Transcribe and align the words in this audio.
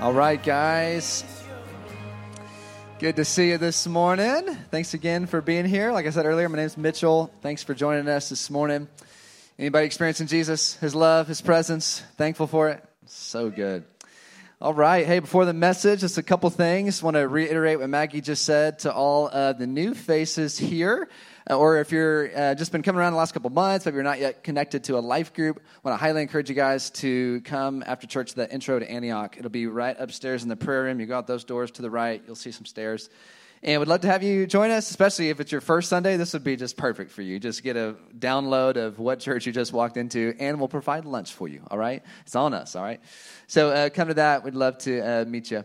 All 0.00 0.12
right, 0.12 0.42
guys. 0.42 1.24
Good 2.98 3.16
to 3.16 3.24
see 3.24 3.50
you 3.50 3.58
this 3.58 3.86
morning. 3.86 4.56
Thanks 4.70 4.94
again 4.94 5.26
for 5.26 5.40
being 5.40 5.64
here. 5.64 5.92
Like 5.92 6.06
I 6.06 6.10
said 6.10 6.26
earlier, 6.26 6.48
my 6.48 6.56
name 6.56 6.66
is 6.66 6.76
Mitchell. 6.76 7.32
Thanks 7.40 7.62
for 7.62 7.74
joining 7.74 8.08
us 8.08 8.28
this 8.28 8.50
morning. 8.50 8.88
Anybody 9.58 9.86
experiencing 9.86 10.26
Jesus, 10.26 10.74
His 10.76 10.94
love, 10.94 11.28
His 11.28 11.40
presence? 11.40 12.02
Thankful 12.16 12.46
for 12.48 12.70
it? 12.70 12.84
So 13.06 13.50
good. 13.50 13.84
All 14.60 14.74
right. 14.74 15.06
Hey, 15.06 15.18
before 15.18 15.44
the 15.44 15.52
message, 15.52 16.00
just 16.00 16.18
a 16.18 16.22
couple 16.22 16.48
things. 16.50 17.02
Want 17.02 17.14
to 17.16 17.28
reiterate 17.28 17.80
what 17.80 17.88
Maggie 17.88 18.20
just 18.20 18.44
said 18.44 18.80
to 18.80 18.92
all 18.92 19.28
of 19.28 19.58
the 19.58 19.66
new 19.66 19.94
faces 19.94 20.58
here. 20.58 21.08
Uh, 21.50 21.58
or 21.58 21.78
if 21.78 21.90
you're 21.90 22.36
uh, 22.36 22.54
just 22.54 22.72
been 22.72 22.82
coming 22.82 23.00
around 23.00 23.12
the 23.12 23.18
last 23.18 23.32
couple 23.32 23.50
months, 23.50 23.84
but 23.84 23.94
you're 23.94 24.02
not 24.02 24.20
yet 24.20 24.44
connected 24.44 24.84
to 24.84 24.98
a 24.98 25.00
life 25.00 25.34
group, 25.34 25.60
I 25.60 25.88
want 25.88 25.98
to 25.98 26.04
highly 26.04 26.22
encourage 26.22 26.48
you 26.48 26.54
guys 26.54 26.90
to 26.90 27.40
come 27.42 27.82
after 27.86 28.06
church 28.06 28.34
the 28.34 28.52
intro 28.52 28.78
to 28.78 28.90
Antioch. 28.90 29.36
It'll 29.38 29.50
be 29.50 29.66
right 29.66 29.96
upstairs 29.98 30.42
in 30.42 30.48
the 30.48 30.56
prayer 30.56 30.84
room. 30.84 31.00
You 31.00 31.06
go 31.06 31.18
out 31.18 31.26
those 31.26 31.44
doors 31.44 31.70
to 31.72 31.82
the 31.82 31.90
right, 31.90 32.22
you'll 32.26 32.36
see 32.36 32.52
some 32.52 32.66
stairs. 32.66 33.10
And 33.64 33.80
we'd 33.80 33.88
love 33.88 34.00
to 34.00 34.08
have 34.08 34.24
you 34.24 34.44
join 34.48 34.72
us, 34.72 34.90
especially 34.90 35.28
if 35.28 35.38
it's 35.38 35.52
your 35.52 35.60
first 35.60 35.88
Sunday. 35.88 36.16
This 36.16 36.32
would 36.32 36.42
be 36.42 36.56
just 36.56 36.76
perfect 36.76 37.12
for 37.12 37.22
you. 37.22 37.38
Just 37.38 37.62
get 37.62 37.76
a 37.76 37.94
download 38.18 38.76
of 38.76 38.98
what 38.98 39.20
church 39.20 39.46
you 39.46 39.52
just 39.52 39.72
walked 39.72 39.96
into, 39.96 40.34
and 40.40 40.58
we'll 40.58 40.66
provide 40.66 41.04
lunch 41.04 41.32
for 41.32 41.46
you. 41.46 41.62
All 41.70 41.78
right, 41.78 42.02
it's 42.22 42.34
on 42.34 42.54
us. 42.54 42.74
All 42.74 42.82
right, 42.82 43.00
so 43.46 43.70
uh, 43.70 43.88
come 43.90 44.08
to 44.08 44.14
that. 44.14 44.42
We'd 44.42 44.56
love 44.56 44.78
to 44.78 45.00
uh, 45.00 45.24
meet 45.26 45.52
you. 45.52 45.64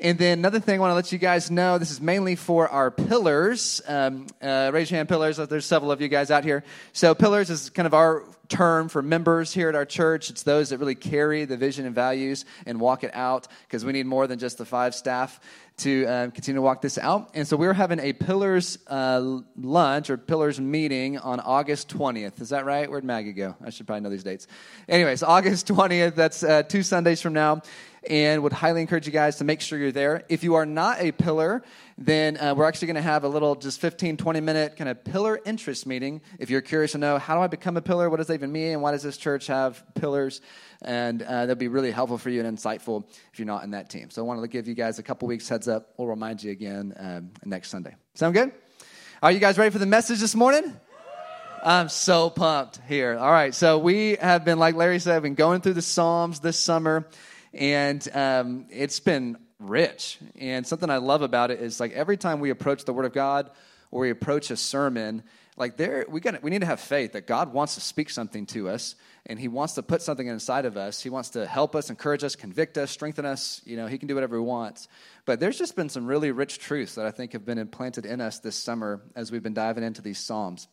And 0.00 0.18
then 0.18 0.38
another 0.38 0.60
thing 0.60 0.76
I 0.76 0.80
want 0.80 0.92
to 0.92 0.94
let 0.94 1.12
you 1.12 1.18
guys 1.18 1.50
know 1.50 1.76
this 1.76 1.90
is 1.90 2.00
mainly 2.00 2.34
for 2.34 2.66
our 2.68 2.90
pillars. 2.90 3.82
Um, 3.86 4.28
uh, 4.40 4.70
raise 4.72 4.90
your 4.90 4.96
hand, 4.96 5.10
pillars. 5.10 5.36
There's 5.36 5.66
several 5.66 5.92
of 5.92 6.00
you 6.00 6.08
guys 6.08 6.30
out 6.30 6.42
here. 6.42 6.64
So, 6.94 7.14
pillars 7.14 7.50
is 7.50 7.68
kind 7.68 7.86
of 7.86 7.92
our 7.92 8.24
term 8.50 8.88
for 8.88 9.00
members 9.00 9.54
here 9.54 9.68
at 9.70 9.74
our 9.74 9.86
church. 9.86 10.28
It's 10.28 10.42
those 10.42 10.68
that 10.68 10.78
really 10.78 10.94
carry 10.94 11.46
the 11.46 11.56
vision 11.56 11.86
and 11.86 11.94
values 11.94 12.44
and 12.66 12.78
walk 12.78 13.04
it 13.04 13.12
out 13.14 13.48
because 13.66 13.84
we 13.84 13.92
need 13.92 14.06
more 14.06 14.26
than 14.26 14.38
just 14.38 14.58
the 14.58 14.66
five 14.66 14.94
staff 14.94 15.40
to 15.78 16.04
uh, 16.04 16.30
continue 16.30 16.56
to 16.56 16.62
walk 16.62 16.82
this 16.82 16.98
out. 16.98 17.30
And 17.32 17.48
so 17.48 17.56
we're 17.56 17.72
having 17.72 18.00
a 18.00 18.12
Pillars 18.12 18.78
uh, 18.86 19.38
lunch 19.56 20.10
or 20.10 20.18
Pillars 20.18 20.60
meeting 20.60 21.16
on 21.16 21.40
August 21.40 21.88
20th. 21.88 22.40
Is 22.42 22.50
that 22.50 22.66
right? 22.66 22.90
Where'd 22.90 23.04
Maggie 23.04 23.32
go? 23.32 23.56
I 23.64 23.70
should 23.70 23.86
probably 23.86 24.02
know 24.02 24.10
these 24.10 24.24
dates. 24.24 24.46
Anyways, 24.88 25.22
August 25.22 25.68
20th, 25.68 26.16
that's 26.16 26.42
uh, 26.42 26.64
two 26.64 26.82
Sundays 26.82 27.22
from 27.22 27.32
now 27.32 27.62
and 28.08 28.42
would 28.42 28.52
highly 28.52 28.80
encourage 28.80 29.06
you 29.06 29.12
guys 29.12 29.36
to 29.36 29.44
make 29.44 29.60
sure 29.60 29.78
you're 29.78 29.92
there. 29.92 30.24
If 30.28 30.42
you 30.42 30.54
are 30.54 30.66
not 30.66 31.00
a 31.00 31.12
pillar, 31.12 31.62
then 32.00 32.38
uh, 32.38 32.54
we're 32.56 32.66
actually 32.66 32.86
going 32.86 32.96
to 32.96 33.02
have 33.02 33.24
a 33.24 33.28
little 33.28 33.54
just 33.54 33.78
15, 33.78 34.16
20 34.16 34.40
minute 34.40 34.76
kind 34.76 34.88
of 34.88 35.04
pillar 35.04 35.38
interest 35.44 35.86
meeting. 35.86 36.22
If 36.38 36.48
you're 36.48 36.62
curious 36.62 36.92
to 36.92 36.98
know 36.98 37.18
how 37.18 37.36
do 37.36 37.42
I 37.42 37.46
become 37.46 37.76
a 37.76 37.82
pillar, 37.82 38.08
what 38.08 38.16
does 38.16 38.28
that 38.28 38.34
even 38.34 38.50
mean, 38.50 38.72
and 38.72 38.82
why 38.82 38.92
does 38.92 39.02
this 39.02 39.18
church 39.18 39.48
have 39.48 39.84
pillars? 39.94 40.40
And 40.80 41.20
uh, 41.20 41.46
that'll 41.46 41.56
be 41.56 41.68
really 41.68 41.90
helpful 41.90 42.16
for 42.16 42.30
you 42.30 42.42
and 42.42 42.58
insightful 42.58 43.04
if 43.32 43.38
you're 43.38 43.46
not 43.46 43.64
in 43.64 43.72
that 43.72 43.90
team. 43.90 44.08
So 44.08 44.22
I 44.22 44.24
want 44.24 44.40
to 44.40 44.48
give 44.48 44.66
you 44.66 44.74
guys 44.74 44.98
a 44.98 45.02
couple 45.02 45.28
weeks 45.28 45.46
heads 45.46 45.68
up. 45.68 45.92
We'll 45.98 46.08
remind 46.08 46.42
you 46.42 46.52
again 46.52 46.94
um, 46.96 47.30
next 47.44 47.68
Sunday. 47.68 47.94
Sound 48.14 48.32
good? 48.32 48.50
Are 49.22 49.30
you 49.30 49.38
guys 49.38 49.58
ready 49.58 49.70
for 49.70 49.78
the 49.78 49.86
message 49.86 50.20
this 50.20 50.34
morning? 50.34 50.74
I'm 51.62 51.90
so 51.90 52.30
pumped 52.30 52.80
here. 52.88 53.18
All 53.18 53.30
right, 53.30 53.54
so 53.54 53.78
we 53.78 54.16
have 54.16 54.46
been, 54.46 54.58
like 54.58 54.74
Larry 54.74 54.98
said, 54.98 55.22
been 55.22 55.34
going 55.34 55.60
through 55.60 55.74
the 55.74 55.82
Psalms 55.82 56.40
this 56.40 56.58
summer 56.58 57.06
and 57.52 58.06
um, 58.14 58.66
it's 58.70 59.00
been 59.00 59.36
rich. 59.60 60.18
And 60.38 60.66
something 60.66 60.90
I 60.90 60.96
love 60.96 61.22
about 61.22 61.50
it 61.50 61.60
is 61.60 61.78
like 61.78 61.92
every 61.92 62.16
time 62.16 62.40
we 62.40 62.50
approach 62.50 62.84
the 62.84 62.92
Word 62.92 63.04
of 63.04 63.12
God 63.12 63.50
or 63.90 64.00
we 64.02 64.10
approach 64.10 64.50
a 64.50 64.56
sermon, 64.56 65.22
like 65.56 65.76
there 65.76 66.06
we 66.08 66.20
got 66.20 66.42
we 66.42 66.50
need 66.50 66.60
to 66.60 66.66
have 66.66 66.80
faith 66.80 67.12
that 67.12 67.26
God 67.26 67.52
wants 67.52 67.74
to 67.74 67.80
speak 67.80 68.08
something 68.08 68.46
to 68.46 68.68
us 68.68 68.94
and 69.26 69.38
he 69.38 69.48
wants 69.48 69.74
to 69.74 69.82
put 69.82 70.00
something 70.00 70.26
inside 70.26 70.64
of 70.64 70.76
us. 70.76 71.02
He 71.02 71.10
wants 71.10 71.30
to 71.30 71.46
help 71.46 71.76
us, 71.76 71.90
encourage 71.90 72.24
us, 72.24 72.34
convict 72.34 72.78
us, 72.78 72.90
strengthen 72.90 73.26
us, 73.26 73.60
you 73.64 73.76
know, 73.76 73.86
he 73.86 73.98
can 73.98 74.08
do 74.08 74.14
whatever 74.14 74.36
he 74.36 74.42
wants. 74.42 74.88
But 75.26 75.38
there's 75.38 75.58
just 75.58 75.76
been 75.76 75.90
some 75.90 76.06
really 76.06 76.30
rich 76.30 76.58
truths 76.58 76.94
that 76.94 77.04
I 77.04 77.10
think 77.10 77.34
have 77.34 77.44
been 77.44 77.58
implanted 77.58 78.06
in 78.06 78.20
us 78.20 78.38
this 78.38 78.56
summer 78.56 79.02
as 79.14 79.30
we've 79.30 79.42
been 79.42 79.54
diving 79.54 79.84
into 79.84 80.00
these 80.00 80.18
psalms. 80.18 80.68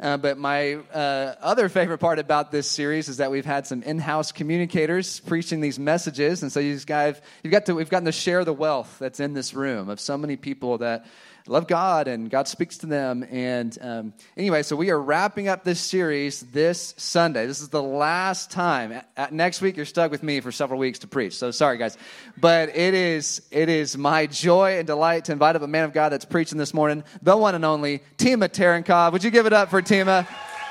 Uh, 0.00 0.16
but 0.16 0.38
my 0.38 0.74
uh, 0.94 1.34
other 1.42 1.68
favorite 1.68 1.98
part 1.98 2.18
about 2.18 2.50
this 2.50 2.66
series 2.66 3.10
is 3.10 3.18
that 3.18 3.30
we've 3.30 3.44
had 3.44 3.66
some 3.66 3.82
in-house 3.82 4.32
communicators 4.32 5.20
preaching 5.20 5.60
these 5.60 5.78
messages, 5.78 6.42
and 6.42 6.50
so 6.50 6.58
you 6.58 6.78
guys, 6.80 7.20
you've 7.42 7.50
got 7.50 7.66
to, 7.66 7.74
we've 7.74 7.90
gotten 7.90 8.06
to 8.06 8.12
share 8.12 8.42
the 8.44 8.52
wealth 8.52 8.96
that's 8.98 9.20
in 9.20 9.34
this 9.34 9.52
room 9.52 9.90
of 9.90 10.00
so 10.00 10.16
many 10.16 10.36
people 10.36 10.78
that 10.78 11.04
love 11.50 11.66
God 11.66 12.06
and 12.06 12.30
God 12.30 12.46
speaks 12.46 12.78
to 12.78 12.86
them. 12.86 13.26
And 13.28 13.76
um, 13.80 14.14
anyway, 14.36 14.62
so 14.62 14.76
we 14.76 14.90
are 14.90 15.00
wrapping 15.00 15.48
up 15.48 15.64
this 15.64 15.80
series 15.80 16.42
this 16.42 16.94
Sunday. 16.96 17.44
This 17.46 17.60
is 17.60 17.70
the 17.70 17.82
last 17.82 18.52
time. 18.52 19.02
At, 19.16 19.32
next 19.32 19.60
week, 19.60 19.76
you're 19.76 19.84
stuck 19.84 20.12
with 20.12 20.22
me 20.22 20.38
for 20.38 20.52
several 20.52 20.78
weeks 20.78 21.00
to 21.00 21.08
preach. 21.08 21.36
So 21.36 21.50
sorry, 21.50 21.76
guys, 21.76 21.98
but 22.38 22.68
it 22.76 22.94
is 22.94 23.42
it 23.50 23.68
is 23.68 23.98
my 23.98 24.26
joy 24.26 24.78
and 24.78 24.86
delight 24.86 25.24
to 25.24 25.32
invite 25.32 25.56
up 25.56 25.62
a 25.62 25.66
man 25.66 25.84
of 25.84 25.92
God 25.92 26.10
that's 26.10 26.24
preaching 26.24 26.56
this 26.56 26.72
morning, 26.72 27.02
the 27.20 27.36
one 27.36 27.56
and 27.56 27.64
only 27.64 28.00
Tima 28.16 28.48
Tarankov. 28.48 29.10
Would 29.12 29.24
you 29.24 29.32
give 29.32 29.46
it 29.46 29.52
up 29.52 29.70
for 29.70 29.82
Tima? 29.82 30.28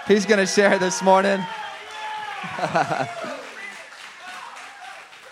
He's 0.08 0.26
going 0.26 0.40
to 0.40 0.48
share 0.48 0.80
this 0.80 1.04
morning. 1.04 1.46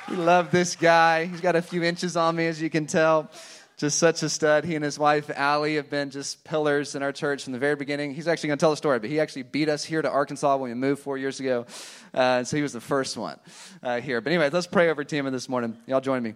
we 0.09 0.18
love 0.18 0.52
this 0.52 0.75
guy. 0.75 1.24
He's 1.25 1.40
got 1.40 1.56
a 1.56 1.62
few 1.62 1.84
inches 1.84 2.18
on 2.18 2.36
me, 2.36 2.47
as 2.47 2.62
you 2.62 2.69
can 2.69 2.86
tell 2.86 3.31
just 3.78 4.00
such 4.00 4.24
a 4.24 4.30
stud. 4.30 4.66
He 4.66 4.76
and 4.76 4.84
his 4.84 4.98
wife, 4.98 5.30
Allie, 5.36 5.76
have 5.76 5.90
been 5.90 6.10
just 6.10 6.44
pillars 6.44 6.96
in 6.96 7.04
our 7.04 7.12
church 7.12 7.44
from 7.44 7.54
the 7.54 7.60
very 7.60 7.76
beginning. 7.76 8.14
He's 8.14 8.28
actually 8.28 8.48
going 8.48 8.58
to 8.58 8.64
tell 8.64 8.72
the 8.72 8.78
story, 8.78 8.98
but 8.98 9.10
he 9.10 9.20
actually 9.20 9.44
beat 9.44 9.70
us 9.70 9.84
here 9.84 10.02
to 10.02 10.10
Arkansas 10.10 10.58
when 10.58 10.72
we 10.72 10.76
moved 10.76 11.02
four 11.02 11.18
years 11.18 11.40
ago. 11.40 11.68
Uh, 12.12 12.44
so 12.44 12.58
he 12.58 12.64
was 12.64 12.74
the 12.74 12.82
first 12.82 13.18
one 13.18 13.40
uh, 13.84 14.02
here. 14.02 14.20
But 14.20 14.32
anyway, 14.32 14.50
let's 14.50 14.66
pray 14.66 14.90
over 14.90 15.04
Tima 15.04 15.32
this 15.32 15.48
morning. 15.48 15.78
Y'all 15.86 16.02
join 16.02 16.24
me. 16.24 16.34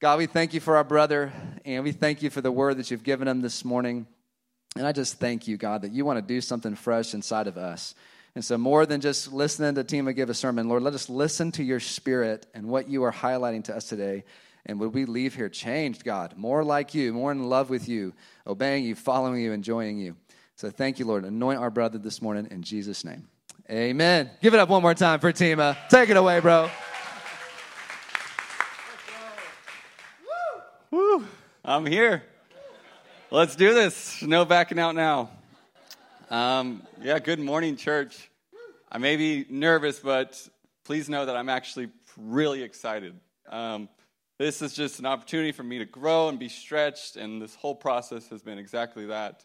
God, 0.00 0.18
we 0.18 0.26
thank 0.26 0.52
you 0.52 0.58
for 0.58 0.76
our 0.76 0.82
brother, 0.82 1.32
and 1.64 1.84
we 1.84 1.92
thank 1.92 2.22
you 2.22 2.30
for 2.30 2.40
the 2.40 2.50
word 2.50 2.78
that 2.78 2.90
you've 2.90 3.04
given 3.04 3.28
him 3.28 3.40
this 3.40 3.64
morning. 3.64 4.08
And 4.74 4.84
I 4.84 4.90
just 4.90 5.20
thank 5.20 5.46
you, 5.46 5.56
God, 5.56 5.82
that 5.82 5.92
you 5.92 6.04
want 6.04 6.18
to 6.18 6.34
do 6.34 6.40
something 6.40 6.74
fresh 6.74 7.14
inside 7.14 7.46
of 7.46 7.56
us. 7.56 7.94
And 8.34 8.44
so, 8.44 8.58
more 8.58 8.86
than 8.86 9.00
just 9.00 9.32
listening 9.32 9.76
to 9.76 9.84
Tima 9.84 10.16
give 10.16 10.30
a 10.30 10.34
sermon, 10.34 10.68
Lord, 10.68 10.82
let 10.82 10.94
us 10.94 11.08
listen 11.08 11.52
to 11.52 11.62
your 11.62 11.78
spirit 11.78 12.46
and 12.54 12.66
what 12.66 12.88
you 12.88 13.04
are 13.04 13.12
highlighting 13.12 13.62
to 13.64 13.76
us 13.76 13.88
today. 13.88 14.24
And 14.64 14.78
would 14.78 14.94
we 14.94 15.04
leave 15.04 15.34
here 15.34 15.48
changed, 15.48 16.04
God, 16.04 16.34
more 16.36 16.62
like 16.62 16.94
you, 16.94 17.12
more 17.12 17.32
in 17.32 17.42
love 17.44 17.68
with 17.68 17.88
you, 17.88 18.14
obeying 18.46 18.84
you, 18.84 18.94
following 18.94 19.40
you, 19.40 19.52
enjoying 19.52 19.98
you. 19.98 20.16
So 20.54 20.70
thank 20.70 20.98
you, 20.98 21.04
Lord. 21.04 21.24
Anoint 21.24 21.58
our 21.58 21.70
brother 21.70 21.98
this 21.98 22.22
morning 22.22 22.48
in 22.50 22.62
Jesus' 22.62 23.04
name. 23.04 23.28
Amen. 23.70 24.30
Give 24.40 24.54
it 24.54 24.60
up 24.60 24.68
one 24.68 24.82
more 24.82 24.94
time 24.94 25.18
for 25.18 25.32
Tima. 25.32 25.76
Take 25.88 26.10
it 26.10 26.16
away, 26.16 26.40
bro. 26.40 26.70
Woo! 30.90 31.24
I'm 31.64 31.86
here. 31.86 32.22
Let's 33.30 33.56
do 33.56 33.72
this. 33.72 34.22
No 34.22 34.44
backing 34.44 34.78
out 34.78 34.94
now. 34.94 35.30
Um, 36.30 36.82
yeah, 37.02 37.18
good 37.18 37.40
morning, 37.40 37.76
church. 37.76 38.30
I 38.90 38.98
may 38.98 39.16
be 39.16 39.46
nervous, 39.48 39.98
but 39.98 40.46
please 40.84 41.08
know 41.08 41.26
that 41.26 41.34
I'm 41.34 41.48
actually 41.48 41.88
really 42.16 42.62
excited. 42.62 43.18
Um, 43.48 43.88
this 44.42 44.60
is 44.60 44.72
just 44.72 44.98
an 44.98 45.06
opportunity 45.06 45.52
for 45.52 45.62
me 45.62 45.78
to 45.78 45.84
grow 45.84 46.28
and 46.28 46.36
be 46.36 46.48
stretched, 46.48 47.14
and 47.14 47.40
this 47.40 47.54
whole 47.54 47.76
process 47.76 48.28
has 48.30 48.42
been 48.42 48.58
exactly 48.58 49.06
that. 49.06 49.44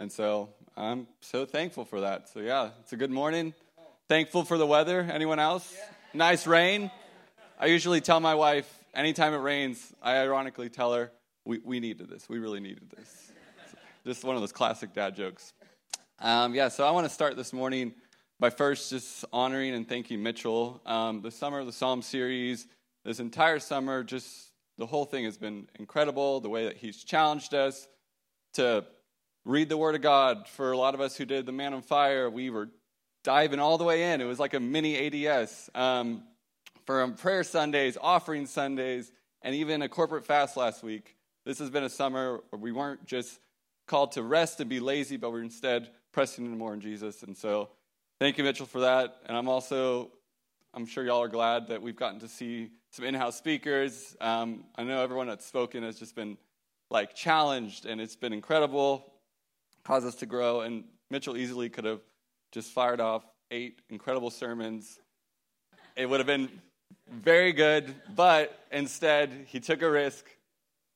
And 0.00 0.10
so 0.10 0.48
I'm 0.76 1.06
so 1.20 1.46
thankful 1.46 1.84
for 1.84 2.00
that. 2.00 2.28
So, 2.30 2.40
yeah, 2.40 2.70
it's 2.80 2.92
a 2.92 2.96
good 2.96 3.12
morning. 3.12 3.54
Thankful 4.08 4.44
for 4.44 4.58
the 4.58 4.66
weather. 4.66 5.02
Anyone 5.02 5.38
else? 5.38 5.76
Nice 6.12 6.48
rain. 6.48 6.90
I 7.60 7.66
usually 7.66 8.00
tell 8.00 8.18
my 8.18 8.34
wife, 8.34 8.68
anytime 8.92 9.34
it 9.34 9.38
rains, 9.38 9.94
I 10.02 10.16
ironically 10.16 10.68
tell 10.68 10.92
her, 10.94 11.12
we, 11.44 11.60
we 11.64 11.78
needed 11.78 12.10
this. 12.10 12.28
We 12.28 12.40
really 12.40 12.58
needed 12.58 12.90
this. 12.90 13.30
just 14.04 14.24
one 14.24 14.34
of 14.34 14.42
those 14.42 14.52
classic 14.52 14.92
dad 14.94 15.14
jokes. 15.14 15.52
Um, 16.18 16.56
yeah, 16.56 16.70
so 16.70 16.84
I 16.84 16.90
want 16.90 17.06
to 17.06 17.14
start 17.14 17.36
this 17.36 17.52
morning 17.52 17.94
by 18.40 18.50
first 18.50 18.90
just 18.90 19.24
honoring 19.32 19.74
and 19.74 19.88
thanking 19.88 20.24
Mitchell. 20.24 20.80
Um, 20.84 21.22
the 21.22 21.30
Summer 21.30 21.60
of 21.60 21.66
the 21.66 21.72
Psalm 21.72 22.02
series 22.02 22.66
this 23.04 23.20
entire 23.20 23.58
summer, 23.58 24.02
just 24.02 24.50
the 24.78 24.86
whole 24.86 25.04
thing 25.04 25.24
has 25.24 25.36
been 25.36 25.68
incredible. 25.78 26.40
The 26.40 26.48
way 26.48 26.64
that 26.64 26.76
he's 26.76 27.04
challenged 27.04 27.54
us 27.54 27.86
to 28.54 28.84
read 29.44 29.68
the 29.68 29.76
Word 29.76 29.94
of 29.94 30.00
God. 30.00 30.48
For 30.48 30.72
a 30.72 30.76
lot 30.76 30.94
of 30.94 31.00
us 31.00 31.16
who 31.16 31.24
did 31.24 31.46
the 31.46 31.52
Man 31.52 31.74
on 31.74 31.82
Fire, 31.82 32.30
we 32.30 32.50
were 32.50 32.70
diving 33.22 33.60
all 33.60 33.78
the 33.78 33.84
way 33.84 34.12
in. 34.12 34.20
It 34.20 34.24
was 34.24 34.38
like 34.38 34.54
a 34.54 34.60
mini 34.60 35.26
ADS. 35.26 35.70
Um, 35.74 36.22
for 36.86 37.06
prayer 37.08 37.44
Sundays, 37.44 37.96
offering 38.00 38.46
Sundays, 38.46 39.10
and 39.42 39.54
even 39.54 39.82
a 39.82 39.88
corporate 39.88 40.26
fast 40.26 40.56
last 40.56 40.82
week. 40.82 41.16
This 41.44 41.58
has 41.58 41.70
been 41.70 41.84
a 41.84 41.90
summer 41.90 42.40
where 42.50 42.60
we 42.60 42.72
weren't 42.72 43.04
just 43.06 43.38
called 43.86 44.12
to 44.12 44.22
rest 44.22 44.60
and 44.60 44.68
be 44.68 44.80
lazy, 44.80 45.16
but 45.16 45.30
we're 45.30 45.42
instead 45.42 45.90
pressing 46.12 46.46
in 46.46 46.56
more 46.56 46.72
in 46.72 46.80
Jesus. 46.80 47.22
And 47.22 47.36
so, 47.36 47.68
thank 48.18 48.38
you, 48.38 48.44
Mitchell, 48.44 48.66
for 48.66 48.80
that. 48.80 49.16
And 49.26 49.36
I'm 49.36 49.48
also, 49.48 50.10
I'm 50.76 50.86
sure 50.86 51.04
y'all 51.04 51.22
are 51.22 51.28
glad 51.28 51.68
that 51.68 51.80
we've 51.80 51.94
gotten 51.94 52.18
to 52.18 52.26
see 52.26 52.70
some 52.90 53.04
in-house 53.04 53.36
speakers. 53.36 54.16
Um, 54.20 54.64
I 54.74 54.82
know 54.82 55.00
everyone 55.00 55.28
that's 55.28 55.46
spoken 55.46 55.84
has 55.84 56.00
just 56.00 56.16
been 56.16 56.36
like 56.90 57.14
challenged, 57.14 57.86
and 57.86 58.00
it's 58.00 58.16
been 58.16 58.32
incredible, 58.32 59.12
caused 59.84 60.04
us 60.04 60.16
to 60.16 60.26
grow. 60.26 60.62
And 60.62 60.82
Mitchell 61.10 61.36
easily 61.36 61.68
could 61.68 61.84
have 61.84 62.00
just 62.50 62.72
fired 62.72 63.00
off 63.00 63.24
eight 63.52 63.82
incredible 63.88 64.30
sermons. 64.30 64.98
It 65.94 66.06
would 66.06 66.18
have 66.18 66.26
been 66.26 66.48
very 67.08 67.52
good, 67.52 67.94
but 68.16 68.58
instead 68.72 69.46
he 69.46 69.60
took 69.60 69.80
a 69.80 69.88
risk. 69.88 70.26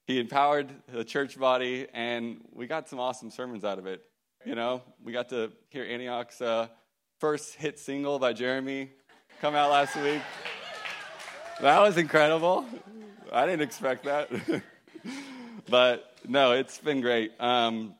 He 0.08 0.19
empowered 0.19 0.75
the 0.92 1.04
church 1.04 1.38
body, 1.38 1.86
and 1.94 2.40
we 2.52 2.66
got 2.66 2.88
some 2.88 2.98
awesome 2.98 3.30
sermons 3.30 3.64
out 3.64 3.78
of 3.78 3.86
it. 3.86 4.02
You 4.44 4.56
know, 4.56 4.82
we 5.04 5.12
got 5.12 5.28
to 5.28 5.52
hear 5.69 5.84
Antioch's 5.84 6.40
uh, 6.40 6.66
first 7.20 7.54
hit 7.54 7.78
single 7.78 8.19
by 8.19 8.32
Jeremy 8.32 8.90
come 9.40 9.55
out 9.55 9.70
last 9.70 9.94
week. 9.96 10.20
That 11.61 11.81
was 11.81 11.96
incredible. 11.96 12.67
I 13.32 13.46
didn't 13.46 13.62
expect 13.62 14.05
that. 14.05 14.31
but 15.69 16.12
no, 16.26 16.52
it's 16.52 16.79
been 16.79 17.00
great. 17.00 17.32
Um, 17.38 17.94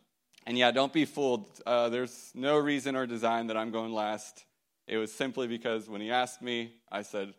and 0.46 0.58
yeah, 0.58 0.73
don't 0.73 0.93
be 0.93 1.05
fooled. 1.05 1.46
Uh, 1.64 1.90
there's 1.90 2.32
no 2.35 2.58
reason 2.58 2.96
or 2.96 3.06
design 3.06 3.46
that 3.49 3.56
I'm 3.56 3.70
going 3.70 3.93
last. 3.93 4.44
It 4.88 4.96
was 4.96 5.12
simply 5.12 5.46
because 5.46 5.88
when 5.88 6.00
he 6.00 6.11
asked 6.11 6.43
me, 6.43 6.73
I 6.90 7.02
said, 7.02 7.35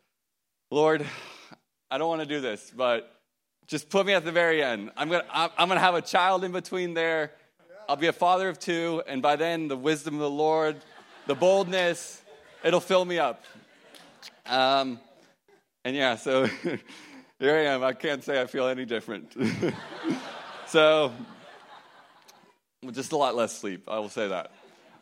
Lord, 0.71 1.05
I 1.91 1.97
don't 1.97 2.07
want 2.07 2.21
to 2.21 2.27
do 2.27 2.39
this, 2.39 2.71
but 2.73 3.19
just 3.67 3.89
put 3.89 4.05
me 4.05 4.13
at 4.13 4.23
the 4.23 4.31
very 4.31 4.63
end. 4.63 4.91
I'm 4.95 5.09
going 5.09 5.23
to 5.23 5.35
I'm 5.35 5.67
going 5.67 5.77
to 5.77 5.83
have 5.83 5.95
a 5.95 6.01
child 6.01 6.45
in 6.45 6.53
between 6.53 6.93
there. 6.93 7.31
I'll 7.89 7.97
be 7.97 8.07
a 8.07 8.13
father 8.13 8.47
of 8.47 8.59
two, 8.59 9.03
and 9.07 9.21
by 9.21 9.35
then, 9.35 9.67
the 9.67 9.75
wisdom 9.75 10.13
of 10.13 10.19
the 10.21 10.29
Lord, 10.29 10.77
the 11.25 11.35
boldness, 11.35 12.21
it'll 12.63 12.79
fill 12.79 13.03
me 13.03 13.17
up. 13.17 13.43
Um, 14.49 14.99
and 15.85 15.95
yeah, 15.95 16.15
so 16.15 16.45
here 17.39 17.55
I 17.55 17.65
am. 17.65 17.83
I 17.83 17.93
can't 17.93 18.23
say 18.23 18.41
I 18.41 18.47
feel 18.47 18.67
any 18.67 18.83
different. 18.83 19.35
so, 20.67 21.13
just 22.91 23.11
a 23.11 23.17
lot 23.17 23.35
less 23.35 23.55
sleep, 23.55 23.83
I 23.87 23.99
will 23.99 24.09
say 24.09 24.27
that. 24.27 24.51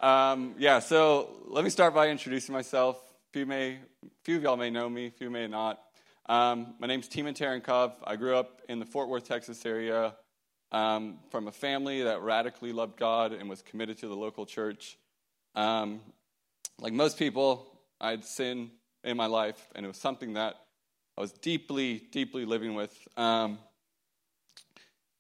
Um, 0.05 0.55
yeah, 0.57 0.79
so 0.79 1.29
let 1.47 1.63
me 1.63 1.69
start 1.69 1.95
by 1.95 2.09
introducing 2.09 2.51
myself. 2.51 3.01
Few 3.31 3.45
may, 3.45 3.79
few 4.23 4.35
of 4.35 4.43
y'all 4.43 4.57
may 4.57 4.69
know 4.69 4.89
me, 4.89 5.11
few 5.11 5.29
may 5.29 5.47
not. 5.47 5.79
Um, 6.27 6.75
my 6.79 6.87
name's 6.87 7.07
Tima 7.07 7.33
Tarankov. 7.33 7.93
I 8.03 8.17
grew 8.17 8.35
up 8.35 8.61
in 8.67 8.79
the 8.79 8.85
Fort 8.85 9.07
Worth, 9.07 9.29
Texas 9.29 9.65
area 9.65 10.13
um, 10.73 11.19
from 11.31 11.47
a 11.47 11.53
family 11.53 12.03
that 12.03 12.21
radically 12.21 12.73
loved 12.73 12.97
God 12.97 13.31
and 13.31 13.49
was 13.49 13.61
committed 13.61 13.97
to 13.99 14.09
the 14.09 14.15
local 14.15 14.45
church. 14.45 14.97
Um, 15.55 16.01
like 16.81 16.91
most 16.91 17.17
people, 17.17 17.65
I'd 18.01 18.25
sin 18.25 18.71
in 19.07 19.17
my 19.17 19.25
life, 19.25 19.69
and 19.73 19.85
it 19.85 19.87
was 19.87 19.97
something 19.97 20.33
that 20.33 20.55
I 21.17 21.21
was 21.21 21.31
deeply, 21.31 22.03
deeply 22.11 22.45
living 22.45 22.75
with. 22.75 22.95
Um, 23.15 23.57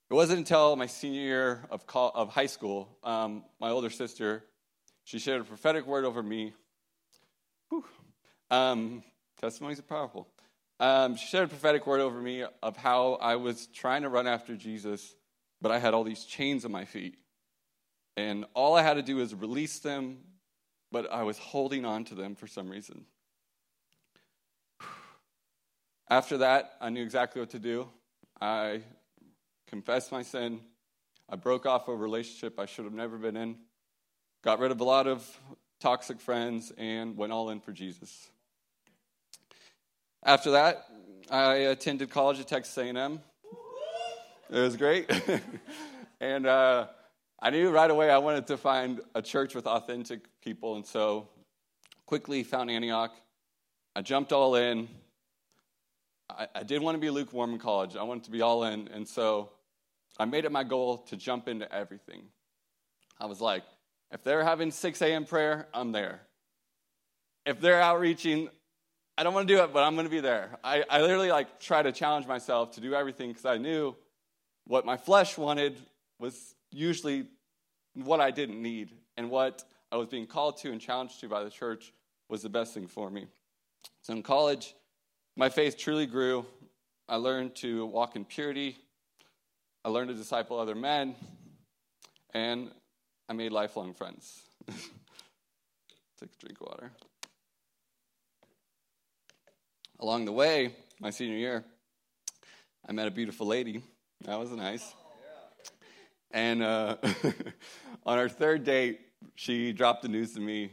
it 0.09 0.13
wasn't 0.13 0.39
until 0.39 0.75
my 0.75 0.87
senior 0.87 1.21
year 1.21 1.65
of, 1.71 1.83
of 1.95 2.29
high 2.29 2.45
school, 2.45 2.97
um, 3.03 3.43
my 3.59 3.69
older 3.69 3.89
sister, 3.89 4.43
she 5.05 5.19
shared 5.19 5.41
a 5.41 5.43
prophetic 5.45 5.87
word 5.87 6.05
over 6.05 6.21
me. 6.21 6.53
Um, 8.51 9.03
testimonies 9.39 9.79
are 9.79 9.83
powerful. 9.83 10.27
Um, 10.79 11.15
she 11.15 11.27
shared 11.27 11.45
a 11.45 11.49
prophetic 11.49 11.87
word 11.87 12.01
over 12.01 12.21
me 12.21 12.45
of 12.61 12.77
how 12.77 13.13
I 13.15 13.35
was 13.37 13.67
trying 13.67 14.03
to 14.03 14.09
run 14.09 14.27
after 14.27 14.55
Jesus, 14.55 15.15
but 15.61 15.71
I 15.71 15.79
had 15.79 15.93
all 15.93 16.03
these 16.03 16.23
chains 16.23 16.63
on 16.63 16.71
my 16.71 16.85
feet. 16.85 17.17
And 18.15 18.45
all 18.53 18.75
I 18.75 18.83
had 18.83 18.95
to 18.95 19.01
do 19.01 19.17
was 19.17 19.33
release 19.33 19.79
them, 19.79 20.19
but 20.91 21.11
I 21.11 21.23
was 21.23 21.37
holding 21.37 21.85
on 21.85 22.05
to 22.05 22.15
them 22.15 22.35
for 22.35 22.47
some 22.47 22.69
reason. 22.69 23.05
After 26.09 26.37
that, 26.37 26.73
I 26.79 26.89
knew 26.89 27.03
exactly 27.03 27.41
what 27.41 27.49
to 27.49 27.59
do. 27.59 27.89
I 28.39 28.81
confessed 29.67 30.09
my 30.11 30.21
sin. 30.21 30.61
I 31.29 31.35
broke 31.35 31.65
off 31.65 31.89
a 31.89 31.95
relationship 31.95 32.59
I 32.59 32.65
should 32.65 32.85
have 32.85 32.93
never 32.93 33.17
been 33.17 33.35
in. 33.35 33.57
Got 34.41 34.59
rid 34.59 34.71
of 34.71 34.79
a 34.79 34.85
lot 34.85 35.07
of 35.07 35.27
toxic 35.81 36.21
friends 36.21 36.71
and 36.77 37.17
went 37.17 37.33
all 37.33 37.49
in 37.49 37.59
for 37.59 37.73
Jesus. 37.73 38.29
After 40.23 40.51
that, 40.51 40.85
I 41.29 41.55
attended 41.55 42.09
college 42.09 42.39
at 42.39 42.47
Texas 42.47 42.77
A&M. 42.77 43.19
It 44.49 44.59
was 44.59 44.77
great, 44.77 45.11
and 46.21 46.47
uh, 46.47 46.87
I 47.41 47.49
knew 47.49 47.69
right 47.69 47.91
away 47.91 48.09
I 48.09 48.19
wanted 48.19 48.47
to 48.47 48.55
find 48.55 49.01
a 49.13 49.21
church 49.21 49.53
with 49.53 49.67
authentic 49.67 50.21
people, 50.41 50.77
and 50.77 50.85
so 50.85 51.27
quickly 52.05 52.43
found 52.43 52.71
Antioch. 52.71 53.11
I 53.93 54.01
jumped 54.01 54.31
all 54.31 54.55
in. 54.55 54.87
I, 56.29 56.47
I 56.55 56.63
did 56.63 56.81
want 56.81 56.95
to 56.95 56.99
be 56.99 57.09
lukewarm 57.09 57.53
in 57.53 57.59
college. 57.59 57.95
I 57.95 58.03
wanted 58.03 58.23
to 58.25 58.31
be 58.31 58.41
all 58.41 58.63
in. 58.63 58.87
And 58.89 59.07
so 59.07 59.51
I 60.19 60.25
made 60.25 60.45
it 60.45 60.51
my 60.51 60.63
goal 60.63 60.99
to 61.09 61.17
jump 61.17 61.47
into 61.47 61.71
everything. 61.73 62.23
I 63.19 63.25
was 63.25 63.41
like, 63.41 63.63
if 64.11 64.23
they're 64.23 64.43
having 64.43 64.71
6 64.71 65.01
a.m. 65.01 65.25
prayer, 65.25 65.67
I'm 65.73 65.91
there. 65.91 66.21
If 67.45 67.59
they're 67.59 67.81
outreaching, 67.81 68.49
I 69.17 69.23
don't 69.23 69.33
want 69.33 69.47
to 69.47 69.53
do 69.53 69.63
it, 69.63 69.73
but 69.73 69.83
I'm 69.83 69.95
going 69.95 70.05
to 70.05 70.11
be 70.11 70.19
there. 70.19 70.57
I, 70.63 70.83
I 70.89 71.01
literally 71.01 71.31
like 71.31 71.59
try 71.59 71.81
to 71.81 71.91
challenge 71.91 72.27
myself 72.27 72.71
to 72.73 72.81
do 72.81 72.93
everything 72.93 73.29
because 73.29 73.45
I 73.45 73.57
knew 73.57 73.95
what 74.65 74.85
my 74.85 74.97
flesh 74.97 75.37
wanted 75.37 75.77
was 76.19 76.55
usually 76.71 77.25
what 77.95 78.19
I 78.19 78.31
didn't 78.31 78.61
need, 78.61 78.91
and 79.15 79.31
what 79.31 79.63
I 79.91 79.97
was 79.97 80.07
being 80.07 80.27
called 80.27 80.57
to 80.57 80.71
and 80.71 80.79
challenged 80.79 81.19
to 81.21 81.27
by 81.27 81.43
the 81.43 81.49
church 81.49 81.93
was 82.29 82.43
the 82.43 82.49
best 82.49 82.73
thing 82.73 82.85
for 82.85 83.09
me. 83.09 83.25
So 84.01 84.13
in 84.13 84.21
college, 84.21 84.75
my 85.37 85.49
faith 85.49 85.77
truly 85.77 86.07
grew. 86.07 86.47
I 87.07 87.17
learned 87.17 87.55
to 87.57 87.85
walk 87.85 88.15
in 88.15 88.25
purity. 88.25 88.75
I 89.85 89.89
learned 89.89 90.09
to 90.09 90.15
disciple 90.15 90.59
other 90.59 90.73
men. 90.73 91.15
And 92.33 92.71
I 93.29 93.33
made 93.33 93.51
lifelong 93.51 93.93
friends. 93.93 94.41
Take 94.67 96.31
a 96.33 96.45
drink 96.45 96.59
of 96.59 96.67
water. 96.67 96.91
Along 99.99 100.25
the 100.25 100.31
way, 100.31 100.73
my 100.99 101.11
senior 101.11 101.37
year, 101.37 101.63
I 102.89 102.91
met 102.91 103.07
a 103.07 103.11
beautiful 103.11 103.45
lady. 103.45 103.83
That 104.25 104.39
was 104.39 104.49
nice. 104.49 104.91
And 106.31 106.63
uh, 106.63 106.97
on 108.07 108.17
our 108.17 108.27
third 108.27 108.63
date, 108.63 109.01
she 109.35 109.71
dropped 109.71 110.01
the 110.01 110.07
news 110.07 110.33
to 110.33 110.39
me. 110.39 110.71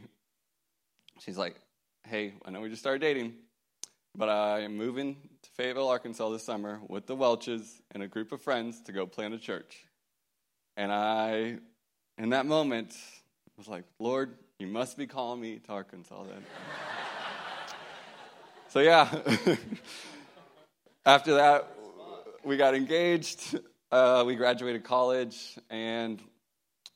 She's 1.19 1.37
like, 1.37 1.55
Hey, 2.07 2.33
I 2.45 2.49
know 2.51 2.61
we 2.61 2.69
just 2.69 2.81
started 2.81 3.01
dating, 3.01 3.33
but 4.17 4.29
I 4.29 4.61
am 4.61 4.77
moving 4.77 5.17
to 5.41 5.49
Fayetteville, 5.51 5.89
Arkansas 5.89 6.29
this 6.29 6.43
summer 6.43 6.79
with 6.87 7.05
the 7.05 7.15
Welches 7.15 7.81
and 7.91 8.01
a 8.01 8.07
group 8.07 8.31
of 8.31 8.41
friends 8.41 8.81
to 8.83 8.93
go 8.93 9.05
plant 9.05 9.33
a 9.33 9.37
church. 9.37 9.85
And 10.77 10.91
I, 10.91 11.57
in 12.17 12.29
that 12.29 12.45
moment, 12.45 12.95
was 13.57 13.67
like, 13.67 13.83
Lord, 13.99 14.35
you 14.59 14.67
must 14.67 14.97
be 14.97 15.05
calling 15.05 15.41
me 15.41 15.59
to 15.59 15.71
Arkansas 15.71 16.23
then. 16.23 16.45
so, 18.69 18.79
yeah. 18.79 19.13
After 21.05 21.35
that, 21.35 21.67
we 22.43 22.57
got 22.57 22.73
engaged. 22.73 23.59
Uh, 23.91 24.23
we 24.25 24.35
graduated 24.35 24.83
college 24.83 25.57
and 25.69 26.21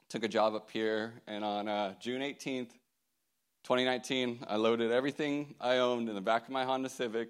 took 0.07 0.23
a 0.23 0.27
job 0.27 0.55
up 0.55 0.69
here. 0.71 1.13
And 1.27 1.43
on 1.43 1.67
uh, 1.67 1.93
June 1.99 2.21
18th, 2.21 2.71
2019, 3.63 4.45
I 4.47 4.55
loaded 4.55 4.91
everything 4.91 5.55
I 5.59 5.77
owned 5.77 6.09
in 6.09 6.15
the 6.15 6.21
back 6.21 6.43
of 6.43 6.49
my 6.49 6.63
Honda 6.63 6.89
Civic, 6.89 7.29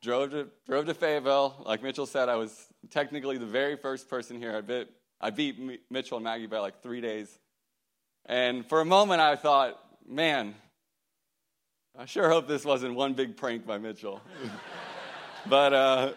drove 0.00 0.30
to, 0.30 0.48
drove 0.66 0.86
to 0.86 0.94
Fayetteville. 0.94 1.62
Like 1.66 1.82
Mitchell 1.82 2.06
said, 2.06 2.28
I 2.28 2.36
was 2.36 2.66
technically 2.90 3.38
the 3.38 3.46
very 3.46 3.76
first 3.76 4.08
person 4.08 4.38
here. 4.38 4.56
I 4.56 4.60
beat, 4.60 4.88
I 5.20 5.30
beat 5.30 5.58
Mitchell 5.90 6.18
and 6.18 6.24
Maggie 6.24 6.46
by 6.46 6.58
like 6.58 6.82
three 6.82 7.00
days. 7.00 7.38
And 8.24 8.66
for 8.66 8.80
a 8.80 8.84
moment, 8.84 9.20
I 9.20 9.36
thought, 9.36 9.78
man, 10.08 10.54
I 11.98 12.06
sure 12.06 12.28
hope 12.28 12.46
this 12.48 12.64
wasn't 12.64 12.94
one 12.94 13.14
big 13.14 13.36
prank 13.36 13.66
by 13.66 13.78
Mitchell. 13.78 14.20
but 15.48 15.72
uh, 15.72 16.12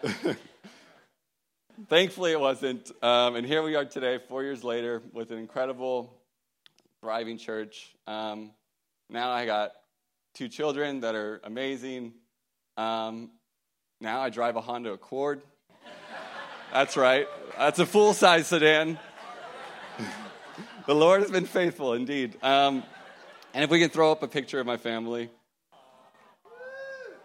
thankfully, 1.88 2.32
it 2.32 2.40
wasn't. 2.40 2.90
Um, 3.02 3.36
and 3.36 3.46
here 3.46 3.62
we 3.62 3.74
are 3.76 3.84
today, 3.84 4.18
four 4.28 4.42
years 4.42 4.64
later, 4.64 5.02
with 5.12 5.30
an 5.30 5.38
incredible, 5.38 6.20
thriving 7.00 7.38
church. 7.38 7.94
Um, 8.06 8.52
now 9.10 9.30
I 9.30 9.44
got 9.44 9.72
two 10.34 10.48
children 10.48 11.00
that 11.00 11.14
are 11.14 11.40
amazing. 11.42 12.12
Um, 12.76 13.30
now 14.00 14.20
I 14.20 14.30
drive 14.30 14.56
a 14.56 14.60
Honda 14.60 14.92
Accord. 14.92 15.42
That's 16.72 16.96
right. 16.96 17.26
That's 17.58 17.80
a 17.80 17.86
full 17.86 18.14
size 18.14 18.46
sedan. 18.46 18.98
the 20.86 20.94
Lord 20.94 21.22
has 21.22 21.30
been 21.30 21.46
faithful 21.46 21.94
indeed. 21.94 22.36
Um, 22.42 22.84
and 23.52 23.64
if 23.64 23.70
we 23.70 23.80
can 23.80 23.90
throw 23.90 24.12
up 24.12 24.22
a 24.22 24.28
picture 24.28 24.60
of 24.60 24.66
my 24.66 24.76
family. 24.76 25.28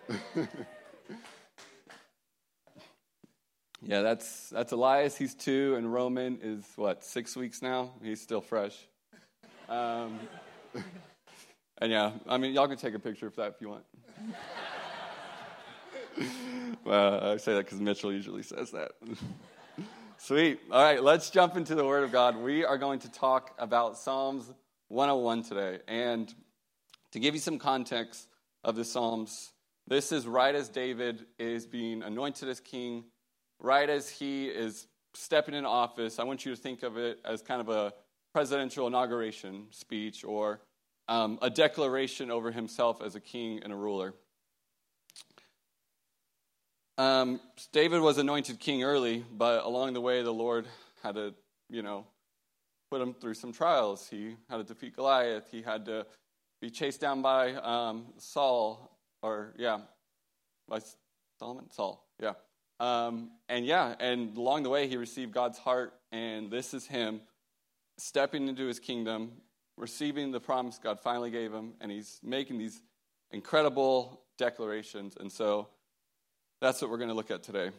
yeah, 3.82 4.02
that's 4.02 4.50
that's 4.50 4.72
Elias. 4.72 5.16
He's 5.18 5.36
two, 5.36 5.76
and 5.78 5.92
Roman 5.92 6.40
is 6.42 6.66
what 6.76 7.04
six 7.04 7.36
weeks 7.36 7.62
now. 7.62 7.92
He's 8.04 8.22
still 8.22 8.42
fresh. 8.42 8.76
Um, 9.70 10.20
and 11.80 11.92
yeah, 11.92 12.12
I 12.28 12.38
mean, 12.38 12.54
y'all 12.54 12.68
can 12.68 12.78
take 12.78 12.94
a 12.94 13.00
picture 13.00 13.28
of 13.28 13.36
that 13.36 13.56
if 13.56 13.62
you 13.62 13.70
want. 13.70 13.84
well, 16.86 17.32
I 17.32 17.38
say 17.38 17.54
that 17.54 17.66
because 17.66 17.82
Mitchell 17.82 18.14
usually 18.14 18.44
says 18.44 18.72
that. 18.72 18.92
Sweet. 20.18 20.60
All 20.72 20.82
right, 20.82 21.04
let's 21.04 21.30
jump 21.30 21.58
into 21.58 21.76
the 21.76 21.86
Word 21.86 22.04
of 22.04 22.12
God. 22.12 22.38
We 22.38 22.64
are 22.64 22.78
going 22.78 23.00
to 23.00 23.12
talk 23.12 23.54
about 23.60 23.98
Psalms 23.98 24.52
101 24.88 25.44
today. 25.44 25.80
And 25.88 26.34
to 27.12 27.20
give 27.20 27.34
you 27.34 27.42
some 27.42 27.60
context 27.60 28.28
of 28.64 28.76
the 28.76 28.86
Psalms, 28.86 29.52
This 29.88 30.12
is 30.12 30.26
right 30.26 30.56
as 30.56 30.70
David 30.70 31.26
is 31.38 31.68
being 31.68 32.02
anointed 32.02 32.50
as 32.50 32.60
king, 32.60 33.04
right 33.60 33.90
as 33.90 34.10
he 34.10 34.48
is 34.48 34.88
stepping 35.14 35.54
in 35.54 35.66
office. 35.66 36.18
I 36.18 36.24
want 36.24 36.46
you 36.46 36.56
to 36.56 36.60
think 36.60 36.82
of 36.84 36.98
it 36.98 37.20
as 37.24 37.42
kind 37.42 37.62
of 37.62 37.70
a 37.70 37.94
presidential 38.34 38.88
inauguration 38.88 39.68
speech 39.70 40.24
or 40.24 40.62
um, 41.08 41.40
a 41.42 41.50
declaration 41.50 42.32
over 42.32 42.52
himself 42.52 43.02
as 43.02 43.16
a 43.16 43.20
king 43.20 43.62
and 43.64 43.72
a 43.72 43.76
ruler. 43.76 44.14
Um, 46.98 47.42
David 47.74 48.02
was 48.02 48.18
anointed 48.18 48.60
king 48.60 48.84
early, 48.84 49.24
but 49.32 49.66
along 49.66 49.94
the 49.94 50.02
way, 50.02 50.24
the 50.24 50.32
Lord 50.32 50.66
had 51.04 51.16
to, 51.16 51.34
you 51.70 51.82
know, 51.82 52.06
put 52.90 53.02
him 53.02 53.14
through 53.14 53.34
some 53.34 53.52
trials. 53.52 54.08
He 54.10 54.36
had 54.50 54.58
to 54.58 54.64
defeat 54.64 54.96
Goliath. 54.96 55.44
He 55.52 55.62
had 55.62 55.86
to 55.86 56.06
be 56.62 56.70
chased 56.70 57.02
down 57.02 57.22
by 57.22 57.54
um, 57.56 58.06
Saul 58.18 58.92
or 59.22 59.54
yeah, 59.58 59.80
by 60.70 60.80
Solomon, 61.40 61.70
Saul, 61.72 62.06
yeah, 62.22 62.34
um, 62.80 63.32
and 63.50 63.66
yeah, 63.66 63.96
and 64.00 64.38
along 64.38 64.64
the 64.64 64.70
way 64.70 64.88
he 64.88 64.98
received 64.98 65.34
God's 65.34 65.58
heart, 65.58 65.94
and 66.12 66.50
this 66.52 66.74
is 66.74 66.86
him 66.88 67.22
stepping 67.98 68.48
into 68.48 68.66
his 68.66 68.80
kingdom, 68.80 69.32
receiving 69.78 70.32
the 70.32 70.40
promise 70.40 70.80
God 70.82 71.00
finally 71.00 71.32
gave 71.32 71.54
him, 71.54 71.74
and 71.82 71.92
he's 71.92 72.20
making 72.24 72.58
these 72.58 72.82
incredible 73.32 74.22
declarations, 74.38 75.16
and 75.20 75.32
so 75.32 75.68
that's 76.62 76.82
what 76.82 76.90
we're 76.90 76.98
going 76.98 77.10
to 77.10 77.16
look 77.16 77.32
at 77.32 77.44
today. 77.44 77.72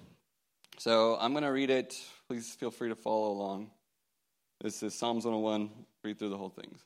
So 0.78 1.16
I'm 1.20 1.32
going 1.32 1.44
to 1.44 1.52
read 1.52 1.70
it. 1.70 1.98
Please 2.28 2.54
feel 2.54 2.70
free 2.70 2.90
to 2.90 2.96
follow 2.96 3.30
along. 3.30 3.70
This 4.60 4.82
is 4.82 4.94
Psalms 4.94 5.24
101. 5.24 5.70
Read 6.04 6.18
through 6.18 6.28
the 6.30 6.36
whole 6.36 6.50
thing. 6.50 6.76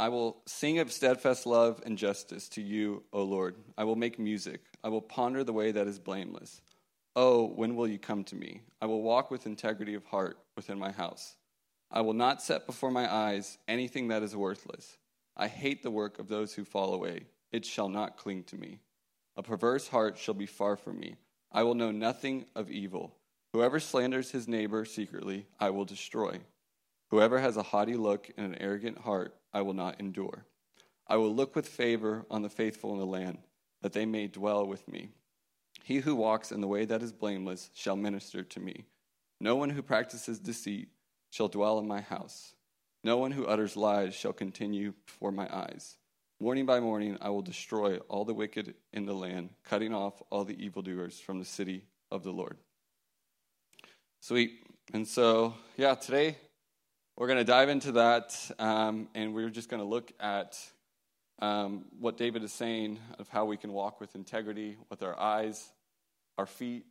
I 0.00 0.08
will 0.08 0.40
sing 0.46 0.78
of 0.78 0.90
steadfast 0.90 1.44
love 1.44 1.82
and 1.84 1.98
justice 1.98 2.48
to 2.50 2.62
you, 2.62 3.02
O 3.12 3.22
Lord. 3.22 3.56
I 3.76 3.84
will 3.84 3.96
make 3.96 4.18
music. 4.18 4.62
I 4.82 4.88
will 4.88 5.02
ponder 5.02 5.44
the 5.44 5.52
way 5.52 5.72
that 5.72 5.86
is 5.86 5.98
blameless. 5.98 6.62
Oh, 7.14 7.48
when 7.48 7.76
will 7.76 7.86
you 7.86 7.98
come 7.98 8.24
to 8.24 8.34
me? 8.34 8.62
I 8.80 8.86
will 8.86 9.02
walk 9.02 9.30
with 9.30 9.44
integrity 9.44 9.92
of 9.92 10.06
heart 10.06 10.38
within 10.56 10.78
my 10.78 10.90
house. 10.90 11.36
I 11.92 12.02
will 12.02 12.14
not 12.14 12.42
set 12.42 12.66
before 12.66 12.90
my 12.90 13.12
eyes 13.12 13.58
anything 13.66 14.08
that 14.08 14.22
is 14.22 14.36
worthless. 14.36 14.96
I 15.36 15.48
hate 15.48 15.82
the 15.82 15.90
work 15.90 16.18
of 16.18 16.28
those 16.28 16.54
who 16.54 16.64
fall 16.64 16.94
away. 16.94 17.24
It 17.50 17.64
shall 17.64 17.88
not 17.88 18.16
cling 18.16 18.44
to 18.44 18.56
me. 18.56 18.80
A 19.36 19.42
perverse 19.42 19.88
heart 19.88 20.16
shall 20.16 20.34
be 20.34 20.46
far 20.46 20.76
from 20.76 21.00
me. 21.00 21.16
I 21.50 21.64
will 21.64 21.74
know 21.74 21.90
nothing 21.90 22.46
of 22.54 22.70
evil. 22.70 23.16
Whoever 23.52 23.80
slanders 23.80 24.30
his 24.30 24.46
neighbor 24.46 24.84
secretly, 24.84 25.46
I 25.58 25.70
will 25.70 25.84
destroy. 25.84 26.40
Whoever 27.10 27.40
has 27.40 27.56
a 27.56 27.64
haughty 27.64 27.94
look 27.94 28.30
and 28.36 28.46
an 28.46 28.60
arrogant 28.60 28.98
heart, 28.98 29.34
I 29.52 29.62
will 29.62 29.74
not 29.74 29.98
endure. 29.98 30.44
I 31.08 31.16
will 31.16 31.34
look 31.34 31.56
with 31.56 31.66
favor 31.66 32.24
on 32.30 32.42
the 32.42 32.48
faithful 32.48 32.92
in 32.92 33.00
the 33.00 33.06
land, 33.06 33.38
that 33.82 33.92
they 33.92 34.06
may 34.06 34.28
dwell 34.28 34.64
with 34.64 34.86
me. 34.86 35.08
He 35.82 35.96
who 35.96 36.14
walks 36.14 36.52
in 36.52 36.60
the 36.60 36.68
way 36.68 36.84
that 36.84 37.02
is 37.02 37.12
blameless 37.12 37.70
shall 37.74 37.96
minister 37.96 38.44
to 38.44 38.60
me. 38.60 38.84
No 39.40 39.56
one 39.56 39.70
who 39.70 39.82
practices 39.82 40.38
deceit 40.38 40.90
shall 41.30 41.48
dwell 41.48 41.78
in 41.78 41.88
my 41.88 42.00
house. 42.00 42.54
No 43.02 43.16
one 43.16 43.30
who 43.32 43.46
utters 43.46 43.76
lies 43.76 44.14
shall 44.14 44.32
continue 44.32 44.92
before 45.06 45.32
my 45.32 45.48
eyes. 45.50 45.96
Morning 46.38 46.66
by 46.66 46.80
morning, 46.80 47.16
I 47.20 47.30
will 47.30 47.42
destroy 47.42 47.98
all 48.08 48.24
the 48.24 48.34
wicked 48.34 48.74
in 48.92 49.06
the 49.06 49.14
land, 49.14 49.50
cutting 49.64 49.94
off 49.94 50.22
all 50.30 50.44
the 50.44 50.62
evildoers 50.62 51.18
from 51.18 51.38
the 51.38 51.44
city 51.44 51.86
of 52.10 52.24
the 52.24 52.30
Lord. 52.30 52.56
Sweet. 54.20 54.52
And 54.92 55.06
so, 55.06 55.54
yeah, 55.76 55.94
today 55.94 56.36
we're 57.16 57.26
going 57.26 57.38
to 57.38 57.44
dive 57.44 57.68
into 57.68 57.92
that, 57.92 58.34
um, 58.58 59.08
and 59.14 59.34
we're 59.34 59.50
just 59.50 59.68
going 59.68 59.82
to 59.82 59.88
look 59.88 60.12
at 60.18 60.58
um, 61.40 61.86
what 61.98 62.16
David 62.16 62.42
is 62.42 62.52
saying 62.52 62.98
of 63.18 63.28
how 63.28 63.44
we 63.44 63.56
can 63.56 63.72
walk 63.72 64.00
with 64.00 64.14
integrity 64.14 64.76
with 64.90 65.02
our 65.02 65.18
eyes, 65.18 65.70
our 66.36 66.46
feet, 66.46 66.84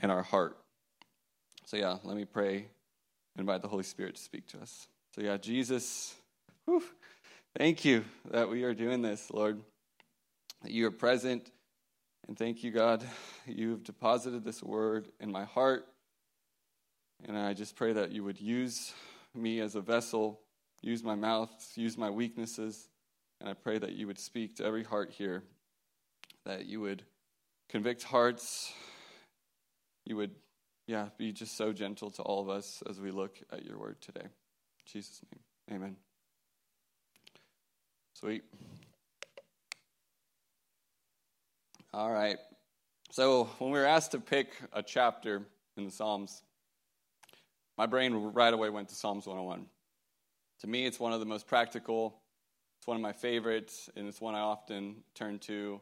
and 0.00 0.10
our 0.10 0.22
heart. 0.22 0.56
So, 1.66 1.76
yeah, 1.76 1.98
let 2.02 2.16
me 2.16 2.24
pray 2.24 2.66
invite 3.36 3.62
the 3.62 3.68
Holy 3.68 3.82
Spirit 3.82 4.16
to 4.16 4.22
speak 4.22 4.46
to 4.48 4.60
us. 4.60 4.86
So, 5.14 5.20
yeah, 5.20 5.36
Jesus, 5.36 6.14
whew, 6.64 6.82
thank 7.56 7.84
you 7.84 8.04
that 8.30 8.48
we 8.48 8.64
are 8.64 8.74
doing 8.74 9.02
this, 9.02 9.30
Lord, 9.30 9.60
that 10.62 10.72
you 10.72 10.86
are 10.86 10.90
present. 10.90 11.50
And 12.26 12.38
thank 12.38 12.64
you, 12.64 12.70
God, 12.70 13.04
you've 13.46 13.84
deposited 13.84 14.44
this 14.44 14.62
word 14.62 15.08
in 15.20 15.30
my 15.30 15.44
heart. 15.44 15.86
And 17.26 17.38
I 17.38 17.52
just 17.52 17.76
pray 17.76 17.92
that 17.92 18.12
you 18.12 18.24
would 18.24 18.40
use 18.40 18.92
me 19.34 19.60
as 19.60 19.74
a 19.74 19.80
vessel, 19.80 20.40
use 20.82 21.02
my 21.02 21.14
mouth, 21.14 21.50
use 21.74 21.96
my 21.96 22.10
weaknesses, 22.10 22.88
and 23.40 23.48
I 23.48 23.54
pray 23.54 23.78
that 23.78 23.92
you 23.92 24.06
would 24.06 24.18
speak 24.18 24.56
to 24.56 24.64
every 24.64 24.84
heart 24.84 25.10
here, 25.10 25.42
that 26.46 26.66
you 26.66 26.80
would 26.80 27.02
convict 27.68 28.02
hearts, 28.02 28.72
you 30.04 30.16
would, 30.16 30.30
yeah, 30.86 31.08
be 31.16 31.32
just 31.32 31.56
so 31.56 31.72
gentle 31.72 32.10
to 32.12 32.22
all 32.22 32.40
of 32.40 32.48
us 32.48 32.82
as 32.88 33.00
we 33.00 33.10
look 33.10 33.38
at 33.52 33.64
your 33.64 33.78
word 33.78 34.00
today. 34.00 34.24
In 34.24 34.84
Jesus' 34.86 35.20
name, 35.32 35.76
amen. 35.76 35.96
Sweet. 38.12 38.44
All 41.92 42.10
right. 42.10 42.36
So, 43.10 43.44
when 43.58 43.70
we 43.70 43.78
were 43.78 43.86
asked 43.86 44.12
to 44.12 44.20
pick 44.20 44.48
a 44.72 44.82
chapter 44.82 45.42
in 45.76 45.84
the 45.84 45.90
Psalms, 45.90 46.42
my 47.78 47.86
brain 47.86 48.14
right 48.14 48.52
away 48.52 48.68
went 48.70 48.88
to 48.90 48.94
Psalms 48.94 49.26
101. 49.26 49.66
To 50.60 50.66
me, 50.66 50.86
it's 50.86 51.00
one 51.00 51.12
of 51.12 51.20
the 51.20 51.26
most 51.26 51.46
practical, 51.46 52.20
it's 52.78 52.86
one 52.86 52.96
of 52.96 53.02
my 53.02 53.12
favorites, 53.12 53.88
and 53.96 54.06
it's 54.06 54.20
one 54.20 54.34
I 54.34 54.40
often 54.40 54.96
turn 55.14 55.38
to, 55.40 55.80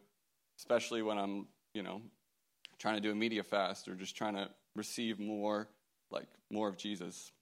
especially 0.58 1.02
when 1.02 1.18
I'm, 1.18 1.46
you 1.74 1.82
know, 1.82 2.02
trying 2.78 2.96
to 2.96 3.00
do 3.00 3.10
a 3.10 3.14
media 3.14 3.42
fast 3.42 3.88
or 3.88 3.94
just 3.94 4.16
trying 4.16 4.34
to 4.34 4.48
receive 4.74 5.18
more, 5.18 5.68
like 6.10 6.28
more 6.50 6.68
of 6.68 6.76
Jesus. 6.76 7.32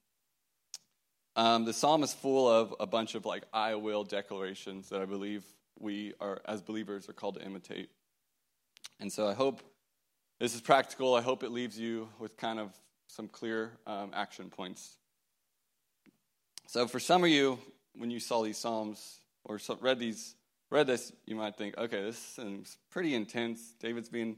Um, 1.37 1.65
the 1.65 1.73
psalm 1.73 2.03
is 2.03 2.13
full 2.13 2.49
of 2.49 2.75
a 2.81 2.87
bunch 2.87 3.15
of 3.15 3.25
like 3.25 3.45
I 3.53 3.77
will 3.77 4.05
declarations 4.05 4.89
that 4.89 5.01
I 5.01 5.05
believe 5.05 5.45
we 5.79 6.15
are, 6.21 6.41
as 6.47 6.61
believers, 6.61 7.09
are 7.09 7.13
called 7.13 7.37
to 7.37 7.45
imitate. 7.45 7.91
And 8.99 9.13
so 9.13 9.27
I 9.27 9.35
hope 9.35 9.63
this 10.39 10.55
is 10.55 10.61
practical. 10.61 11.15
I 11.15 11.21
hope 11.23 11.43
it 11.43 11.51
leaves 11.51 11.79
you 11.79 12.09
with 12.19 12.37
kind 12.37 12.59
of 12.59 12.73
some 13.07 13.29
clear 13.29 13.73
um, 13.87 14.11
action 14.15 14.51
points. 14.51 14.97
So, 16.67 16.87
for 16.87 17.01
some 17.01 17.25
of 17.25 17.31
you, 17.31 17.59
when 17.97 18.11
you 18.11 18.21
saw 18.21 18.43
these 18.43 18.57
psalms 18.57 19.19
or 19.45 19.59
read 19.81 19.99
these, 19.99 20.35
read 20.71 20.87
this, 20.87 21.13
you 21.27 21.35
might 21.35 21.57
think, 21.57 21.77
okay, 21.77 22.03
this 22.03 22.19
seems 22.19 22.77
pretty 22.91 23.15
intense. 23.15 23.75
David's 23.81 24.09
being, 24.09 24.37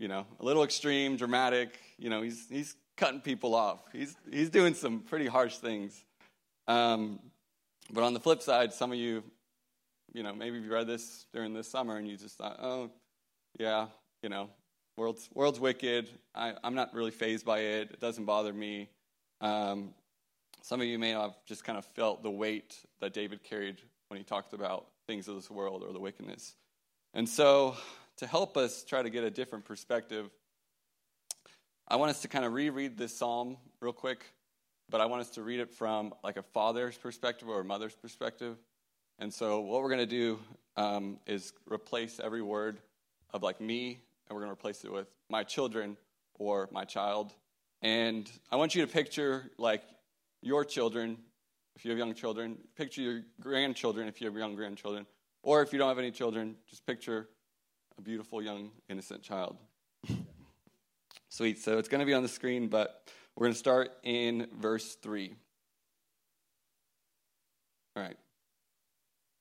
you 0.00 0.08
know, 0.08 0.26
a 0.40 0.44
little 0.44 0.64
extreme, 0.64 1.16
dramatic. 1.16 1.78
You 1.96 2.10
know, 2.10 2.22
he's 2.22 2.48
he's 2.48 2.74
cutting 2.96 3.20
people 3.20 3.54
off. 3.54 3.78
He's 3.92 4.16
he's 4.32 4.50
doing 4.50 4.74
some 4.74 5.00
pretty 5.00 5.28
harsh 5.28 5.58
things. 5.58 6.04
Um, 6.66 7.20
but 7.92 8.02
on 8.02 8.14
the 8.14 8.20
flip 8.20 8.42
side, 8.42 8.72
some 8.72 8.90
of 8.90 8.98
you, 8.98 9.22
you 10.12 10.24
know, 10.24 10.34
maybe 10.34 10.58
you 10.58 10.72
read 10.72 10.88
this 10.88 11.26
during 11.32 11.54
this 11.54 11.68
summer 11.68 11.96
and 11.96 12.08
you 12.08 12.16
just 12.16 12.38
thought, 12.38 12.58
oh, 12.60 12.90
yeah, 13.58 13.86
you 14.22 14.28
know, 14.28 14.48
World's, 15.00 15.30
world's 15.32 15.58
wicked. 15.58 16.10
I, 16.34 16.52
am 16.62 16.74
not 16.74 16.92
really 16.92 17.10
phased 17.10 17.46
by 17.46 17.60
it. 17.60 17.90
It 17.90 18.00
doesn't 18.00 18.26
bother 18.26 18.52
me. 18.52 18.90
Um, 19.40 19.94
some 20.60 20.82
of 20.82 20.86
you 20.86 20.98
may 20.98 21.10
have 21.10 21.34
just 21.46 21.64
kind 21.64 21.78
of 21.78 21.86
felt 21.86 22.22
the 22.22 22.30
weight 22.30 22.76
that 23.00 23.14
David 23.14 23.42
carried 23.42 23.78
when 24.08 24.18
he 24.18 24.24
talked 24.24 24.52
about 24.52 24.88
things 25.06 25.26
of 25.26 25.36
this 25.36 25.50
world 25.50 25.82
or 25.82 25.94
the 25.94 25.98
wickedness. 25.98 26.54
And 27.14 27.26
so, 27.26 27.76
to 28.20 28.26
help 28.26 28.58
us 28.58 28.84
try 28.84 29.02
to 29.02 29.08
get 29.08 29.24
a 29.24 29.30
different 29.30 29.64
perspective, 29.64 30.28
I 31.88 31.96
want 31.96 32.10
us 32.10 32.20
to 32.20 32.28
kind 32.28 32.44
of 32.44 32.52
reread 32.52 32.98
this 32.98 33.16
psalm 33.16 33.56
real 33.80 33.94
quick, 33.94 34.26
but 34.90 35.00
I 35.00 35.06
want 35.06 35.22
us 35.22 35.30
to 35.30 35.42
read 35.42 35.58
it 35.58 35.70
from 35.70 36.12
like 36.22 36.36
a 36.36 36.42
father's 36.42 36.98
perspective 36.98 37.48
or 37.48 37.60
a 37.60 37.64
mother's 37.64 37.94
perspective. 37.94 38.58
And 39.18 39.32
so, 39.32 39.60
what 39.60 39.80
we're 39.80 39.88
going 39.88 40.00
to 40.00 40.06
do 40.06 40.38
um, 40.76 41.18
is 41.26 41.54
replace 41.66 42.20
every 42.22 42.42
word 42.42 42.78
of 43.32 43.42
like 43.42 43.58
me 43.58 44.00
and 44.28 44.36
we're 44.36 44.42
going 44.42 44.54
to 44.54 44.58
replace 44.58 44.84
it 44.84 44.92
with 44.92 45.06
my 45.30 45.42
children 45.42 45.96
or 46.34 46.68
my 46.70 46.84
child. 46.84 47.32
And 47.80 48.30
I 48.52 48.56
want 48.56 48.74
you 48.74 48.82
to 48.84 48.92
picture 48.92 49.50
like 49.56 49.82
your 50.42 50.66
children, 50.66 51.16
if 51.74 51.86
you 51.86 51.90
have 51.90 51.98
young 51.98 52.12
children, 52.12 52.58
picture 52.76 53.00
your 53.00 53.22
grandchildren 53.40 54.08
if 54.08 54.20
you 54.20 54.26
have 54.26 54.36
young 54.36 54.56
grandchildren, 54.56 55.06
or 55.42 55.62
if 55.62 55.72
you 55.72 55.78
don't 55.78 55.88
have 55.88 55.98
any 55.98 56.10
children, 56.10 56.56
just 56.68 56.84
picture 56.84 57.26
a 57.98 58.02
beautiful 58.02 58.42
young 58.42 58.70
innocent 58.88 59.22
child. 59.22 59.56
Sweet. 61.28 61.58
So 61.60 61.78
it's 61.78 61.88
going 61.88 62.00
to 62.00 62.06
be 62.06 62.14
on 62.14 62.22
the 62.22 62.28
screen, 62.28 62.68
but 62.68 63.08
we're 63.36 63.46
going 63.46 63.54
to 63.54 63.58
start 63.58 63.92
in 64.02 64.48
verse 64.58 64.96
3. 64.96 65.34
All 67.96 68.02
right. 68.02 68.16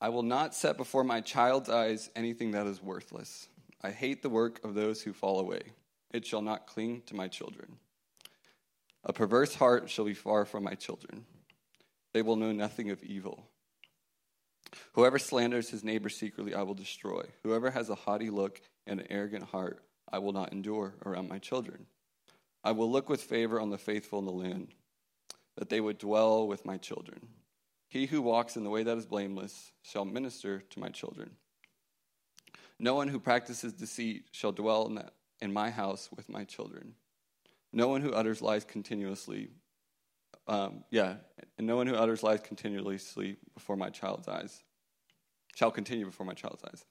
I 0.02 0.10
will 0.10 0.24
not 0.24 0.56
set 0.56 0.78
before 0.78 1.04
my 1.04 1.22
child's 1.22 1.70
eyes 1.70 2.10
anything 2.16 2.52
that 2.52 2.68
is 2.68 2.82
worthless. 2.82 3.50
I 3.82 3.92
hate 3.92 4.22
the 4.22 4.30
work 4.30 4.64
of 4.64 4.74
those 4.74 5.02
who 5.02 5.14
fall 5.14 5.40
away. 5.40 5.62
It 6.12 6.26
shall 6.26 6.42
not 6.42 6.68
cling 6.68 7.04
to 7.08 7.16
my 7.16 7.28
children. 7.28 7.78
A 9.04 9.14
perverse 9.14 9.56
heart 9.56 9.90
shall 9.90 10.06
be 10.06 10.14
far 10.14 10.46
from 10.46 10.64
my 10.64 10.74
children. 10.74 11.26
They 12.14 12.22
will 12.22 12.36
know 12.36 12.52
nothing 12.52 12.90
of 12.90 13.04
evil. 13.04 13.46
Whoever 14.94 15.20
slanders 15.20 15.70
his 15.70 15.84
neighbor 15.84 16.10
secretly, 16.10 16.54
I 16.54 16.64
will 16.64 16.74
destroy. 16.74 17.24
Whoever 17.44 17.72
has 17.72 17.90
a 17.90 17.96
haughty 17.96 18.30
look 18.30 18.62
and 18.86 19.00
an 19.00 19.08
arrogant 19.10 19.44
heart, 19.44 19.84
I 20.12 20.20
will 20.20 20.34
not 20.34 20.52
endure 20.52 20.96
around 21.06 21.30
my 21.30 21.40
children. 21.40 21.86
I 22.64 22.72
will 22.72 22.92
look 22.92 23.10
with 23.10 23.22
favor 23.22 23.60
on 23.60 23.70
the 23.70 23.78
faithful 23.78 24.20
in 24.20 24.26
the 24.26 24.32
land, 24.32 24.70
that 25.58 25.70
they 25.70 25.82
would 25.82 25.98
dwell 25.98 26.48
with 26.48 26.66
my 26.66 26.78
children. 26.78 27.28
He 27.88 28.06
who 28.06 28.22
walks 28.22 28.56
in 28.56 28.64
the 28.64 28.70
way 28.70 28.84
that 28.84 28.98
is 28.98 29.06
blameless 29.06 29.72
shall 29.82 30.06
minister 30.06 30.62
to 30.62 30.80
my 30.80 30.90
children. 30.90 31.32
No 32.80 32.96
one 32.96 33.08
who 33.08 33.20
practices 33.20 33.74
deceit 33.74 34.26
shall 34.32 34.52
dwell 34.52 34.88
in, 34.88 34.96
that, 34.96 35.14
in 35.42 35.52
my 35.52 35.70
house 35.70 36.10
with 36.16 36.30
my 36.30 36.44
children. 36.44 36.94
No 37.74 37.88
one 37.88 38.02
who 38.02 38.14
utters 38.14 38.42
lies 38.42 38.64
continuously, 38.64 39.50
um, 40.50 40.84
yeah, 40.90 41.16
and 41.60 41.68
no 41.68 41.76
one 41.76 41.86
who 41.86 41.94
utters 41.94 42.24
lies 42.24 42.40
continuously 42.42 43.38
before 43.54 43.76
my 43.76 43.90
child's 43.92 44.28
eyes 44.28 44.64
shall 45.56 45.70
continue 45.70 46.06
before 46.06 46.26
my 46.26 46.34
child's 46.34 46.64
eyes. 46.64 46.84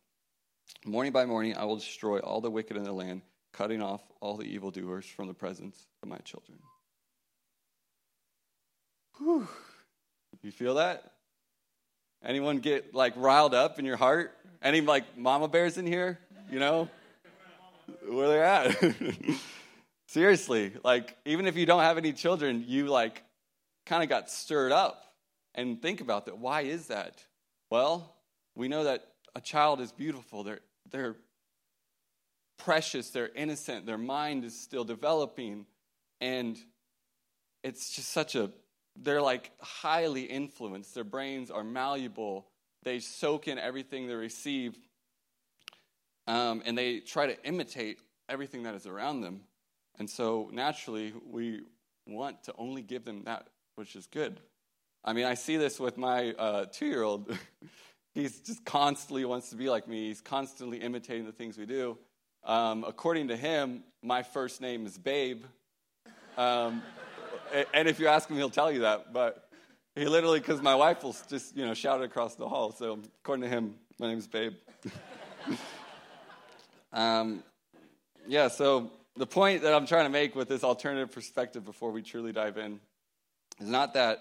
Morning 0.84 1.10
by 1.10 1.26
morning, 1.26 1.56
I 1.56 1.64
will 1.64 1.76
destroy 1.76 2.20
all 2.20 2.40
the 2.40 2.50
wicked 2.50 2.76
in 2.76 2.84
the 2.84 2.92
land, 2.92 3.22
cutting 3.52 3.82
off 3.82 4.00
all 4.20 4.36
the 4.36 4.44
evildoers 4.44 5.06
from 5.06 5.26
the 5.26 5.34
presence 5.34 5.88
of 6.04 6.08
my 6.08 6.18
children. 6.18 6.58
Whew. 9.16 9.48
You 10.42 10.52
feel 10.52 10.74
that? 10.74 11.10
Anyone 12.24 12.58
get 12.58 12.94
like 12.94 13.14
riled 13.16 13.54
up 13.54 13.80
in 13.80 13.84
your 13.84 13.96
heart? 13.96 14.36
Any 14.62 14.82
like 14.82 15.18
mama 15.18 15.48
bears 15.48 15.78
in 15.78 15.86
here? 15.86 16.20
You 16.48 16.60
know 16.60 16.88
where 18.08 18.28
they're 18.28 18.44
at? 18.44 18.94
Seriously, 20.06 20.74
like 20.84 21.16
even 21.24 21.46
if 21.46 21.56
you 21.56 21.66
don't 21.66 21.82
have 21.82 21.98
any 21.98 22.12
children, 22.12 22.64
you 22.66 22.86
like 22.86 23.24
kind 23.88 24.02
of 24.02 24.08
got 24.08 24.30
stirred 24.30 24.70
up. 24.70 25.04
And 25.54 25.80
think 25.80 26.00
about 26.00 26.26
that. 26.26 26.38
Why 26.38 26.60
is 26.60 26.86
that? 26.88 27.24
Well, 27.70 28.14
we 28.54 28.68
know 28.68 28.84
that 28.84 29.08
a 29.34 29.40
child 29.40 29.80
is 29.80 29.90
beautiful. 29.90 30.44
They're 30.44 30.60
they're 30.90 31.16
precious. 32.58 33.10
They're 33.10 33.30
innocent. 33.34 33.86
Their 33.86 33.98
mind 33.98 34.44
is 34.44 34.58
still 34.58 34.84
developing, 34.84 35.66
and 36.20 36.56
it's 37.64 37.94
just 37.94 38.10
such 38.10 38.34
a 38.34 38.50
they're 38.94 39.22
like 39.22 39.50
highly 39.60 40.22
influenced. 40.22 40.94
Their 40.94 41.04
brains 41.04 41.50
are 41.50 41.64
malleable. 41.64 42.46
They 42.82 43.00
soak 43.00 43.48
in 43.48 43.58
everything 43.58 44.06
they 44.06 44.14
receive, 44.14 44.76
um, 46.26 46.62
and 46.64 46.76
they 46.76 47.00
try 47.00 47.26
to 47.26 47.44
imitate 47.44 47.98
everything 48.28 48.62
that 48.64 48.74
is 48.74 48.86
around 48.86 49.22
them. 49.22 49.40
And 49.98 50.08
so 50.08 50.50
naturally, 50.52 51.12
we 51.26 51.62
want 52.06 52.44
to 52.44 52.54
only 52.56 52.82
give 52.82 53.04
them 53.04 53.24
that 53.24 53.48
which 53.78 53.94
is 53.94 54.06
good. 54.06 54.40
I 55.04 55.12
mean, 55.12 55.24
I 55.24 55.34
see 55.34 55.56
this 55.56 55.78
with 55.78 55.96
my 55.96 56.32
uh, 56.32 56.66
two 56.66 56.86
year 56.86 57.04
old. 57.04 57.32
He's 58.12 58.40
just 58.40 58.64
constantly 58.64 59.24
wants 59.24 59.50
to 59.50 59.56
be 59.56 59.70
like 59.70 59.86
me, 59.86 60.08
he's 60.08 60.20
constantly 60.20 60.78
imitating 60.78 61.24
the 61.24 61.30
things 61.30 61.56
we 61.56 61.66
do. 61.66 61.96
Um, 62.42 62.82
according 62.82 63.28
to 63.28 63.36
him, 63.36 63.84
my 64.02 64.24
first 64.24 64.60
name 64.60 64.86
is 64.86 64.98
Babe. 64.98 65.44
Um, 66.36 66.82
and 67.72 67.86
if 67.86 68.00
you 68.00 68.08
ask 68.08 68.28
him, 68.28 68.36
he'll 68.36 68.50
tell 68.50 68.72
you 68.72 68.80
that. 68.80 69.12
But 69.12 69.48
he 69.94 70.06
literally, 70.06 70.40
because 70.40 70.60
my 70.60 70.74
wife 70.74 71.04
will 71.04 71.14
just, 71.28 71.56
you 71.56 71.64
know, 71.64 71.74
shout 71.74 72.00
it 72.00 72.04
across 72.04 72.34
the 72.34 72.48
hall. 72.48 72.72
So 72.72 72.98
according 73.22 73.42
to 73.42 73.48
him, 73.48 73.76
my 74.00 74.08
name 74.08 74.18
is 74.18 74.26
Babe. 74.26 74.54
um, 76.92 77.44
yeah, 78.26 78.48
so 78.48 78.90
the 79.16 79.26
point 79.26 79.62
that 79.62 79.74
I'm 79.74 79.86
trying 79.86 80.06
to 80.06 80.10
make 80.10 80.34
with 80.34 80.48
this 80.48 80.64
alternative 80.64 81.12
perspective 81.12 81.64
before 81.64 81.92
we 81.92 82.02
truly 82.02 82.32
dive 82.32 82.58
in 82.58 82.80
is 83.60 83.68
not 83.68 83.94
that 83.94 84.18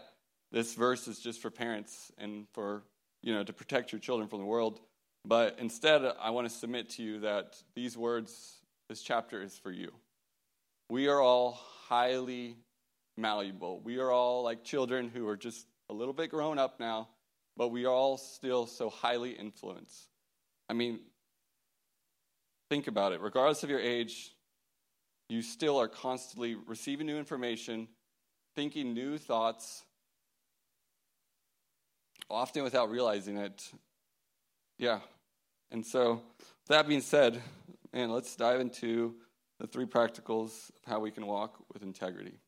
this 0.51 0.74
verse 0.74 1.08
is 1.08 1.20
just 1.20 1.41
for 1.41 1.50
parents 1.50 2.12
and 2.17 2.48
for, 2.53 2.84
you 3.22 3.34
know, 3.34 3.44
to 3.44 3.53
protect 3.53 3.91
your 3.91 4.00
children 4.00 4.29
from 4.29 4.39
the 4.39 4.46
world, 4.46 4.79
but 5.25 5.58
instead, 5.60 6.01
I 6.22 6.29
want 6.29 6.50
to 6.50 6.56
submit 6.56 6.91
to 6.91 7.03
you 7.03 7.20
that 7.22 7.58
these 7.75 7.98
words, 7.98 8.60
this 8.88 9.01
chapter 9.01 9.41
is 9.41 9.58
for 9.58 9.72
you. 9.72 9.91
We 10.89 11.08
are 11.10 11.20
all 11.20 11.60
highly 11.88 12.56
malleable. 13.17 13.82
We 13.82 14.00
are 14.00 14.12
all 14.12 14.43
like 14.43 14.63
children 14.63 15.10
who 15.13 15.28
are 15.28 15.36
just 15.36 15.67
a 15.89 15.93
little 15.93 16.13
bit 16.13 16.30
grown 16.30 16.58
up 16.58 16.80
now, 16.80 17.10
but 17.58 17.69
we 17.69 17.86
are 17.86 17.93
all 17.93 18.17
still 18.17 18.67
so 18.67 18.89
highly 18.89 19.32
influenced. 19.32 20.08
I 20.69 20.73
mean, 20.73 21.00
think 22.69 22.88
about 22.88 23.12
it. 23.12 23.19
Regardless 23.19 23.63
of 23.63 23.69
your 23.69 23.80
age, 23.80 24.34
you 25.30 25.41
still 25.41 25.78
are 25.78 25.89
constantly 25.89 26.56
receiving 26.56 27.06
new 27.06 27.17
information, 27.17 27.89
thinking 28.58 28.91
new 28.91 29.20
thoughts, 29.20 29.84
often 32.28 32.63
without 32.63 32.89
realizing 32.89 33.38
it. 33.38 33.72
Yeah. 34.80 35.02
And 35.70 35.86
so, 35.86 36.24
that 36.67 36.88
being 36.88 37.02
said, 37.02 37.39
man, 37.93 38.10
let's 38.10 38.36
dive 38.36 38.60
into 38.60 39.13
the 39.60 39.67
three 39.67 39.86
practicals 39.86 40.70
of 40.70 40.82
how 40.88 41.00
we 41.00 41.12
can 41.12 41.28
walk 41.28 41.58
with 41.72 41.84
integrity. 41.84 42.39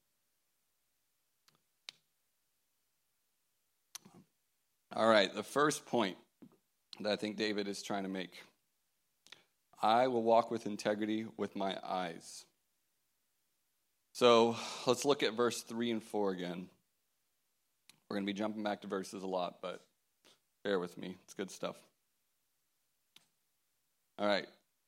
All 4.95 5.07
right, 5.07 5.31
the 5.31 5.43
first 5.43 5.85
point 5.85 6.17
that 7.01 7.11
I 7.11 7.17
think 7.17 7.37
David 7.37 7.67
is 7.67 7.83
trying 7.83 8.01
to 8.01 8.09
make 8.09 8.31
I 9.79 10.07
will 10.07 10.23
walk 10.23 10.49
with 10.49 10.65
integrity 10.65 11.27
with 11.37 11.55
my 11.55 11.77
eyes. 11.87 12.45
So 14.19 14.57
let's 14.85 15.05
look 15.05 15.23
at 15.23 15.33
verse 15.33 15.61
3 15.61 15.91
and 15.91 16.03
4 16.03 16.31
again. 16.31 16.67
We're 18.09 18.17
going 18.17 18.27
to 18.27 18.33
be 18.33 18.37
jumping 18.37 18.63
back 18.63 18.81
to 18.81 18.87
verses 18.87 19.23
a 19.23 19.27
lot, 19.27 19.59
but 19.61 19.79
bear 20.61 20.77
with 20.77 20.97
me. 20.97 21.15
It's 21.23 21.33
good 21.33 21.49
stuff. 21.49 21.77
All 24.17 24.27
right. 24.27 24.45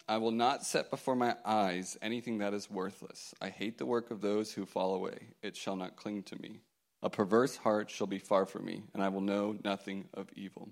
I 0.10 0.18
will 0.18 0.32
not 0.32 0.66
set 0.66 0.90
before 0.90 1.16
my 1.16 1.38
eyes 1.46 1.98
anything 2.02 2.40
that 2.40 2.54
is 2.54 2.70
worthless. 2.70 3.34
I 3.42 3.48
hate 3.48 3.78
the 3.78 3.86
work 3.86 4.12
of 4.12 4.20
those 4.20 4.52
who 4.52 4.66
fall 4.66 4.96
away. 4.96 5.30
It 5.42 5.56
shall 5.56 5.78
not 5.78 5.96
cling 5.96 6.24
to 6.24 6.36
me. 6.42 6.60
A 7.02 7.10
perverse 7.10 7.56
heart 7.56 7.90
shall 7.90 8.08
be 8.08 8.20
far 8.20 8.46
from 8.46 8.66
me, 8.66 8.84
and 8.94 9.02
I 9.02 9.08
will 9.08 9.22
know 9.22 9.56
nothing 9.64 10.10
of 10.14 10.28
evil. 10.36 10.68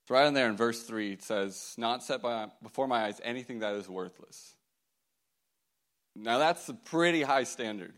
It's 0.00 0.10
right 0.10 0.26
in 0.26 0.32
there 0.32 0.48
in 0.48 0.56
verse 0.56 0.82
3. 0.84 1.12
It 1.12 1.22
says, 1.22 1.74
Not 1.76 2.02
set 2.02 2.22
by, 2.22 2.46
before 2.62 2.88
my 2.88 3.04
eyes 3.04 3.20
anything 3.22 3.58
that 3.58 3.74
is 3.74 3.86
worthless. 3.86 4.53
Now, 6.16 6.38
that's 6.38 6.68
a 6.68 6.74
pretty 6.74 7.22
high 7.22 7.44
standard. 7.44 7.92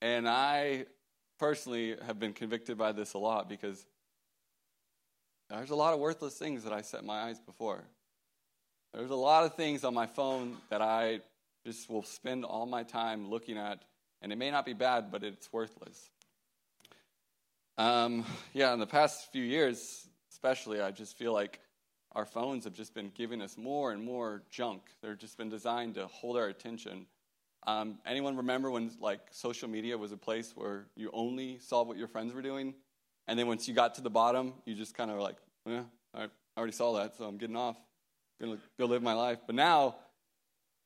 And 0.00 0.28
I 0.28 0.86
personally 1.38 1.96
have 2.06 2.18
been 2.18 2.32
convicted 2.32 2.76
by 2.76 2.92
this 2.92 3.14
a 3.14 3.18
lot 3.18 3.48
because 3.48 3.84
there's 5.48 5.70
a 5.70 5.76
lot 5.76 5.94
of 5.94 6.00
worthless 6.00 6.34
things 6.34 6.64
that 6.64 6.72
I 6.72 6.82
set 6.82 7.04
my 7.04 7.22
eyes 7.22 7.38
before. 7.40 7.84
There's 8.94 9.10
a 9.10 9.14
lot 9.14 9.44
of 9.44 9.54
things 9.54 9.84
on 9.84 9.94
my 9.94 10.06
phone 10.06 10.56
that 10.70 10.82
I 10.82 11.20
just 11.64 11.88
will 11.88 12.02
spend 12.02 12.44
all 12.44 12.66
my 12.66 12.82
time 12.82 13.30
looking 13.30 13.56
at 13.56 13.82
and 14.22 14.32
it 14.32 14.36
may 14.36 14.50
not 14.50 14.64
be 14.64 14.72
bad, 14.72 15.10
but 15.10 15.24
it's 15.24 15.52
worthless. 15.52 16.10
Um, 17.76 18.24
yeah, 18.52 18.72
in 18.72 18.78
the 18.78 18.86
past 18.86 19.32
few 19.32 19.42
years, 19.42 20.06
especially, 20.30 20.80
I 20.80 20.92
just 20.92 21.18
feel 21.18 21.32
like 21.32 21.58
our 22.12 22.24
phones 22.24 22.64
have 22.64 22.74
just 22.74 22.94
been 22.94 23.10
giving 23.14 23.42
us 23.42 23.58
more 23.58 23.90
and 23.90 24.02
more 24.02 24.42
junk. 24.48 24.82
They've 25.02 25.18
just 25.18 25.36
been 25.36 25.48
designed 25.48 25.96
to 25.96 26.06
hold 26.06 26.36
our 26.36 26.46
attention. 26.46 27.06
Um, 27.66 27.98
anyone 28.06 28.36
remember 28.36 28.70
when 28.70 28.90
like 29.00 29.20
social 29.30 29.68
media 29.68 29.96
was 29.96 30.12
a 30.12 30.16
place 30.16 30.52
where 30.54 30.86
you 30.96 31.10
only 31.12 31.58
saw 31.58 31.82
what 31.82 31.96
your 31.96 32.08
friends 32.08 32.34
were 32.34 32.42
doing, 32.42 32.74
and 33.28 33.38
then 33.38 33.46
once 33.46 33.68
you 33.68 33.74
got 33.74 33.94
to 33.96 34.00
the 34.00 34.10
bottom, 34.10 34.54
you 34.64 34.74
just 34.74 34.94
kind 34.94 35.10
of 35.10 35.18
like, 35.18 35.36
yeah, 35.66 35.82
I 36.14 36.26
already 36.56 36.72
saw 36.72 36.94
that, 36.94 37.16
so 37.16 37.24
I'm 37.24 37.38
getting 37.38 37.56
off, 37.56 37.76
gonna 38.40 38.58
go 38.78 38.86
live 38.86 39.02
my 39.02 39.14
life. 39.14 39.38
But 39.46 39.54
now 39.54 39.96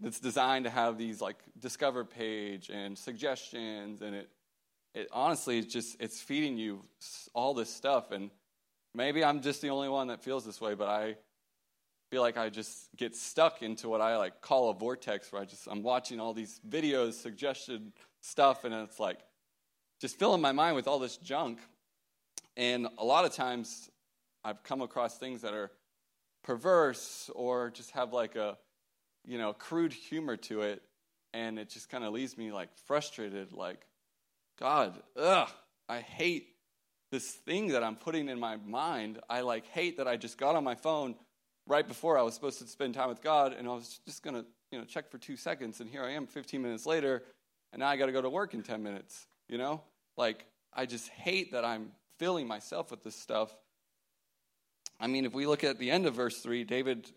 it's 0.03 0.21
designed 0.21 0.65
to 0.67 0.71
have 0.71 0.99
these 0.99 1.21
like 1.21 1.39
discover 1.59 2.05
page 2.05 2.69
and 2.69 2.99
suggestions 2.99 4.03
and 4.03 4.15
it 4.15 4.29
it 4.95 5.09
honestly 5.11 5.59
it's 5.59 5.73
just 5.73 5.97
it's 6.01 6.21
feeding 6.21 6.59
you 6.59 6.85
all 7.35 7.55
this 7.55 7.73
stuff. 7.73 8.11
And 8.11 8.31
maybe 8.97 9.23
i'm 9.23 9.41
just 9.41 9.61
the 9.61 9.71
only 9.71 9.89
one 9.89 10.09
that 10.09 10.23
feels 10.23 10.45
this 10.45 10.61
way 10.61 10.75
but 10.75 10.89
i 10.89 11.15
feel 12.11 12.23
like 12.23 12.37
i 12.37 12.49
just 12.49 12.89
get 12.97 13.15
stuck 13.15 13.63
into 13.63 13.89
what 13.89 14.01
i 14.01 14.17
like 14.17 14.41
call 14.41 14.71
a 14.71 14.75
vortex 14.75 15.33
where 15.33 15.43
i 15.43 15.45
just 15.45 15.67
i'm 15.71 15.83
watching 15.83 16.21
all 16.21 16.33
these 16.33 16.61
videos 16.69 17.15
suggested 17.15 17.93
stuff 18.21 18.65
and 18.65 18.75
it's 18.75 19.01
like 19.01 19.21
just 20.01 20.19
filling 20.19 20.41
my 20.41 20.53
mind 20.53 20.77
with 20.77 20.87
all 20.89 20.99
this 20.99 21.17
junk 21.17 21.59
and 22.57 22.87
a 22.99 23.05
lot 23.05 23.25
of 23.25 23.33
times 23.33 23.91
i've 24.45 24.63
come 24.63 24.83
across 24.83 25.19
things 25.19 25.43
that 25.43 25.55
are 25.55 25.71
perverse 26.43 27.31
or 27.35 27.71
just 27.71 27.91
have 27.91 28.13
like 28.13 28.37
a 28.37 28.57
you 29.27 29.39
know, 29.39 29.53
crude 29.53 29.93
humor 29.93 30.37
to 30.37 30.63
it, 30.63 30.83
and 31.35 31.59
it 31.59 31.69
just 31.69 31.91
kind 31.91 32.05
of 32.05 32.13
leaves 32.13 32.39
me 32.39 32.53
like 32.53 32.69
frustrated, 32.87 33.53
like, 33.53 33.85
God, 34.59 34.95
ugh, 35.17 35.51
I 35.89 36.01
hate 36.01 36.49
this 37.11 37.31
thing 37.31 37.69
that 37.69 37.83
I'm 37.83 37.97
putting 37.97 38.29
in 38.29 38.39
my 38.39 38.57
mind. 38.57 39.19
I 39.29 39.41
like 39.41 39.67
hate 39.67 39.99
that 39.99 40.09
I 40.09 40.17
just 40.17 40.39
got 40.39 40.55
on 40.55 40.65
my 40.65 40.77
phone 40.77 41.17
right 41.67 41.87
before 41.87 42.19
I 42.19 42.23
was 42.23 42.35
supposed 42.35 42.59
to 42.61 42.67
spend 42.67 42.95
time 42.95 43.09
with 43.09 43.23
God, 43.23 43.53
and 43.53 43.69
I 43.69 43.73
was 43.73 44.01
just 44.05 44.23
gonna, 44.23 44.45
you 44.71 44.79
know, 44.79 44.85
check 44.85 45.11
for 45.11 45.19
two 45.19 45.37
seconds, 45.37 45.81
and 45.81 45.91
here 45.91 46.03
I 46.03 46.13
am 46.13 46.27
15 46.27 46.63
minutes 46.63 46.87
later, 46.87 47.23
and 47.73 47.81
now 47.81 47.89
I 47.89 47.97
got 47.97 48.07
to 48.07 48.13
go 48.13 48.23
to 48.23 48.31
work 48.31 48.55
in 48.55 48.63
10 48.63 48.83
minutes. 48.83 49.27
You 49.49 49.59
know, 49.59 49.83
like 50.17 50.45
I 50.75 50.87
just 50.87 51.09
hate 51.09 51.53
that 51.53 51.65
I'm 51.65 51.93
filling 52.19 52.49
myself 52.49 52.91
with 52.91 53.05
this 53.05 53.15
stuff 53.15 53.51
I 54.99 55.07
mean, 55.07 55.27
if 55.27 55.35
we 55.35 55.47
look 55.47 55.65
at 55.65 55.79
the 55.79 55.91
end 55.91 56.07
of 56.07 56.15
verse 56.15 56.41
3, 56.41 56.65
David 56.65 57.11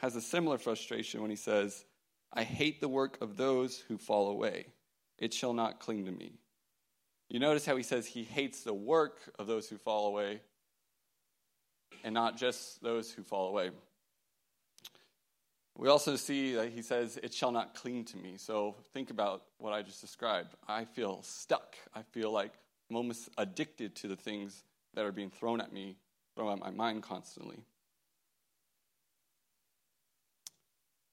has 0.00 0.16
a 0.16 0.20
similar 0.20 0.58
frustration 0.58 1.22
when 1.22 1.30
he 1.30 1.36
says, 1.36 1.84
I 2.32 2.44
hate 2.44 2.80
the 2.80 2.88
work 2.88 3.18
of 3.20 3.36
those 3.36 3.82
who 3.88 3.98
fall 3.98 4.30
away. 4.30 4.66
It 5.18 5.32
shall 5.32 5.52
not 5.52 5.80
cling 5.80 6.04
to 6.06 6.12
me. 6.12 6.32
You 7.28 7.38
notice 7.38 7.64
how 7.64 7.76
he 7.76 7.82
says 7.82 8.06
he 8.06 8.24
hates 8.24 8.62
the 8.62 8.74
work 8.74 9.18
of 9.38 9.46
those 9.46 9.68
who 9.68 9.78
fall 9.78 10.08
away 10.08 10.40
and 12.04 12.12
not 12.12 12.36
just 12.36 12.82
those 12.82 13.10
who 13.10 13.22
fall 13.22 13.48
away. 13.48 13.70
We 15.76 15.88
also 15.88 16.16
see 16.16 16.54
that 16.54 16.70
he 16.70 16.82
says, 16.82 17.18
It 17.22 17.32
shall 17.32 17.52
not 17.52 17.74
cling 17.74 18.04
to 18.06 18.16
me. 18.16 18.34
So 18.36 18.76
think 18.92 19.10
about 19.10 19.42
what 19.58 19.72
I 19.72 19.82
just 19.82 20.00
described. 20.00 20.54
I 20.68 20.84
feel 20.84 21.22
stuck. 21.22 21.76
I 21.94 22.02
feel 22.02 22.30
like 22.30 22.52
I'm 22.90 22.96
almost 22.96 23.30
addicted 23.38 23.96
to 23.96 24.08
the 24.08 24.16
things 24.16 24.64
that 24.94 25.04
are 25.04 25.12
being 25.12 25.30
thrown 25.30 25.60
at 25.60 25.72
me, 25.72 25.96
thrown 26.36 26.52
at 26.52 26.58
my 26.58 26.70
mind 26.70 27.02
constantly. 27.02 27.64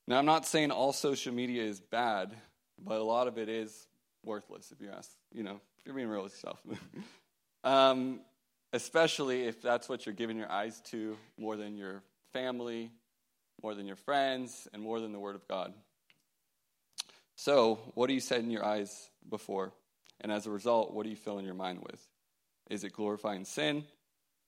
Now, 0.07 0.17
I'm 0.17 0.25
not 0.25 0.45
saying 0.45 0.71
all 0.71 0.91
social 0.91 1.33
media 1.33 1.63
is 1.63 1.79
bad, 1.79 2.35
but 2.83 2.99
a 2.99 3.03
lot 3.03 3.27
of 3.27 3.37
it 3.37 3.47
is 3.47 3.87
worthless, 4.25 4.71
if 4.71 4.81
you 4.81 4.89
ask. 4.89 5.11
You 5.31 5.43
know, 5.43 5.61
if 5.77 5.85
you're 5.85 5.95
being 5.95 6.07
real 6.07 6.23
with 6.23 6.33
yourself. 6.33 6.59
um, 7.63 8.21
especially 8.73 9.43
if 9.43 9.61
that's 9.61 9.87
what 9.87 10.05
you're 10.05 10.15
giving 10.15 10.35
your 10.35 10.51
eyes 10.51 10.81
to 10.81 11.15
more 11.37 11.55
than 11.55 11.77
your 11.77 12.01
family, 12.33 12.91
more 13.61 13.75
than 13.75 13.85
your 13.85 13.95
friends, 13.95 14.67
and 14.73 14.81
more 14.81 14.99
than 14.99 15.11
the 15.11 15.19
Word 15.19 15.35
of 15.35 15.47
God. 15.47 15.73
So, 17.35 17.79
what 17.95 18.07
do 18.07 18.13
you 18.13 18.19
set 18.19 18.39
in 18.39 18.51
your 18.51 18.65
eyes 18.65 19.09
before? 19.29 19.73
And 20.21 20.31
as 20.31 20.45
a 20.45 20.51
result, 20.51 20.93
what 20.93 21.03
do 21.03 21.09
you 21.09 21.15
fill 21.15 21.39
in 21.39 21.45
your 21.45 21.53
mind 21.53 21.79
with? 21.81 22.05
Is 22.69 22.83
it 22.83 22.93
glorifying 22.93 23.45
sin 23.45 23.85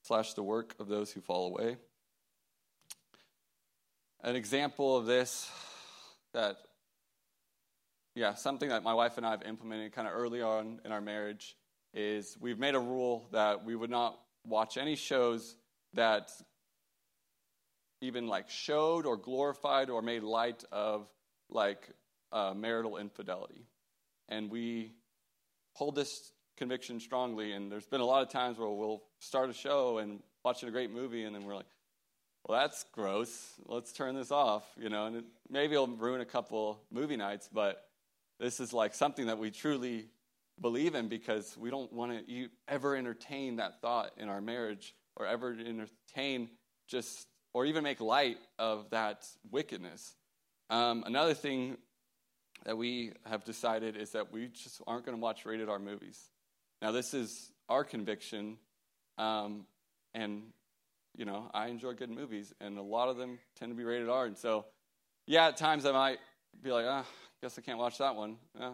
slash 0.03 0.33
the 0.33 0.43
work 0.43 0.75
of 0.79 0.87
those 0.87 1.11
who 1.11 1.21
fall 1.21 1.47
away? 1.47 1.77
An 4.23 4.35
example 4.35 4.97
of 4.97 5.05
this 5.05 5.49
that, 6.33 6.57
yeah, 8.13 8.35
something 8.35 8.69
that 8.69 8.83
my 8.83 8.93
wife 8.93 9.17
and 9.17 9.25
I 9.25 9.31
have 9.31 9.43
implemented 9.43 9.93
kind 9.93 10.07
of 10.07 10.13
early 10.13 10.41
on 10.41 10.79
in 10.85 10.91
our 10.91 11.01
marriage 11.01 11.55
is 11.93 12.37
we've 12.39 12.59
made 12.59 12.75
a 12.75 12.79
rule 12.79 13.27
that 13.31 13.65
we 13.65 13.75
would 13.75 13.89
not 13.89 14.19
watch 14.45 14.77
any 14.77 14.95
shows 14.95 15.55
that 15.93 16.29
even 18.01 18.27
like 18.27 18.49
showed 18.49 19.05
or 19.05 19.15
glorified 19.15 19.89
or 19.89 20.01
made 20.01 20.23
light 20.23 20.63
of 20.71 21.07
like 21.49 21.89
uh, 22.31 22.53
marital 22.55 22.97
infidelity. 22.97 23.67
And 24.29 24.49
we 24.49 24.93
hold 25.73 25.95
this 25.95 26.33
conviction 26.57 26.99
strongly. 26.99 27.53
And 27.53 27.71
there's 27.71 27.85
been 27.85 28.01
a 28.01 28.05
lot 28.05 28.21
of 28.21 28.29
times 28.29 28.57
where 28.57 28.69
we'll 28.69 29.03
start 29.19 29.49
a 29.49 29.53
show 29.53 29.97
and 29.97 30.19
watching 30.43 30.69
a 30.69 30.71
great 30.71 30.91
movie, 30.91 31.23
and 31.23 31.35
then 31.35 31.43
we're 31.43 31.55
like, 31.55 31.65
well, 32.45 32.59
that's 32.59 32.85
gross. 32.91 33.53
Let's 33.65 33.91
turn 33.91 34.15
this 34.15 34.31
off, 34.31 34.63
you 34.77 34.89
know. 34.89 35.05
And 35.05 35.17
it, 35.17 35.25
maybe 35.49 35.73
it'll 35.73 35.87
ruin 35.87 36.21
a 36.21 36.25
couple 36.25 36.81
movie 36.91 37.17
nights, 37.17 37.49
but 37.51 37.83
this 38.39 38.59
is 38.59 38.73
like 38.73 38.95
something 38.95 39.27
that 39.27 39.37
we 39.37 39.51
truly 39.51 40.07
believe 40.59 40.95
in 40.95 41.07
because 41.07 41.55
we 41.57 41.69
don't 41.69 41.91
want 41.93 42.27
to 42.27 42.47
ever 42.67 42.95
entertain 42.95 43.57
that 43.57 43.81
thought 43.81 44.11
in 44.17 44.29
our 44.29 44.41
marriage 44.41 44.95
or 45.15 45.25
ever 45.27 45.55
entertain 45.55 46.49
just 46.87 47.27
or 47.53 47.65
even 47.65 47.83
make 47.83 47.99
light 47.99 48.37
of 48.59 48.89
that 48.91 49.27
wickedness. 49.49 50.15
Um, 50.69 51.03
another 51.05 51.33
thing 51.33 51.77
that 52.65 52.77
we 52.77 53.13
have 53.25 53.43
decided 53.43 53.97
is 53.97 54.11
that 54.11 54.31
we 54.31 54.47
just 54.47 54.81
aren't 54.87 55.05
going 55.05 55.17
to 55.17 55.21
watch 55.21 55.45
rated 55.45 55.69
R 55.69 55.79
movies. 55.79 56.19
Now, 56.81 56.91
this 56.91 57.13
is 57.13 57.51
our 57.69 57.83
conviction, 57.83 58.57
um, 59.17 59.65
and 60.13 60.43
you 61.17 61.25
know, 61.25 61.49
I 61.53 61.67
enjoy 61.67 61.93
good 61.93 62.09
movies, 62.09 62.53
and 62.61 62.77
a 62.77 62.81
lot 62.81 63.09
of 63.09 63.17
them 63.17 63.39
tend 63.59 63.71
to 63.71 63.75
be 63.75 63.83
rated 63.83 64.09
R. 64.09 64.25
And 64.25 64.37
so, 64.37 64.65
yeah, 65.27 65.47
at 65.47 65.57
times 65.57 65.85
I 65.85 65.91
might 65.91 66.19
be 66.63 66.71
like, 66.71 66.85
ah, 66.87 67.05
guess 67.41 67.57
I 67.57 67.61
can't 67.61 67.77
watch 67.77 67.97
that 67.97 68.15
one. 68.15 68.37
Eh, 68.59 68.69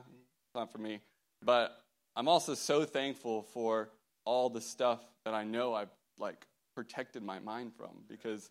not 0.53 0.71
for 0.71 0.77
me. 0.77 0.99
But 1.41 1.77
I'm 2.15 2.27
also 2.27 2.53
so 2.53 2.85
thankful 2.85 3.43
for 3.43 3.89
all 4.25 4.49
the 4.49 4.61
stuff 4.61 4.99
that 5.25 5.33
I 5.33 5.43
know 5.43 5.73
I've 5.73 5.91
like 6.19 6.45
protected 6.75 7.23
my 7.23 7.39
mind 7.39 7.73
from 7.75 8.03
because 8.07 8.49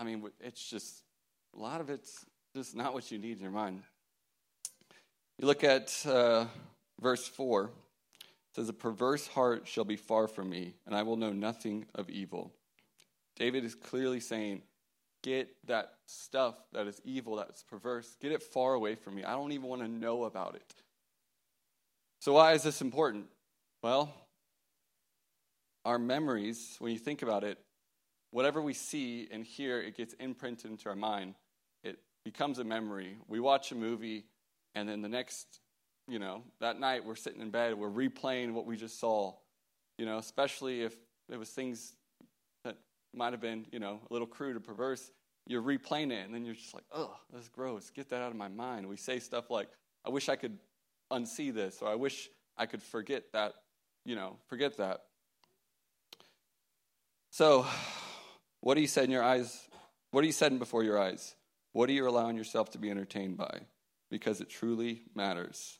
I 0.00 0.04
mean, 0.04 0.22
it's 0.40 0.70
just, 0.70 1.02
a 1.54 1.60
lot 1.60 1.82
of 1.82 1.90
it's 1.90 2.24
just 2.56 2.74
not 2.74 2.94
what 2.94 3.12
you 3.12 3.18
need 3.18 3.36
in 3.36 3.42
your 3.42 3.52
mind. 3.52 3.82
You 5.38 5.46
look 5.46 5.62
at 5.62 5.94
uh, 6.06 6.46
verse 6.98 7.28
4. 7.28 7.64
It 7.64 7.70
says, 8.56 8.70
A 8.70 8.72
perverse 8.72 9.26
heart 9.26 9.68
shall 9.68 9.84
be 9.84 9.96
far 9.96 10.26
from 10.26 10.48
me, 10.48 10.72
and 10.86 10.96
I 10.96 11.02
will 11.02 11.18
know 11.18 11.34
nothing 11.34 11.84
of 11.94 12.08
evil. 12.08 12.50
David 13.36 13.62
is 13.62 13.74
clearly 13.74 14.20
saying, 14.20 14.62
Get 15.22 15.54
that 15.66 15.92
stuff 16.06 16.54
that 16.72 16.86
is 16.86 16.98
evil, 17.04 17.36
that 17.36 17.50
is 17.50 17.62
perverse, 17.68 18.16
get 18.22 18.32
it 18.32 18.42
far 18.42 18.72
away 18.72 18.94
from 18.94 19.16
me. 19.16 19.24
I 19.24 19.32
don't 19.32 19.52
even 19.52 19.68
want 19.68 19.82
to 19.82 19.88
know 19.88 20.24
about 20.24 20.54
it. 20.54 20.74
So, 22.20 22.32
why 22.32 22.54
is 22.54 22.62
this 22.62 22.80
important? 22.80 23.26
Well, 23.82 24.14
our 25.84 25.98
memories, 25.98 26.76
when 26.78 26.90
you 26.90 26.98
think 26.98 27.20
about 27.20 27.44
it, 27.44 27.58
whatever 28.30 28.60
we 28.62 28.74
see 28.74 29.28
and 29.30 29.44
hear, 29.44 29.80
it 29.80 29.96
gets 29.96 30.14
imprinted 30.14 30.70
into 30.70 30.88
our 30.88 30.96
mind. 30.96 31.34
It 31.82 31.98
becomes 32.24 32.58
a 32.58 32.64
memory. 32.64 33.16
We 33.28 33.40
watch 33.40 33.72
a 33.72 33.74
movie, 33.74 34.24
and 34.74 34.88
then 34.88 35.02
the 35.02 35.08
next, 35.08 35.60
you 36.06 36.18
know, 36.18 36.42
that 36.60 36.78
night 36.78 37.04
we're 37.04 37.16
sitting 37.16 37.40
in 37.40 37.50
bed, 37.50 37.74
we're 37.74 37.90
replaying 37.90 38.52
what 38.52 38.66
we 38.66 38.76
just 38.76 39.00
saw. 39.00 39.34
You 39.98 40.06
know, 40.06 40.18
especially 40.18 40.82
if 40.82 40.96
it 41.28 41.38
was 41.38 41.50
things 41.50 41.94
that 42.64 42.76
might 43.14 43.32
have 43.32 43.40
been, 43.40 43.66
you 43.70 43.78
know, 43.78 44.00
a 44.08 44.12
little 44.12 44.26
crude 44.26 44.56
or 44.56 44.60
perverse. 44.60 45.10
You're 45.46 45.62
replaying 45.62 46.12
it, 46.12 46.24
and 46.26 46.34
then 46.34 46.44
you're 46.44 46.54
just 46.54 46.74
like, 46.74 46.84
oh, 46.92 47.16
that's 47.32 47.48
gross. 47.48 47.90
Get 47.90 48.08
that 48.10 48.22
out 48.22 48.30
of 48.30 48.36
my 48.36 48.48
mind. 48.48 48.86
We 48.88 48.96
say 48.96 49.18
stuff 49.18 49.50
like, 49.50 49.68
I 50.04 50.10
wish 50.10 50.28
I 50.28 50.36
could 50.36 50.58
unsee 51.12 51.52
this, 51.52 51.82
or 51.82 51.88
I 51.88 51.96
wish 51.96 52.28
I 52.56 52.66
could 52.66 52.82
forget 52.82 53.24
that, 53.32 53.54
you 54.04 54.14
know, 54.14 54.36
forget 54.48 54.76
that. 54.76 55.02
So, 57.30 57.66
what 58.60 58.76
are 58.76 58.80
you 58.80 58.86
setting 58.86 59.10
your 59.10 59.22
eyes? 59.22 59.68
What 60.10 60.22
are 60.22 60.26
you 60.26 60.32
setting 60.32 60.58
before 60.58 60.84
your 60.84 61.00
eyes? 61.00 61.34
What 61.72 61.88
are 61.88 61.92
you 61.92 62.08
allowing 62.08 62.36
yourself 62.36 62.70
to 62.70 62.78
be 62.78 62.90
entertained 62.90 63.36
by? 63.36 63.60
Because 64.10 64.40
it 64.40 64.50
truly 64.50 65.02
matters. 65.14 65.78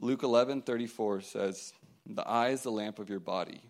Luke 0.00 0.22
11 0.22 0.62
34 0.62 1.20
says, 1.20 1.72
The 2.06 2.26
eye 2.26 2.48
is 2.50 2.62
the 2.62 2.70
lamp 2.70 2.98
of 2.98 3.10
your 3.10 3.20
body. 3.20 3.60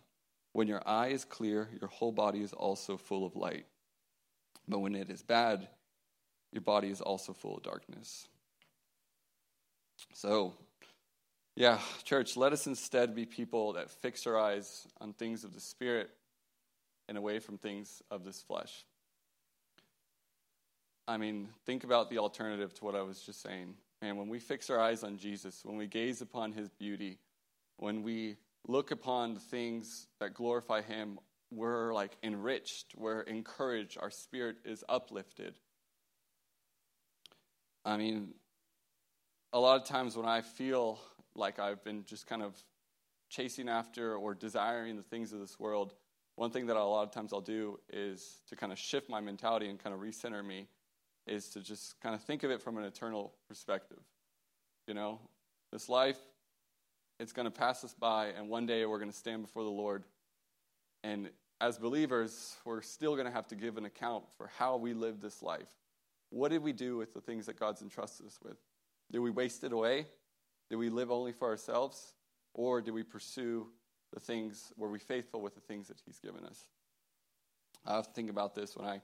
When 0.52 0.68
your 0.68 0.82
eye 0.86 1.08
is 1.08 1.24
clear, 1.24 1.68
your 1.80 1.88
whole 1.88 2.12
body 2.12 2.40
is 2.40 2.52
also 2.52 2.96
full 2.96 3.26
of 3.26 3.36
light. 3.36 3.66
But 4.68 4.80
when 4.80 4.94
it 4.94 5.10
is 5.10 5.22
bad, 5.22 5.68
your 6.52 6.62
body 6.62 6.88
is 6.88 7.00
also 7.00 7.32
full 7.32 7.56
of 7.56 7.62
darkness. 7.62 8.26
So, 10.14 10.54
yeah, 11.56 11.78
church, 12.04 12.36
let 12.36 12.52
us 12.52 12.66
instead 12.66 13.14
be 13.14 13.26
people 13.26 13.74
that 13.74 13.90
fix 13.90 14.26
our 14.26 14.38
eyes 14.38 14.86
on 15.00 15.12
things 15.12 15.44
of 15.44 15.52
the 15.52 15.60
Spirit 15.60 16.10
and 17.10 17.18
away 17.18 17.40
from 17.40 17.58
things 17.58 18.02
of 18.10 18.24
this 18.24 18.40
flesh. 18.40 18.86
I 21.08 21.16
mean, 21.16 21.48
think 21.66 21.82
about 21.82 22.08
the 22.08 22.18
alternative 22.18 22.72
to 22.74 22.84
what 22.84 22.94
I 22.94 23.02
was 23.02 23.20
just 23.20 23.42
saying. 23.42 23.74
And 24.00 24.16
when 24.16 24.28
we 24.28 24.38
fix 24.38 24.70
our 24.70 24.78
eyes 24.78 25.02
on 25.02 25.18
Jesus, 25.18 25.60
when 25.64 25.76
we 25.76 25.88
gaze 25.88 26.22
upon 26.22 26.52
his 26.52 26.70
beauty, 26.70 27.18
when 27.78 28.04
we 28.04 28.36
look 28.68 28.92
upon 28.92 29.34
the 29.34 29.40
things 29.40 30.06
that 30.20 30.34
glorify 30.34 30.82
him, 30.82 31.18
we're 31.50 31.92
like 31.92 32.16
enriched, 32.22 32.94
we're 32.96 33.22
encouraged, 33.22 33.98
our 34.00 34.10
spirit 34.10 34.58
is 34.64 34.84
uplifted. 34.88 35.58
I 37.84 37.96
mean, 37.96 38.34
a 39.52 39.58
lot 39.58 39.80
of 39.80 39.84
times 39.88 40.16
when 40.16 40.26
I 40.26 40.42
feel 40.42 41.00
like 41.34 41.58
I've 41.58 41.82
been 41.82 42.04
just 42.04 42.28
kind 42.28 42.42
of 42.42 42.54
chasing 43.30 43.68
after 43.68 44.14
or 44.14 44.32
desiring 44.32 44.96
the 44.96 45.02
things 45.02 45.32
of 45.32 45.40
this 45.40 45.58
world, 45.58 45.92
one 46.40 46.50
thing 46.50 46.64
that 46.64 46.76
a 46.78 46.82
lot 46.82 47.02
of 47.02 47.10
times 47.10 47.34
I'll 47.34 47.42
do 47.42 47.78
is 47.92 48.38
to 48.48 48.56
kind 48.56 48.72
of 48.72 48.78
shift 48.78 49.10
my 49.10 49.20
mentality 49.20 49.68
and 49.68 49.78
kind 49.78 49.94
of 49.94 50.00
recenter 50.00 50.42
me 50.42 50.68
is 51.26 51.50
to 51.50 51.60
just 51.60 52.00
kind 52.00 52.14
of 52.14 52.22
think 52.22 52.44
of 52.44 52.50
it 52.50 52.62
from 52.62 52.78
an 52.78 52.84
eternal 52.84 53.34
perspective. 53.46 54.00
You 54.88 54.94
know, 54.94 55.20
this 55.70 55.90
life, 55.90 56.16
it's 57.18 57.34
going 57.34 57.44
to 57.44 57.50
pass 57.50 57.84
us 57.84 57.92
by, 57.92 58.28
and 58.28 58.48
one 58.48 58.64
day 58.64 58.86
we're 58.86 58.96
going 58.96 59.10
to 59.10 59.16
stand 59.16 59.42
before 59.42 59.64
the 59.64 59.68
Lord. 59.68 60.04
And 61.04 61.28
as 61.60 61.76
believers, 61.76 62.56
we're 62.64 62.80
still 62.80 63.16
going 63.16 63.26
to 63.26 63.32
have 63.34 63.48
to 63.48 63.54
give 63.54 63.76
an 63.76 63.84
account 63.84 64.24
for 64.38 64.50
how 64.56 64.78
we 64.78 64.94
lived 64.94 65.20
this 65.20 65.42
life. 65.42 65.68
What 66.30 66.52
did 66.52 66.62
we 66.62 66.72
do 66.72 66.96
with 66.96 67.12
the 67.12 67.20
things 67.20 67.44
that 67.46 67.60
God's 67.60 67.82
entrusted 67.82 68.24
us 68.24 68.38
with? 68.42 68.56
Did 69.12 69.18
we 69.18 69.28
waste 69.28 69.62
it 69.62 69.72
away? 69.72 70.06
Did 70.70 70.76
we 70.76 70.88
live 70.88 71.10
only 71.10 71.32
for 71.32 71.48
ourselves? 71.48 72.14
Or 72.54 72.80
did 72.80 72.94
we 72.94 73.02
pursue 73.02 73.66
the 74.12 74.20
things, 74.20 74.72
were 74.76 74.88
we 74.88 74.98
faithful 74.98 75.40
with 75.40 75.54
the 75.54 75.60
things 75.60 75.88
that 75.88 76.00
He's 76.04 76.18
given 76.18 76.44
us? 76.44 76.64
I 77.86 77.94
often 77.94 78.12
think 78.12 78.30
about 78.30 78.54
this 78.54 78.76
when 78.76 78.86
I, 78.86 79.00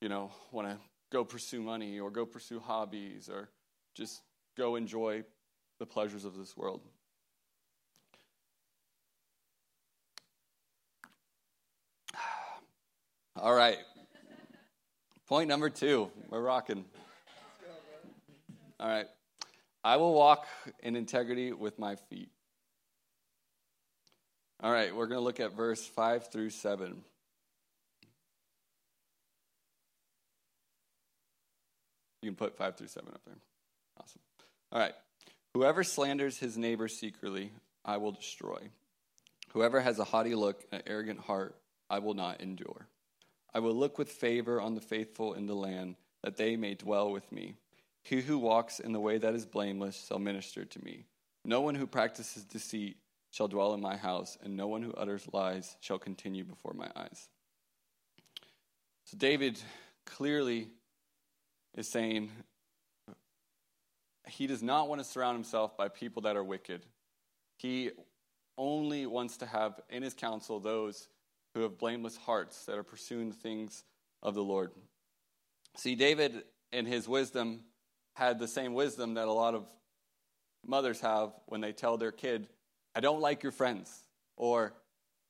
you 0.00 0.08
know, 0.08 0.30
want 0.52 0.68
to 0.68 0.76
go 1.10 1.24
pursue 1.24 1.62
money 1.62 1.98
or 2.00 2.10
go 2.10 2.26
pursue 2.26 2.60
hobbies 2.60 3.28
or 3.28 3.48
just 3.94 4.22
go 4.56 4.76
enjoy 4.76 5.24
the 5.78 5.86
pleasures 5.86 6.24
of 6.24 6.36
this 6.36 6.56
world. 6.56 6.80
All 13.36 13.54
right. 13.54 13.78
Point 15.26 15.48
number 15.48 15.70
two. 15.70 16.10
We're 16.30 16.40
rocking. 16.40 16.84
All 18.80 18.88
right. 18.88 19.06
I 19.84 19.96
will 19.96 20.12
walk 20.12 20.46
in 20.82 20.96
integrity 20.96 21.52
with 21.52 21.78
my 21.78 21.96
feet. 21.96 22.30
All 24.60 24.72
right, 24.72 24.94
we're 24.94 25.06
going 25.06 25.20
to 25.20 25.24
look 25.24 25.38
at 25.38 25.54
verse 25.54 25.86
5 25.86 26.32
through 26.32 26.50
7. 26.50 27.02
You 32.22 32.30
can 32.30 32.36
put 32.36 32.56
5 32.56 32.76
through 32.76 32.88
7 32.88 33.08
up 33.08 33.20
there. 33.24 33.36
Awesome. 34.00 34.20
All 34.72 34.80
right. 34.80 34.94
Whoever 35.54 35.84
slanders 35.84 36.38
his 36.38 36.58
neighbor 36.58 36.88
secretly, 36.88 37.52
I 37.84 37.98
will 37.98 38.12
destroy. 38.12 38.58
Whoever 39.50 39.80
has 39.80 40.00
a 40.00 40.04
haughty 40.04 40.34
look 40.34 40.64
and 40.72 40.82
an 40.82 40.88
arrogant 40.88 41.20
heart, 41.20 41.54
I 41.88 42.00
will 42.00 42.14
not 42.14 42.40
endure. 42.40 42.88
I 43.54 43.60
will 43.60 43.74
look 43.74 43.96
with 43.96 44.10
favor 44.10 44.60
on 44.60 44.74
the 44.74 44.80
faithful 44.80 45.34
in 45.34 45.46
the 45.46 45.54
land, 45.54 45.94
that 46.22 46.36
they 46.36 46.56
may 46.56 46.74
dwell 46.74 47.10
with 47.12 47.30
me. 47.30 47.54
He 48.02 48.20
who 48.20 48.38
walks 48.38 48.80
in 48.80 48.92
the 48.92 49.00
way 49.00 49.18
that 49.18 49.34
is 49.34 49.46
blameless 49.46 50.06
shall 50.08 50.18
minister 50.18 50.64
to 50.64 50.84
me. 50.84 51.04
No 51.44 51.60
one 51.60 51.76
who 51.76 51.86
practices 51.86 52.42
deceit 52.42 52.96
shall 53.38 53.46
dwell 53.46 53.72
in 53.72 53.80
my 53.80 53.96
house, 53.96 54.36
and 54.42 54.56
no 54.56 54.66
one 54.66 54.82
who 54.82 54.92
utters 54.94 55.28
lies 55.32 55.76
shall 55.78 55.96
continue 55.96 56.42
before 56.42 56.74
my 56.74 56.90
eyes. 56.96 57.28
So 59.04 59.16
David 59.16 59.62
clearly 60.04 60.66
is 61.76 61.88
saying 61.88 62.32
he 64.26 64.48
does 64.48 64.60
not 64.60 64.88
want 64.88 65.00
to 65.00 65.04
surround 65.04 65.36
himself 65.36 65.76
by 65.76 65.86
people 65.86 66.22
that 66.22 66.36
are 66.36 66.42
wicked. 66.42 66.84
He 67.58 67.92
only 68.56 69.06
wants 69.06 69.36
to 69.36 69.46
have 69.46 69.80
in 69.88 70.02
his 70.02 70.14
council 70.14 70.58
those 70.58 71.06
who 71.54 71.60
have 71.60 71.78
blameless 71.78 72.16
hearts 72.16 72.64
that 72.64 72.76
are 72.76 72.82
pursuing 72.82 73.28
the 73.28 73.36
things 73.36 73.84
of 74.20 74.34
the 74.34 74.42
Lord. 74.42 74.72
See, 75.76 75.94
David, 75.94 76.42
in 76.72 76.86
his 76.86 77.06
wisdom, 77.06 77.60
had 78.16 78.40
the 78.40 78.48
same 78.48 78.74
wisdom 78.74 79.14
that 79.14 79.28
a 79.28 79.32
lot 79.32 79.54
of 79.54 79.68
mothers 80.66 81.00
have 81.02 81.30
when 81.46 81.60
they 81.60 81.72
tell 81.72 81.96
their 81.96 82.10
kid, 82.10 82.48
I 82.98 83.00
don't 83.00 83.20
like 83.20 83.44
your 83.44 83.52
friends, 83.52 83.96
or 84.36 84.74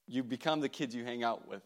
you 0.07 0.23
become 0.23 0.61
the 0.61 0.71
kids 0.71 0.95
you 0.95 1.05
hang 1.05 1.23
out 1.23 1.47
with. 1.47 1.61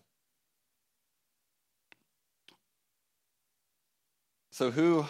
So, 4.51 4.73
who 4.73 5.07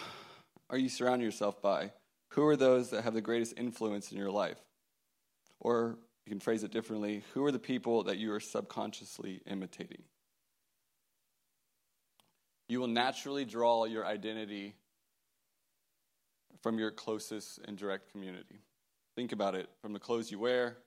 are 0.69 0.77
you 0.77 0.89
surrounding 0.89 1.25
yourself 1.25 1.59
by? 1.63 1.93
Who 2.33 2.45
are 2.45 2.55
those 2.55 2.91
that 2.91 3.03
have 3.05 3.15
the 3.15 3.21
greatest 3.21 3.55
influence 3.57 4.11
in 4.11 4.19
your 4.19 4.29
life? 4.29 4.59
Or 5.59 5.97
you 6.27 6.29
can 6.29 6.39
phrase 6.39 6.63
it 6.63 6.71
differently 6.71 7.23
who 7.33 7.43
are 7.43 7.51
the 7.51 7.57
people 7.57 8.03
that 8.03 8.19
you 8.19 8.31
are 8.31 8.39
subconsciously 8.39 9.41
imitating? 9.47 10.03
You 12.69 12.79
will 12.79 12.87
naturally 12.87 13.45
draw 13.45 13.85
your 13.85 14.05
identity 14.05 14.75
from 16.61 16.77
your 16.77 16.91
closest 16.91 17.61
and 17.65 17.75
direct 17.75 18.11
community. 18.11 18.59
Think 19.15 19.31
about 19.31 19.55
it 19.55 19.69
from 19.81 19.93
the 19.93 19.99
clothes 19.99 20.31
you 20.31 20.39
wear, 20.39 20.77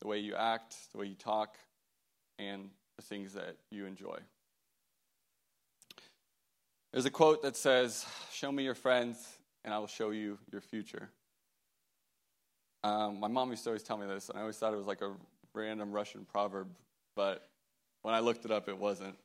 the 0.00 0.08
way 0.08 0.18
you 0.18 0.34
act, 0.34 0.74
the 0.92 0.98
way 0.98 1.06
you 1.06 1.14
talk, 1.14 1.56
and 2.38 2.68
the 2.96 3.02
things 3.02 3.32
that 3.34 3.56
you 3.70 3.86
enjoy. 3.86 4.18
There's 6.92 7.06
a 7.06 7.10
quote 7.10 7.42
that 7.42 7.56
says, 7.56 8.06
Show 8.32 8.52
me 8.52 8.64
your 8.64 8.74
friends, 8.74 9.26
and 9.64 9.72
I 9.72 9.78
will 9.78 9.86
show 9.86 10.10
you 10.10 10.38
your 10.52 10.60
future. 10.60 11.10
Um, 12.84 13.18
my 13.18 13.28
mom 13.28 13.50
used 13.50 13.64
to 13.64 13.70
always 13.70 13.82
tell 13.82 13.96
me 13.96 14.06
this, 14.06 14.28
and 14.28 14.38
I 14.38 14.42
always 14.42 14.58
thought 14.58 14.74
it 14.74 14.76
was 14.76 14.86
like 14.86 15.00
a 15.00 15.12
random 15.54 15.90
Russian 15.90 16.26
proverb, 16.30 16.68
but 17.16 17.48
when 18.02 18.14
I 18.14 18.20
looked 18.20 18.44
it 18.44 18.50
up, 18.50 18.68
it 18.68 18.76
wasn't. 18.76 19.16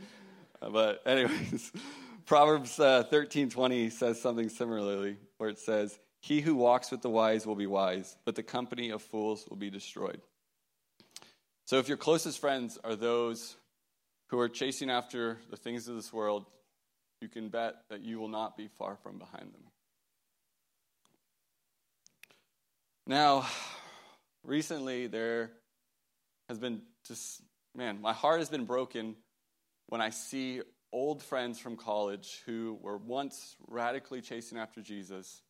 but 0.60 1.02
anyways, 1.06 1.70
Proverbs 2.26 2.80
uh, 2.80 3.04
thirteen 3.04 3.48
twenty 3.48 3.90
says 3.90 4.20
something 4.20 4.48
similarly, 4.48 5.16
where 5.38 5.48
it 5.48 5.60
says, 5.60 5.98
"He 6.26 6.40
who 6.40 6.56
walks 6.56 6.90
with 6.90 7.02
the 7.02 7.08
wise 7.08 7.46
will 7.46 7.54
be 7.54 7.68
wise, 7.68 8.16
but 8.24 8.34
the 8.34 8.42
company 8.42 8.90
of 8.90 9.00
fools 9.00 9.46
will 9.48 9.56
be 9.56 9.70
destroyed." 9.70 10.20
So, 11.66 11.78
if 11.78 11.86
your 11.86 11.96
closest 11.96 12.40
friends 12.40 12.78
are 12.82 12.96
those 12.96 13.56
who 14.30 14.40
are 14.40 14.48
chasing 14.48 14.90
after 14.90 15.40
the 15.50 15.56
things 15.56 15.86
of 15.86 15.94
this 15.94 16.12
world, 16.12 16.44
you 17.20 17.28
can 17.28 17.48
bet 17.48 17.76
that 17.90 18.00
you 18.00 18.18
will 18.18 18.26
not 18.26 18.56
be 18.56 18.66
far 18.66 18.96
from 18.96 19.18
behind 19.18 19.54
them. 19.54 19.70
Now, 23.06 23.48
recently 24.42 25.06
there 25.06 25.52
has 26.48 26.58
been 26.58 26.82
just, 27.06 27.40
man, 27.72 28.00
my 28.00 28.12
heart 28.12 28.40
has 28.40 28.50
been 28.50 28.64
broken 28.64 29.14
when 29.86 30.00
I 30.00 30.10
see 30.10 30.62
old 30.90 31.22
friends 31.22 31.60
from 31.60 31.76
college 31.76 32.42
who 32.46 32.80
were 32.82 32.96
once 32.96 33.54
radically 33.68 34.20
chasing 34.20 34.58
after 34.58 34.82
Jesus 34.82 35.40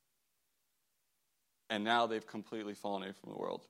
and 1.71 1.85
now 1.85 2.07
they've 2.07 2.27
completely 2.27 2.75
fallen 2.75 3.03
away 3.03 3.13
from 3.13 3.33
the 3.33 3.39
world. 3.39 3.67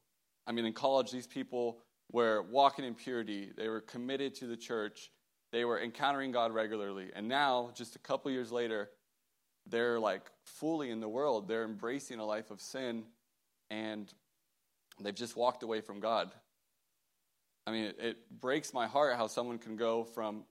I 0.47 0.53
mean, 0.53 0.65
in 0.65 0.73
college, 0.73 1.11
these 1.11 1.27
people 1.27 1.79
were 2.13 2.43
walking 2.43 2.85
in 2.85 2.95
purity, 2.95 3.51
they 3.57 3.69
were 3.69 3.81
committed 3.81 4.35
to 4.37 4.47
the 4.47 4.57
church, 4.57 5.11
they 5.53 5.65
were 5.65 5.81
encountering 5.81 6.33
God 6.33 6.53
regularly. 6.53 7.11
And 7.15 7.29
now, 7.29 7.71
just 7.75 7.97
a 7.97 7.99
couple 7.99 8.31
years 8.31 8.53
later, 8.53 8.91
they're 9.67 9.99
like 9.99 10.23
fully 10.45 10.91
in 10.91 11.01
the 11.01 11.09
world. 11.09 11.49
They're 11.49 11.65
embracing 11.65 12.19
a 12.19 12.25
life 12.25 12.51
of 12.51 12.61
sin 12.61 13.05
and 13.71 14.13
they've 15.01 15.15
just 15.15 15.37
walked 15.37 15.63
away 15.63 15.81
from 15.81 16.01
God. 16.01 16.31
I 17.67 17.73
mean, 17.73 17.85
it, 17.87 17.97
it 17.99 18.41
breaks 18.41 18.73
my 18.73 18.87
heart 18.87 19.17
how 19.17 19.27
someone 19.27 19.59
can 19.59 19.77
go 19.77 20.05
from 20.05 20.45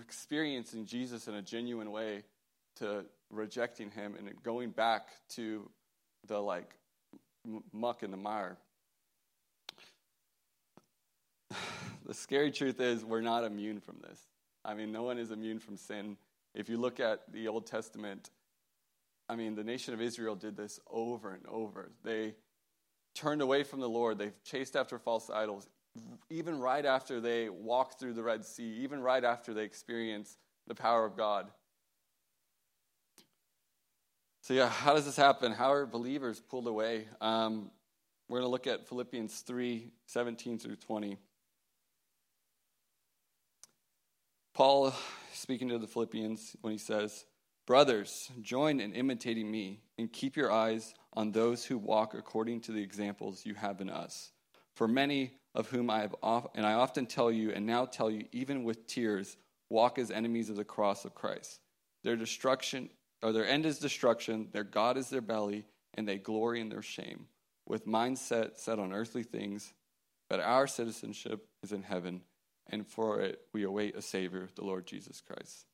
experiencing 0.00 0.86
Jesus 0.86 1.28
in 1.28 1.34
a 1.34 1.42
genuine 1.42 1.90
way 1.90 2.24
to 2.76 3.04
rejecting 3.30 3.90
him 3.90 4.14
and 4.18 4.30
going 4.42 4.70
back 4.70 5.08
to 5.30 5.68
the 6.26 6.38
like 6.40 6.76
muck 7.72 8.02
and 8.02 8.12
the 8.12 8.16
mire. 8.16 8.58
the 12.06 12.14
scary 12.14 12.50
truth 12.50 12.80
is 12.80 13.04
we're 13.04 13.20
not 13.20 13.44
immune 13.44 13.80
from 13.80 13.96
this. 14.02 14.20
I 14.64 14.74
mean, 14.74 14.92
no 14.92 15.02
one 15.02 15.18
is 15.18 15.30
immune 15.30 15.58
from 15.58 15.76
sin. 15.76 16.16
If 16.54 16.68
you 16.68 16.76
look 16.76 17.00
at 17.00 17.20
the 17.32 17.48
Old 17.48 17.66
Testament, 17.66 18.30
I 19.28 19.36
mean, 19.36 19.54
the 19.54 19.64
nation 19.64 19.94
of 19.94 20.00
Israel 20.00 20.34
did 20.34 20.56
this 20.56 20.78
over 20.90 21.32
and 21.32 21.46
over. 21.46 21.90
They 22.04 22.34
turned 23.14 23.42
away 23.42 23.62
from 23.62 23.80
the 23.80 23.88
Lord. 23.88 24.18
They've 24.18 24.42
chased 24.44 24.76
after 24.76 24.98
false 24.98 25.30
idols, 25.30 25.68
even 26.30 26.58
right 26.58 26.84
after 26.84 27.20
they 27.20 27.48
walked 27.48 27.98
through 27.98 28.14
the 28.14 28.22
Red 28.22 28.44
Sea, 28.44 28.80
even 28.82 29.00
right 29.00 29.24
after 29.24 29.54
they 29.54 29.64
experienced 29.64 30.38
the 30.66 30.74
power 30.74 31.04
of 31.04 31.16
God. 31.16 31.50
So, 34.42 34.54
yeah, 34.54 34.68
how 34.68 34.94
does 34.94 35.04
this 35.04 35.14
happen? 35.14 35.52
How 35.52 35.72
are 35.72 35.86
believers 35.86 36.40
pulled 36.40 36.66
away? 36.66 37.06
Um, 37.20 37.70
we're 38.28 38.40
going 38.40 38.48
to 38.48 38.50
look 38.50 38.66
at 38.66 38.88
Philippians 38.88 39.38
3 39.38 39.92
17 40.06 40.58
through 40.58 40.74
20. 40.74 41.16
Paul, 44.52 44.92
speaking 45.32 45.68
to 45.68 45.78
the 45.78 45.86
Philippians, 45.86 46.56
when 46.60 46.72
he 46.72 46.78
says, 46.78 47.24
Brothers, 47.68 48.32
join 48.40 48.80
in 48.80 48.94
imitating 48.94 49.48
me 49.48 49.84
and 49.96 50.12
keep 50.12 50.36
your 50.36 50.50
eyes 50.50 50.92
on 51.12 51.30
those 51.30 51.64
who 51.64 51.78
walk 51.78 52.14
according 52.14 52.62
to 52.62 52.72
the 52.72 52.82
examples 52.82 53.46
you 53.46 53.54
have 53.54 53.80
in 53.80 53.88
us. 53.88 54.32
For 54.74 54.88
many 54.88 55.34
of 55.54 55.68
whom 55.68 55.88
I 55.88 56.00
have, 56.00 56.16
oft, 56.20 56.56
and 56.56 56.66
I 56.66 56.72
often 56.72 57.06
tell 57.06 57.30
you, 57.30 57.52
and 57.52 57.64
now 57.64 57.84
tell 57.84 58.10
you, 58.10 58.24
even 58.32 58.64
with 58.64 58.88
tears, 58.88 59.36
walk 59.70 60.00
as 60.00 60.10
enemies 60.10 60.50
of 60.50 60.56
the 60.56 60.64
cross 60.64 61.04
of 61.04 61.14
Christ. 61.14 61.60
Their 62.02 62.16
destruction, 62.16 62.90
or 63.22 63.32
their 63.32 63.46
end 63.46 63.66
is 63.66 63.78
destruction, 63.78 64.48
their 64.52 64.64
God 64.64 64.96
is 64.96 65.08
their 65.08 65.20
belly, 65.20 65.64
and 65.94 66.08
they 66.08 66.18
glory 66.18 66.60
in 66.60 66.68
their 66.68 66.82
shame, 66.82 67.26
with 67.66 67.86
mindset 67.86 68.58
set 68.58 68.78
on 68.78 68.92
earthly 68.92 69.22
things. 69.22 69.72
But 70.28 70.40
our 70.40 70.66
citizenship 70.66 71.46
is 71.62 71.72
in 71.72 71.82
heaven, 71.82 72.22
and 72.70 72.86
for 72.86 73.20
it 73.20 73.40
we 73.52 73.64
await 73.64 73.96
a 73.96 74.02
Savior, 74.02 74.48
the 74.54 74.64
Lord 74.64 74.86
Jesus 74.86 75.20
Christ. 75.20 75.66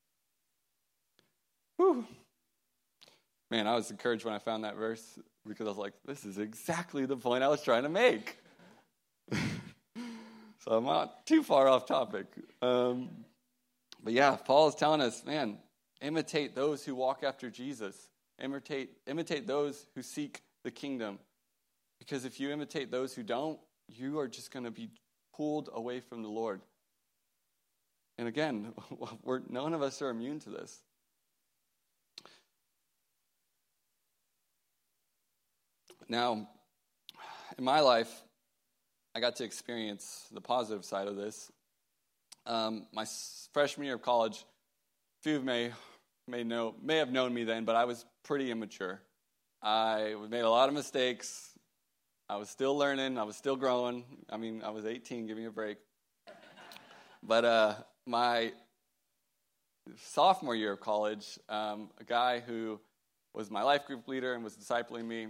Whew. 1.76 2.06
Man, 3.50 3.66
I 3.66 3.76
was 3.76 3.90
encouraged 3.90 4.24
when 4.24 4.34
I 4.34 4.38
found 4.38 4.64
that 4.64 4.76
verse 4.76 5.18
because 5.46 5.66
I 5.66 5.70
was 5.70 5.78
like, 5.78 5.94
this 6.04 6.24
is 6.24 6.38
exactly 6.38 7.06
the 7.06 7.16
point 7.16 7.42
I 7.42 7.48
was 7.48 7.62
trying 7.62 7.84
to 7.84 7.88
make. 7.88 8.36
so 9.32 10.72
I'm 10.72 10.84
not 10.84 11.24
too 11.24 11.42
far 11.42 11.68
off 11.68 11.86
topic. 11.86 12.26
Um, 12.60 13.08
but 14.02 14.12
yeah, 14.12 14.36
Paul 14.36 14.68
is 14.68 14.74
telling 14.74 15.00
us, 15.00 15.24
man, 15.24 15.58
imitate 16.00 16.54
those 16.54 16.84
who 16.84 16.94
walk 16.94 17.22
after 17.22 17.50
Jesus, 17.50 17.96
imitate, 18.42 18.90
imitate 19.06 19.46
those 19.46 19.86
who 19.94 20.02
seek 20.02 20.42
the 20.64 20.70
kingdom. 20.70 21.18
Because 21.98 22.24
if 22.24 22.38
you 22.38 22.50
imitate 22.50 22.90
those 22.90 23.14
who 23.14 23.22
don't, 23.22 23.58
you 23.88 24.18
are 24.18 24.28
just 24.28 24.52
going 24.52 24.64
to 24.64 24.70
be 24.70 24.90
pulled 25.34 25.70
away 25.72 26.00
from 26.00 26.22
the 26.22 26.28
Lord. 26.28 26.60
And 28.16 28.28
again, 28.28 28.72
none 29.48 29.74
of 29.74 29.82
us 29.82 30.02
are 30.02 30.10
immune 30.10 30.40
to 30.40 30.50
this. 30.50 30.82
Now, 36.08 36.48
in 37.56 37.64
my 37.64 37.80
life, 37.80 38.10
I 39.14 39.20
got 39.20 39.36
to 39.36 39.44
experience 39.44 40.26
the 40.32 40.40
positive 40.40 40.84
side 40.84 41.06
of 41.06 41.16
this. 41.16 41.50
Um, 42.46 42.86
my 42.92 43.04
freshman 43.52 43.84
year 43.84 43.96
of 43.96 44.02
college, 44.02 44.38
a 44.38 45.22
few 45.22 45.36
of 45.36 45.44
may 45.44 45.72
may 46.28 46.44
know 46.44 46.74
may 46.82 46.96
have 46.96 47.10
known 47.10 47.32
me 47.34 47.44
then, 47.44 47.64
but 47.64 47.76
I 47.76 47.84
was 47.84 48.04
pretty 48.22 48.50
immature. 48.50 49.00
I 49.62 50.14
made 50.28 50.40
a 50.40 50.50
lot 50.50 50.68
of 50.68 50.74
mistakes. 50.74 51.50
I 52.28 52.36
was 52.36 52.50
still 52.50 52.76
learning. 52.76 53.18
I 53.18 53.24
was 53.24 53.36
still 53.36 53.56
growing. 53.56 54.04
I 54.28 54.36
mean, 54.36 54.62
I 54.62 54.70
was 54.70 54.84
18. 54.84 55.26
Give 55.26 55.36
me 55.36 55.46
a 55.46 55.50
break. 55.50 55.78
But 57.22 57.44
uh, 57.44 57.74
my 58.06 58.52
sophomore 59.96 60.54
year 60.54 60.72
of 60.72 60.80
college, 60.80 61.38
um, 61.48 61.90
a 61.98 62.04
guy 62.04 62.40
who 62.40 62.78
was 63.34 63.50
my 63.50 63.62
life 63.62 63.86
group 63.86 64.06
leader 64.06 64.34
and 64.34 64.44
was 64.44 64.56
discipling 64.56 65.06
me, 65.06 65.28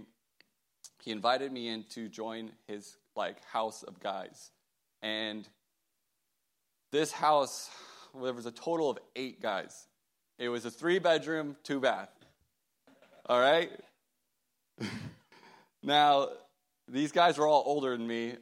he 1.01 1.11
invited 1.11 1.51
me 1.51 1.69
in 1.69 1.83
to 1.91 2.09
join 2.09 2.51
his 2.67 2.97
like 3.15 3.43
house 3.45 3.83
of 3.83 3.99
guys, 3.99 4.51
and 5.01 5.47
this 6.91 7.11
house 7.11 7.69
well, 8.13 8.25
there 8.25 8.33
was 8.33 8.45
a 8.45 8.51
total 8.51 8.89
of 8.89 8.97
eight 9.15 9.41
guys. 9.41 9.87
It 10.39 10.47
was 10.47 10.63
a 10.63 10.71
three 10.71 10.99
bedroom, 10.99 11.57
two 11.63 11.81
bath. 11.81 12.09
All 13.25 13.41
right. 13.41 13.69
now, 15.83 16.29
these 16.87 17.11
guys 17.11 17.37
were 17.37 17.45
all 17.45 17.61
older 17.65 17.95
than 17.97 18.07
me. 18.07 18.35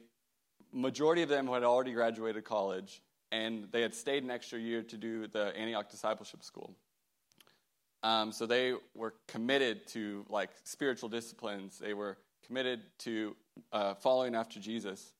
Majority 0.72 1.22
of 1.22 1.28
them 1.28 1.48
had 1.48 1.64
already 1.64 1.90
graduated 1.92 2.44
college, 2.44 3.02
and 3.32 3.66
they 3.72 3.82
had 3.82 3.96
stayed 3.96 4.22
an 4.22 4.30
extra 4.30 4.60
year 4.60 4.84
to 4.84 4.96
do 4.96 5.26
the 5.26 5.52
Antioch 5.56 5.90
Discipleship 5.90 6.44
School. 6.44 6.72
Um, 8.04 8.30
so 8.30 8.46
they 8.46 8.74
were 8.94 9.14
committed 9.26 9.88
to 9.88 10.24
like 10.28 10.50
spiritual 10.62 11.08
disciplines. 11.08 11.80
They 11.80 11.94
were 11.94 12.16
committed 12.46 12.82
to 13.00 13.34
uh, 13.72 13.94
following 13.94 14.36
after 14.36 14.60
Jesus. 14.60 15.14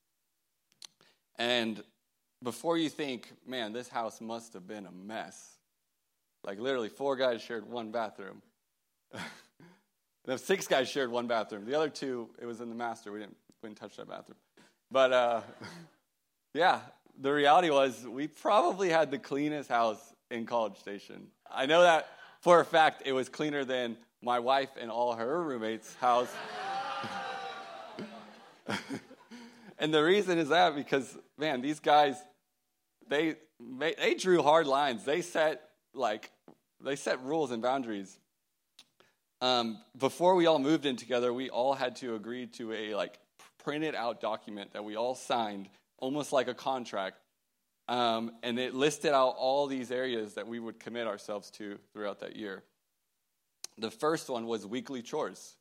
And 1.40 1.82
before 2.40 2.78
you 2.78 2.88
think, 2.88 3.32
man, 3.44 3.72
this 3.72 3.88
house 3.88 4.20
must 4.20 4.52
have 4.52 4.68
been 4.68 4.86
a 4.86 4.92
mess. 4.92 5.57
Like 6.44 6.58
literally, 6.58 6.88
four 6.88 7.16
guys 7.16 7.42
shared 7.42 7.68
one 7.68 7.90
bathroom. 7.90 8.42
the 10.24 10.38
six 10.38 10.66
guys 10.66 10.88
shared 10.88 11.10
one 11.10 11.26
bathroom. 11.26 11.64
The 11.64 11.74
other 11.74 11.88
two, 11.88 12.30
it 12.40 12.46
was 12.46 12.60
in 12.60 12.68
the 12.68 12.74
master. 12.74 13.12
We 13.12 13.20
didn't, 13.20 13.36
we 13.62 13.68
didn't 13.68 13.78
touch 13.78 13.96
that 13.96 14.08
bathroom. 14.08 14.38
But 14.90 15.12
uh, 15.12 15.40
yeah, 16.54 16.80
the 17.20 17.32
reality 17.32 17.70
was 17.70 18.06
we 18.06 18.28
probably 18.28 18.88
had 18.88 19.10
the 19.10 19.18
cleanest 19.18 19.68
house 19.68 20.00
in 20.30 20.46
College 20.46 20.78
Station. 20.78 21.28
I 21.50 21.66
know 21.66 21.82
that 21.82 22.08
for 22.40 22.60
a 22.60 22.64
fact. 22.64 23.02
It 23.04 23.12
was 23.12 23.28
cleaner 23.28 23.64
than 23.64 23.96
my 24.22 24.38
wife 24.38 24.70
and 24.80 24.90
all 24.90 25.14
her 25.14 25.42
roommates' 25.42 25.94
house. 25.96 26.32
and 29.78 29.92
the 29.92 30.02
reason 30.02 30.38
is 30.38 30.48
that 30.48 30.74
because 30.74 31.16
man, 31.36 31.60
these 31.60 31.80
guys 31.80 32.16
they 33.08 33.36
they 33.98 34.14
drew 34.14 34.42
hard 34.42 34.66
lines. 34.66 35.04
They 35.04 35.22
set 35.22 35.67
like 35.94 36.30
they 36.80 36.96
set 36.96 37.22
rules 37.22 37.50
and 37.50 37.62
boundaries. 37.62 38.18
Um, 39.40 39.78
before 39.96 40.34
we 40.34 40.46
all 40.46 40.58
moved 40.58 40.86
in 40.86 40.96
together, 40.96 41.32
we 41.32 41.50
all 41.50 41.74
had 41.74 41.96
to 41.96 42.14
agree 42.14 42.46
to 42.58 42.72
a 42.72 42.94
like 42.94 43.18
printed 43.58 43.94
out 43.94 44.20
document 44.20 44.72
that 44.72 44.84
we 44.84 44.96
all 44.96 45.14
signed, 45.14 45.68
almost 45.98 46.32
like 46.32 46.48
a 46.48 46.54
contract, 46.54 47.18
um, 47.88 48.32
and 48.42 48.58
it 48.58 48.74
listed 48.74 49.12
out 49.12 49.34
all 49.38 49.66
these 49.66 49.90
areas 49.90 50.34
that 50.34 50.46
we 50.46 50.58
would 50.58 50.80
commit 50.80 51.06
ourselves 51.06 51.50
to 51.52 51.78
throughout 51.92 52.20
that 52.20 52.36
year. 52.36 52.62
The 53.78 53.90
first 53.90 54.28
one 54.28 54.46
was 54.46 54.66
weekly 54.66 55.02
chores. 55.02 55.56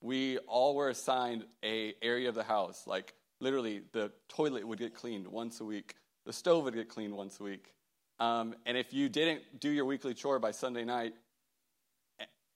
We 0.00 0.38
all 0.38 0.74
were 0.74 0.88
assigned 0.88 1.44
a 1.62 1.94
area 2.00 2.28
of 2.30 2.34
the 2.34 2.42
house, 2.42 2.86
like 2.86 3.14
literally 3.40 3.82
the 3.92 4.12
toilet 4.28 4.66
would 4.66 4.78
get 4.78 4.94
cleaned 4.94 5.28
once 5.28 5.60
a 5.60 5.64
week, 5.64 5.94
the 6.24 6.32
stove 6.32 6.64
would 6.64 6.74
get 6.74 6.88
cleaned 6.88 7.14
once 7.14 7.38
a 7.38 7.42
week, 7.42 7.74
um, 8.20 8.54
and 8.66 8.76
if 8.76 8.92
you 8.92 9.08
didn't 9.08 9.42
do 9.58 9.70
your 9.70 9.86
weekly 9.86 10.14
chore 10.14 10.38
by 10.38 10.50
Sunday 10.50 10.84
night, 10.84 11.14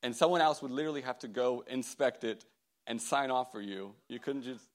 and 0.03 0.15
someone 0.15 0.43
else 0.43 0.61
would 0.61 0.71
literally 0.71 1.01
have 1.01 1.19
to 1.21 1.29
go 1.29 1.65
inspect 1.67 2.23
it 2.23 2.45
and 2.87 3.01
sign 3.01 3.31
off 3.31 3.51
for 3.51 3.63
you, 3.63 3.95
you 4.09 4.21
couldn't 4.21 4.43
just. 4.43 4.69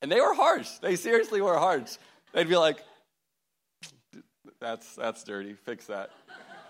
And 0.00 0.10
they 0.10 0.20
were 0.20 0.32
harsh. 0.32 0.78
They 0.80 0.96
seriously 0.96 1.42
were 1.42 1.58
harsh. 1.58 1.98
They'd 2.32 2.48
be 2.48 2.56
like, 2.56 2.78
"That's 4.60 4.94
that's 4.96 5.22
dirty. 5.24 5.52
Fix 5.52 5.86
that." 5.86 6.10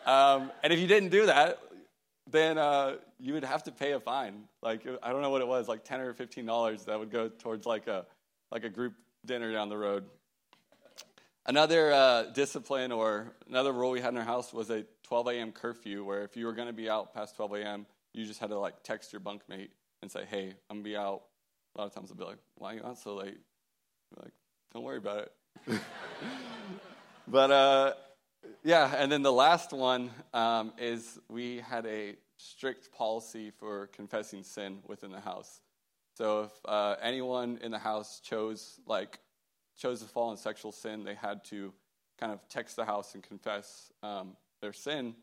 Um, 0.04 0.50
and 0.64 0.72
if 0.72 0.80
you 0.80 0.88
didn't 0.88 1.10
do 1.10 1.26
that, 1.26 1.60
then 2.28 2.58
uh, 2.58 2.96
you 3.20 3.34
would 3.34 3.44
have 3.44 3.62
to 3.64 3.70
pay 3.70 3.92
a 3.92 4.00
fine. 4.00 4.44
Like 4.62 4.84
I 5.00 5.12
don't 5.12 5.22
know 5.22 5.30
what 5.30 5.42
it 5.42 5.48
was, 5.48 5.68
like 5.68 5.84
ten 5.84 6.00
or 6.00 6.12
fifteen 6.12 6.44
dollars 6.44 6.84
that 6.86 6.98
would 6.98 7.12
go 7.12 7.28
towards 7.28 7.66
like 7.66 7.86
a 7.86 8.04
like 8.50 8.64
a 8.64 8.68
group 8.68 8.94
dinner 9.24 9.52
down 9.52 9.68
the 9.68 9.78
road. 9.78 10.04
Another 11.46 11.92
uh, 11.92 12.22
discipline 12.24 12.92
or 12.92 13.32
another 13.48 13.72
rule 13.72 13.90
we 13.90 14.00
had 14.00 14.12
in 14.12 14.18
our 14.18 14.24
house 14.24 14.52
was 14.52 14.70
a 14.70 14.84
12 15.04 15.28
a.m. 15.28 15.52
curfew, 15.52 16.04
where 16.04 16.22
if 16.22 16.36
you 16.36 16.46
were 16.46 16.52
going 16.52 16.68
to 16.68 16.74
be 16.74 16.90
out 16.90 17.14
past 17.14 17.36
12 17.36 17.54
a.m., 17.54 17.86
you 18.12 18.26
just 18.26 18.40
had 18.40 18.50
to 18.50 18.58
like 18.58 18.82
text 18.82 19.12
your 19.12 19.20
bunkmate 19.20 19.70
and 20.02 20.10
say, 20.10 20.24
"Hey, 20.24 20.54
I'm 20.68 20.78
gonna 20.78 20.82
be 20.82 20.96
out." 20.96 21.22
A 21.74 21.80
lot 21.80 21.86
of 21.86 21.94
times 21.94 22.10
they'll 22.10 22.18
be 22.18 22.24
like, 22.24 22.38
"Why 22.56 22.72
are 22.72 22.76
you 22.76 22.84
out 22.84 22.98
so 22.98 23.14
late?" 23.14 23.38
You're 24.10 24.24
like, 24.24 24.32
"Don't 24.72 24.82
worry 24.82 24.98
about 24.98 25.28
it." 25.68 25.80
but 27.28 27.50
uh, 27.50 27.92
yeah, 28.64 28.94
and 28.96 29.10
then 29.10 29.22
the 29.22 29.32
last 29.32 29.72
one 29.72 30.10
um, 30.34 30.72
is 30.78 31.18
we 31.28 31.58
had 31.58 31.86
a 31.86 32.16
strict 32.36 32.92
policy 32.92 33.50
for 33.50 33.86
confessing 33.88 34.42
sin 34.42 34.78
within 34.86 35.12
the 35.12 35.20
house. 35.20 35.60
So 36.16 36.42
if 36.42 36.50
uh, 36.64 36.96
anyone 37.00 37.58
in 37.62 37.70
the 37.70 37.78
house 37.78 38.20
chose 38.20 38.80
like 38.86 39.20
chose 39.80 40.00
to 40.00 40.06
fall 40.06 40.30
in 40.30 40.36
sexual 40.36 40.72
sin, 40.72 41.04
they 41.04 41.14
had 41.14 41.44
to 41.46 41.72
kind 42.18 42.32
of 42.32 42.46
text 42.48 42.76
the 42.76 42.84
house 42.84 43.14
and 43.14 43.22
confess 43.22 43.90
um, 44.02 44.36
their 44.60 44.72
sin. 44.72 45.14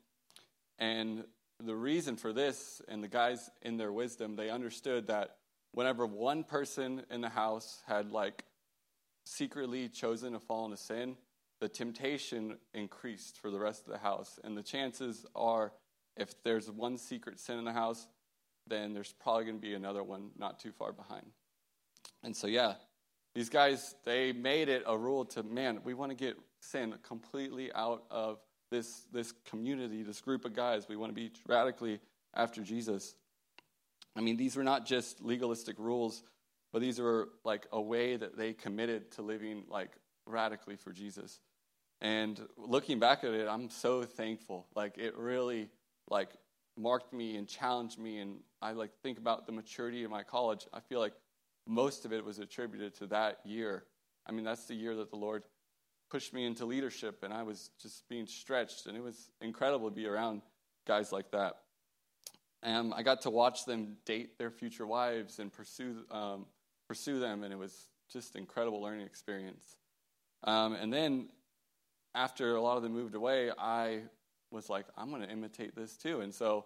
And 0.79 1.23
the 1.63 1.75
reason 1.75 2.15
for 2.15 2.33
this, 2.33 2.81
and 2.87 3.03
the 3.03 3.07
guys 3.07 3.49
in 3.61 3.77
their 3.77 3.91
wisdom, 3.91 4.35
they 4.35 4.49
understood 4.49 5.07
that 5.07 5.37
whenever 5.71 6.05
one 6.05 6.43
person 6.43 7.03
in 7.11 7.21
the 7.21 7.29
house 7.29 7.81
had 7.87 8.11
like 8.11 8.43
secretly 9.25 9.89
chosen 9.89 10.33
to 10.33 10.39
fall 10.39 10.65
into 10.65 10.77
sin, 10.77 11.17
the 11.59 11.69
temptation 11.69 12.57
increased 12.73 13.39
for 13.39 13.51
the 13.51 13.59
rest 13.59 13.85
of 13.85 13.93
the 13.93 13.99
house. 13.99 14.39
And 14.43 14.57
the 14.57 14.63
chances 14.63 15.25
are, 15.35 15.71
if 16.15 16.41
there's 16.43 16.69
one 16.69 16.97
secret 16.97 17.39
sin 17.39 17.57
in 17.57 17.65
the 17.65 17.73
house, 17.73 18.07
then 18.67 18.93
there's 18.93 19.13
probably 19.13 19.45
going 19.45 19.57
to 19.57 19.61
be 19.61 19.73
another 19.73 20.03
one 20.03 20.31
not 20.37 20.59
too 20.59 20.71
far 20.71 20.91
behind. 20.91 21.25
And 22.23 22.35
so, 22.35 22.47
yeah, 22.47 22.73
these 23.37 23.49
guys, 23.49 23.93
they 24.03 24.33
made 24.33 24.67
it 24.67 24.81
a 24.87 24.97
rule 24.97 25.23
to, 25.23 25.43
man, 25.43 25.81
we 25.83 25.93
want 25.93 26.09
to 26.09 26.15
get 26.15 26.39
sin 26.59 26.95
completely 27.03 27.71
out 27.71 28.03
of 28.09 28.39
this, 28.71 29.03
this 29.13 29.31
community, 29.47 30.01
this 30.01 30.21
group 30.21 30.43
of 30.43 30.55
guys. 30.55 30.87
We 30.89 30.95
want 30.95 31.11
to 31.11 31.13
be 31.13 31.29
radically 31.45 31.99
after 32.33 32.63
Jesus. 32.63 33.13
I 34.15 34.21
mean, 34.21 34.37
these 34.37 34.55
were 34.55 34.63
not 34.63 34.87
just 34.87 35.21
legalistic 35.21 35.77
rules, 35.77 36.23
but 36.73 36.81
these 36.81 36.97
were 36.99 37.29
like 37.45 37.67
a 37.71 37.79
way 37.79 38.17
that 38.17 38.35
they 38.35 38.53
committed 38.53 39.11
to 39.11 39.21
living 39.21 39.65
like 39.69 39.91
radically 40.25 40.75
for 40.75 40.91
Jesus. 40.91 41.39
And 42.01 42.41
looking 42.57 42.97
back 42.97 43.23
at 43.23 43.35
it, 43.35 43.47
I'm 43.47 43.69
so 43.69 44.01
thankful. 44.01 44.65
Like 44.75 44.97
it 44.97 45.15
really 45.15 45.69
like 46.09 46.29
marked 46.75 47.13
me 47.13 47.37
and 47.37 47.47
challenged 47.47 47.99
me 47.99 48.17
and 48.17 48.39
I 48.63 48.71
like 48.71 48.93
think 49.03 49.19
about 49.19 49.45
the 49.45 49.51
maturity 49.51 50.03
of 50.05 50.09
my 50.09 50.23
college. 50.23 50.65
I 50.73 50.79
feel 50.79 50.99
like 50.99 51.13
most 51.67 52.05
of 52.05 52.13
it 52.13 52.23
was 52.23 52.39
attributed 52.39 52.95
to 52.95 53.07
that 53.07 53.39
year. 53.45 53.83
I 54.25 54.31
mean, 54.31 54.45
that's 54.45 54.65
the 54.65 54.73
year 54.73 54.95
that 54.95 55.09
the 55.09 55.17
Lord 55.17 55.43
pushed 56.09 56.33
me 56.33 56.45
into 56.45 56.65
leadership 56.65 57.23
and 57.23 57.33
I 57.33 57.43
was 57.43 57.69
just 57.81 58.07
being 58.07 58.27
stretched 58.27 58.85
and 58.85 58.97
it 58.97 59.03
was 59.03 59.31
incredible 59.41 59.89
to 59.89 59.95
be 59.95 60.07
around 60.07 60.41
guys 60.85 61.11
like 61.11 61.31
that. 61.31 61.57
And 62.63 62.93
I 62.93 63.03
got 63.03 63.21
to 63.21 63.29
watch 63.29 63.65
them 63.65 63.97
date 64.05 64.37
their 64.37 64.49
future 64.49 64.85
wives 64.85 65.39
and 65.39 65.51
pursue 65.51 66.05
um, 66.09 66.45
pursue 66.87 67.19
them 67.19 67.43
and 67.43 67.51
it 67.51 67.57
was 67.57 67.89
just 68.11 68.35
incredible 68.35 68.81
learning 68.81 69.05
experience. 69.05 69.75
Um, 70.43 70.73
and 70.73 70.91
then 70.93 71.29
after 72.15 72.55
a 72.55 72.61
lot 72.61 72.77
of 72.77 72.83
them 72.83 72.93
moved 72.93 73.15
away, 73.15 73.51
I 73.57 74.01
was 74.51 74.69
like, 74.69 74.85
I'm 74.97 75.09
going 75.09 75.21
to 75.21 75.29
imitate 75.29 75.75
this 75.75 75.97
too. 75.97 76.21
And 76.21 76.33
so 76.33 76.65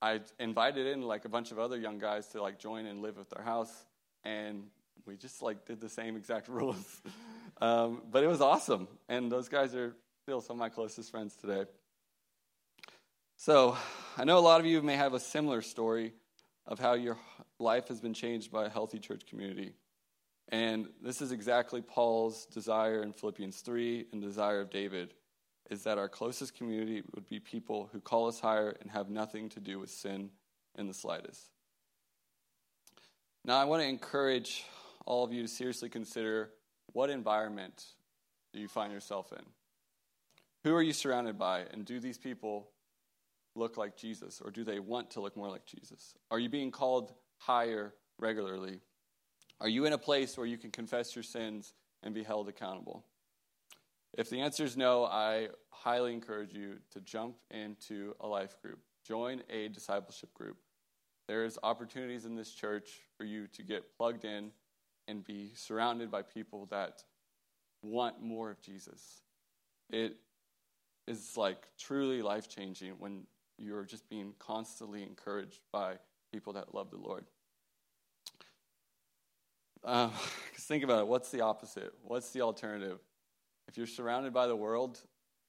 I 0.00 0.20
invited 0.38 0.86
in 0.86 1.02
like 1.02 1.24
a 1.24 1.28
bunch 1.28 1.52
of 1.52 1.58
other 1.58 1.78
young 1.78 1.98
guys 1.98 2.28
to 2.28 2.42
like 2.42 2.58
join 2.58 2.86
and 2.86 3.02
live 3.02 3.16
with 3.16 3.32
our 3.36 3.42
house, 3.42 3.84
and 4.24 4.64
we 5.06 5.16
just 5.16 5.42
like 5.42 5.66
did 5.66 5.80
the 5.80 5.88
same 5.88 6.16
exact 6.16 6.48
rules. 6.48 7.00
um, 7.60 8.02
but 8.10 8.24
it 8.24 8.28
was 8.28 8.40
awesome, 8.40 8.88
and 9.08 9.30
those 9.30 9.48
guys 9.48 9.74
are 9.74 9.94
still 10.22 10.40
some 10.40 10.56
of 10.56 10.60
my 10.60 10.68
closest 10.68 11.10
friends 11.10 11.36
today. 11.36 11.64
So 13.36 13.76
I 14.16 14.24
know 14.24 14.38
a 14.38 14.40
lot 14.40 14.60
of 14.60 14.66
you 14.66 14.80
may 14.80 14.96
have 14.96 15.12
a 15.12 15.20
similar 15.20 15.60
story 15.60 16.14
of 16.66 16.78
how 16.78 16.94
your 16.94 17.18
life 17.58 17.88
has 17.88 18.00
been 18.00 18.14
changed 18.14 18.50
by 18.50 18.66
a 18.66 18.70
healthy 18.70 18.98
church 18.98 19.26
community. 19.26 19.74
And 20.48 20.88
this 21.02 21.20
is 21.20 21.32
exactly 21.32 21.82
Paul's 21.82 22.46
desire 22.46 23.02
in 23.02 23.12
Philippians 23.12 23.60
3 23.60 24.06
and 24.12 24.22
desire 24.22 24.60
of 24.60 24.70
David 24.70 25.14
is 25.70 25.84
that 25.84 25.98
our 25.98 26.08
closest 26.08 26.54
community 26.54 27.02
would 27.14 27.26
be 27.28 27.40
people 27.40 27.88
who 27.92 28.00
call 28.00 28.28
us 28.28 28.38
higher 28.38 28.76
and 28.80 28.90
have 28.90 29.08
nothing 29.08 29.48
to 29.50 29.60
do 29.60 29.78
with 29.78 29.90
sin 29.90 30.30
in 30.76 30.86
the 30.86 30.94
slightest. 30.94 31.50
Now, 33.46 33.58
I 33.58 33.64
want 33.64 33.82
to 33.82 33.88
encourage 33.88 34.64
all 35.04 35.22
of 35.22 35.32
you 35.32 35.42
to 35.42 35.48
seriously 35.48 35.90
consider 35.90 36.50
what 36.92 37.10
environment 37.10 37.84
do 38.54 38.60
you 38.60 38.68
find 38.68 38.92
yourself 38.92 39.32
in? 39.32 39.44
Who 40.62 40.74
are 40.74 40.82
you 40.82 40.94
surrounded 40.94 41.38
by? 41.38 41.64
And 41.70 41.84
do 41.84 42.00
these 42.00 42.16
people 42.16 42.70
look 43.54 43.76
like 43.76 43.96
Jesus 43.96 44.40
or 44.42 44.50
do 44.50 44.64
they 44.64 44.80
want 44.80 45.10
to 45.10 45.20
look 45.20 45.36
more 45.36 45.50
like 45.50 45.66
Jesus? 45.66 46.14
Are 46.30 46.38
you 46.38 46.48
being 46.48 46.70
called 46.70 47.12
higher 47.36 47.92
regularly? 48.18 48.80
Are 49.60 49.68
you 49.68 49.84
in 49.84 49.92
a 49.92 49.98
place 49.98 50.38
where 50.38 50.46
you 50.46 50.56
can 50.56 50.70
confess 50.70 51.14
your 51.14 51.22
sins 51.22 51.74
and 52.02 52.14
be 52.14 52.22
held 52.22 52.48
accountable? 52.48 53.04
If 54.16 54.30
the 54.30 54.40
answer 54.40 54.64
is 54.64 54.76
no, 54.76 55.04
I 55.04 55.48
highly 55.70 56.14
encourage 56.14 56.54
you 56.54 56.76
to 56.92 57.00
jump 57.00 57.36
into 57.50 58.14
a 58.20 58.26
life 58.26 58.60
group. 58.62 58.78
Join 59.06 59.42
a 59.50 59.68
discipleship 59.68 60.32
group. 60.32 60.56
There's 61.26 61.58
opportunities 61.62 62.24
in 62.24 62.36
this 62.36 62.50
church 62.50 63.00
for 63.16 63.24
you 63.24 63.46
to 63.48 63.62
get 63.62 63.96
plugged 63.96 64.24
in 64.24 64.50
and 65.08 65.24
be 65.24 65.52
surrounded 65.54 66.10
by 66.10 66.22
people 66.22 66.66
that 66.70 67.02
want 67.82 68.22
more 68.22 68.50
of 68.50 68.60
Jesus. 68.60 69.22
It 69.90 70.16
is 71.06 71.36
like 71.36 71.66
truly 71.78 72.22
life 72.22 72.48
changing 72.48 72.92
when 72.98 73.26
you're 73.58 73.84
just 73.84 74.08
being 74.08 74.34
constantly 74.38 75.02
encouraged 75.02 75.60
by 75.72 75.94
people 76.32 76.52
that 76.54 76.74
love 76.74 76.90
the 76.90 76.96
Lord. 76.96 77.24
Uh, 79.84 80.08
just 80.54 80.66
think 80.66 80.82
about 80.82 81.00
it. 81.00 81.06
What's 81.06 81.30
the 81.30 81.42
opposite? 81.42 81.92
What's 82.02 82.30
the 82.30 82.40
alternative? 82.40 82.98
If 83.68 83.76
you're 83.76 83.86
surrounded 83.86 84.32
by 84.32 84.46
the 84.46 84.56
world, 84.56 85.00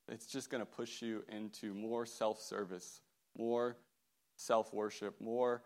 it's 0.09 0.28
just 0.28 0.49
going 0.49 0.61
to 0.61 0.65
push 0.65 1.01
you 1.01 1.23
into 1.30 1.73
more 1.73 2.05
self 2.05 2.39
service, 2.41 3.01
more 3.38 3.78
self 4.38 4.74
worship, 4.74 5.20
more 5.20 5.64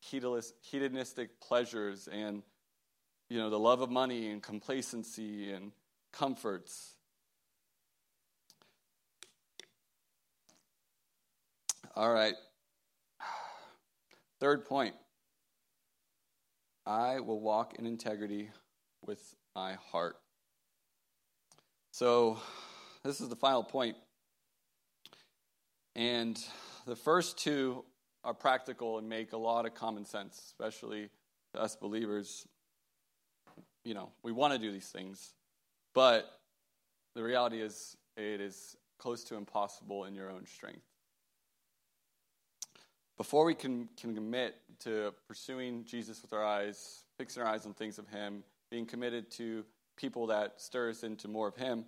hedonistic 0.00 1.40
pleasures, 1.40 2.08
and 2.08 2.42
you 3.28 3.38
know 3.38 3.50
the 3.50 3.58
love 3.58 3.80
of 3.80 3.90
money 3.90 4.30
and 4.30 4.42
complacency 4.42 5.52
and 5.52 5.72
comforts. 6.12 6.94
All 11.94 12.12
right. 12.12 12.34
Third 14.40 14.64
point 14.64 14.94
I 16.86 17.20
will 17.20 17.40
walk 17.40 17.74
in 17.78 17.86
integrity 17.86 18.50
with 19.04 19.36
my 19.54 19.74
heart. 19.74 20.16
So, 21.92 22.40
this 23.04 23.20
is 23.20 23.28
the 23.28 23.36
final 23.36 23.62
point. 23.62 23.96
And 25.94 26.42
the 26.86 26.96
first 26.96 27.38
two 27.38 27.84
are 28.24 28.34
practical 28.34 28.98
and 28.98 29.08
make 29.08 29.32
a 29.32 29.36
lot 29.36 29.66
of 29.66 29.74
common 29.74 30.04
sense, 30.04 30.40
especially 30.46 31.10
to 31.54 31.60
us 31.60 31.76
believers. 31.76 32.46
You 33.84 33.94
know, 33.94 34.10
we 34.22 34.32
want 34.32 34.52
to 34.52 34.58
do 34.58 34.70
these 34.70 34.88
things, 34.88 35.34
but 35.94 36.40
the 37.14 37.22
reality 37.22 37.60
is 37.60 37.96
it 38.16 38.40
is 38.40 38.76
close 38.98 39.24
to 39.24 39.34
impossible 39.34 40.04
in 40.04 40.14
your 40.14 40.30
own 40.30 40.46
strength. 40.46 40.86
Before 43.16 43.44
we 43.44 43.54
can, 43.54 43.88
can 44.00 44.14
commit 44.14 44.56
to 44.80 45.12
pursuing 45.28 45.84
Jesus 45.84 46.22
with 46.22 46.32
our 46.32 46.44
eyes, 46.44 47.04
fixing 47.18 47.42
our 47.42 47.48
eyes 47.48 47.66
on 47.66 47.74
things 47.74 47.98
of 47.98 48.08
Him, 48.08 48.42
being 48.70 48.86
committed 48.86 49.30
to 49.32 49.64
people 49.96 50.28
that 50.28 50.60
stir 50.60 50.90
us 50.90 51.02
into 51.02 51.28
more 51.28 51.48
of 51.48 51.56
Him, 51.56 51.84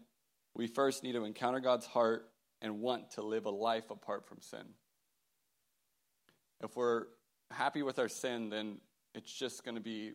we 0.55 0.67
first 0.67 1.03
need 1.03 1.13
to 1.13 1.25
encounter 1.25 1.61
God's 1.61 1.87
heart 1.87 2.31
and 2.61 2.81
want 2.81 3.11
to 3.13 3.23
live 3.23 3.47
a 3.47 3.51
life 3.51 3.91
apart 3.91 4.27
from 4.27 4.39
sin. 4.41 4.65
If 6.63 6.77
we're 6.77 7.05
happy 7.51 7.83
with 7.83 7.99
our 7.99 8.09
sin, 8.09 8.51
then 8.51 8.79
it's 9.15 9.33
just 9.33 9.65
going 9.65 9.77
to 9.77 9.81
be 9.81 10.13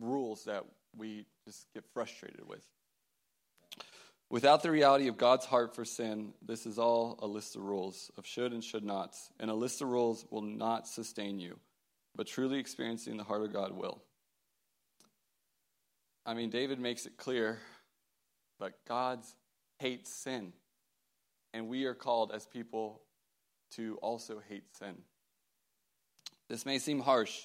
rules 0.00 0.44
that 0.44 0.64
we 0.96 1.26
just 1.46 1.66
get 1.74 1.84
frustrated 1.92 2.46
with. 2.48 2.64
Without 4.30 4.62
the 4.62 4.70
reality 4.70 5.08
of 5.08 5.16
God's 5.16 5.44
heart 5.44 5.74
for 5.74 5.84
sin, 5.84 6.32
this 6.44 6.66
is 6.66 6.78
all 6.78 7.18
a 7.20 7.26
list 7.26 7.56
of 7.56 7.62
rules 7.62 8.10
of 8.16 8.26
should 8.26 8.52
and 8.52 8.64
should 8.64 8.84
nots. 8.84 9.30
And 9.38 9.50
a 9.50 9.54
list 9.54 9.82
of 9.82 9.88
rules 9.88 10.24
will 10.30 10.42
not 10.42 10.88
sustain 10.88 11.38
you, 11.38 11.58
but 12.16 12.26
truly 12.26 12.58
experiencing 12.58 13.16
the 13.16 13.24
heart 13.24 13.42
of 13.42 13.52
God 13.52 13.72
will. 13.76 14.02
I 16.26 16.34
mean, 16.34 16.50
David 16.50 16.80
makes 16.80 17.06
it 17.06 17.16
clear 17.16 17.58
that 18.60 18.72
God 18.88 19.20
hates 19.78 20.10
sin. 20.10 20.52
And 21.52 21.68
we 21.68 21.84
are 21.84 21.94
called 21.94 22.32
as 22.32 22.46
people 22.46 23.02
to 23.72 23.98
also 24.02 24.40
hate 24.48 24.64
sin. 24.76 24.96
This 26.48 26.66
may 26.66 26.78
seem 26.78 27.00
harsh, 27.00 27.42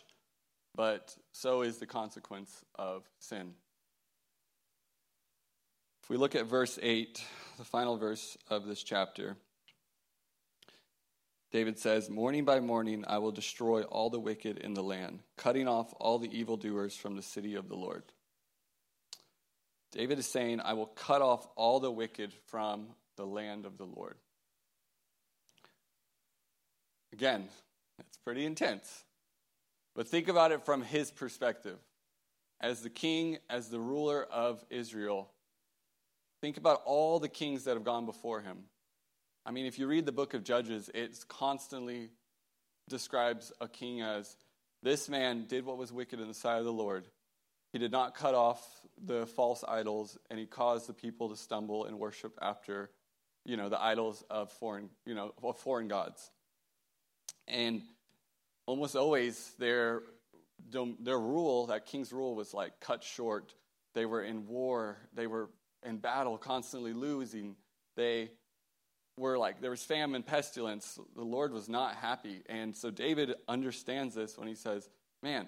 but 0.75 1.15
so 1.31 1.61
is 1.61 1.77
the 1.77 1.85
consequence 1.85 2.63
of 2.75 3.03
sin. 3.19 3.53
If 6.03 6.09
we 6.09 6.17
look 6.17 6.35
at 6.35 6.45
verse 6.45 6.77
8, 6.81 7.23
the 7.57 7.63
final 7.63 7.97
verse 7.97 8.37
of 8.49 8.65
this 8.65 8.83
chapter, 8.83 9.37
David 11.51 11.79
says, 11.79 12.09
Morning 12.09 12.45
by 12.45 12.59
morning 12.59 13.05
I 13.07 13.17
will 13.17 13.31
destroy 13.31 13.83
all 13.83 14.09
the 14.09 14.19
wicked 14.19 14.57
in 14.57 14.73
the 14.73 14.83
land, 14.83 15.19
cutting 15.37 15.67
off 15.67 15.93
all 15.99 16.19
the 16.19 16.37
evildoers 16.37 16.95
from 16.95 17.15
the 17.15 17.21
city 17.21 17.55
of 17.55 17.69
the 17.69 17.75
Lord. 17.75 18.03
David 19.91 20.19
is 20.19 20.27
saying, 20.27 20.59
I 20.59 20.73
will 20.73 20.85
cut 20.85 21.21
off 21.21 21.47
all 21.55 21.79
the 21.79 21.91
wicked 21.91 22.33
from 22.47 22.89
the 23.17 23.25
land 23.25 23.65
of 23.65 23.77
the 23.77 23.85
Lord. 23.85 24.15
Again, 27.11 27.49
it's 28.07 28.17
pretty 28.17 28.45
intense. 28.45 29.03
But 29.95 30.07
think 30.07 30.27
about 30.27 30.51
it 30.51 30.65
from 30.65 30.81
his 30.81 31.11
perspective. 31.11 31.77
As 32.61 32.81
the 32.81 32.89
king, 32.89 33.37
as 33.49 33.69
the 33.69 33.79
ruler 33.79 34.23
of 34.23 34.63
Israel, 34.69 35.31
Think 36.41 36.57
about 36.57 36.81
all 36.85 37.19
the 37.19 37.29
kings 37.29 37.65
that 37.65 37.73
have 37.73 37.83
gone 37.83 38.05
before 38.05 38.41
him. 38.41 38.59
I 39.45 39.51
mean, 39.51 39.65
if 39.65 39.77
you 39.77 39.87
read 39.87 40.05
the 40.05 40.11
book 40.11 40.33
of 40.33 40.43
Judges, 40.43 40.89
it 40.93 41.17
constantly 41.27 42.11
describes 42.87 43.51
a 43.59 43.67
king 43.67 44.01
as 44.01 44.37
this 44.81 45.09
man 45.09 45.45
did 45.47 45.65
what 45.65 45.77
was 45.77 45.91
wicked 45.91 46.19
in 46.19 46.27
the 46.27 46.33
sight 46.33 46.59
of 46.59 46.65
the 46.65 46.71
Lord. 46.71 47.05
He 47.73 47.79
did 47.79 47.91
not 47.91 48.15
cut 48.15 48.35
off 48.35 48.65
the 49.03 49.25
false 49.27 49.63
idols, 49.67 50.17
and 50.29 50.39
he 50.39 50.45
caused 50.45 50.87
the 50.87 50.93
people 50.93 51.29
to 51.29 51.35
stumble 51.35 51.85
and 51.85 51.99
worship 51.99 52.37
after, 52.41 52.89
you 53.45 53.57
know, 53.57 53.67
the 53.67 53.81
idols 53.81 54.23
of 54.29 54.51
foreign, 54.53 54.89
you 55.05 55.15
know, 55.15 55.33
of 55.43 55.57
foreign 55.57 55.89
gods. 55.89 56.31
And 57.49 57.81
almost 58.65 58.95
always 58.95 59.53
their 59.59 60.03
their 60.71 61.19
rule, 61.19 61.67
that 61.67 61.85
king's 61.85 62.13
rule, 62.13 62.35
was 62.35 62.53
like 62.53 62.79
cut 62.79 63.03
short. 63.03 63.53
They 63.95 64.05
were 64.05 64.21
in 64.21 64.47
war. 64.47 64.97
They 65.13 65.27
were 65.27 65.49
in 65.83 65.97
battle, 65.97 66.37
constantly 66.37 66.93
losing. 66.93 67.55
They 67.95 68.31
were 69.17 69.37
like, 69.37 69.61
there 69.61 69.71
was 69.71 69.83
famine, 69.83 70.23
pestilence. 70.23 70.99
The 71.15 71.23
Lord 71.23 71.51
was 71.51 71.67
not 71.67 71.95
happy. 71.95 72.41
And 72.47 72.75
so 72.75 72.89
David 72.91 73.35
understands 73.47 74.15
this 74.15 74.37
when 74.37 74.47
he 74.47 74.55
says, 74.55 74.89
Man, 75.21 75.47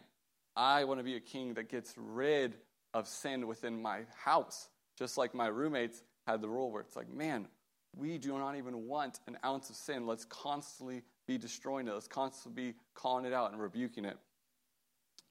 I 0.56 0.84
want 0.84 1.00
to 1.00 1.04
be 1.04 1.16
a 1.16 1.22
king 1.22 1.54
that 1.54 1.70
gets 1.70 1.94
rid 1.98 2.56
of 2.94 3.08
sin 3.08 3.48
within 3.48 3.82
my 3.82 4.02
house. 4.24 4.68
Just 4.98 5.18
like 5.18 5.34
my 5.34 5.48
roommates 5.48 6.04
had 6.28 6.42
the 6.42 6.50
rule 6.50 6.72
where 6.72 6.82
it's 6.82 6.96
like, 6.96 7.10
Man, 7.10 7.48
we 7.96 8.18
do 8.18 8.38
not 8.38 8.56
even 8.58 8.88
want 8.88 9.20
an 9.28 9.38
ounce 9.46 9.70
of 9.70 9.76
sin. 9.76 10.06
Let's 10.06 10.26
constantly 10.26 11.04
be 11.28 11.38
destroying 11.38 11.88
it. 11.88 11.94
Let's 11.94 12.08
constantly 12.08 12.72
be 12.72 12.78
calling 12.94 13.26
it 13.26 13.34
out 13.34 13.52
and 13.52 13.62
rebuking 13.62 14.06
it. 14.06 14.18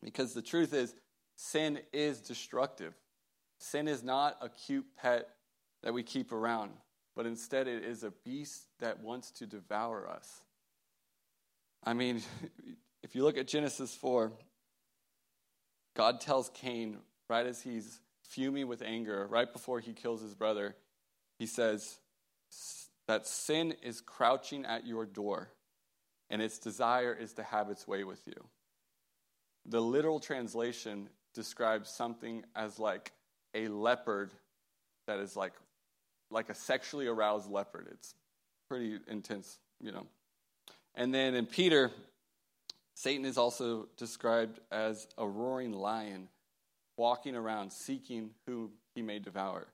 Because 0.03 0.33
the 0.33 0.43
truth 0.43 0.73
is, 0.73 0.95
sin 1.37 1.81
is 1.93 2.21
destructive. 2.21 2.95
Sin 3.59 3.89
is 3.89 4.03
not 4.03 4.37
a 4.41 4.49
cute 4.49 4.87
pet 4.97 5.29
that 5.83 5.93
we 5.93 6.03
keep 6.03 6.33
around, 6.33 6.73
but 7.15 7.27
instead 7.27 7.69
it 7.69 7.85
is 7.85 8.03
a 8.03 8.13
beast 8.25 8.67
that 8.81 9.01
wants 9.01 9.31
to 9.33 9.47
devour 9.47 10.09
us. 10.09 10.43
I 11.85 11.95
mean, 11.95 12.23
if 13.03 13.15
you 13.15 13.23
look 13.23 13.37
at 13.37 13.47
Genesis 13.47 13.95
4, 13.95 14.33
God 15.97 16.21
tells 16.21 16.51
Cain, 16.51 16.99
right 17.29 17.47
as 17.47 17.61
he's 17.63 18.01
fuming 18.23 18.69
with 18.69 18.83
anger, 18.83 19.27
right 19.29 19.53
before 19.53 19.81
he 19.81 19.93
kills 19.93 20.23
his 20.23 20.35
brother, 20.35 20.77
he 21.39 21.47
says 21.47 21.99
that 23.09 23.27
sin 23.27 23.75
is 23.83 24.01
crouching 24.01 24.65
at 24.65 24.87
your 24.87 25.05
door, 25.05 25.51
and 26.31 26.41
its 26.41 26.59
desire 26.59 27.13
is 27.13 27.35
to 27.35 27.43
have 27.43 27.69
its 27.69 27.87
way 27.87 28.05
with 28.05 28.27
you. 28.27 28.45
The 29.67 29.81
literal 29.81 30.21
translation 30.21 31.09
describes 31.35 31.91
something 31.91 32.45
as 32.57 32.79
like 32.79 33.13
a 33.55 33.69
leopard 33.69 34.33
that 35.07 35.19
is 35.19 35.37
like 35.37 35.53
like 36.31 36.49
a 36.49 36.55
sexually 36.55 37.09
aroused 37.09 37.51
leopard. 37.51 37.89
It's 37.91 38.15
pretty 38.69 38.99
intense, 39.09 39.59
you 39.81 39.91
know. 39.91 40.07
And 40.95 41.13
then 41.13 41.35
in 41.35 41.47
Peter, 41.47 41.91
Satan 42.95 43.25
is 43.25 43.37
also 43.37 43.89
described 43.97 44.61
as 44.71 45.09
a 45.19 45.27
roaring 45.27 45.73
lion 45.73 46.29
walking 46.97 47.35
around 47.35 47.73
seeking 47.73 48.31
who 48.47 48.71
he 48.95 49.03
may 49.03 49.19
devour. 49.19 49.67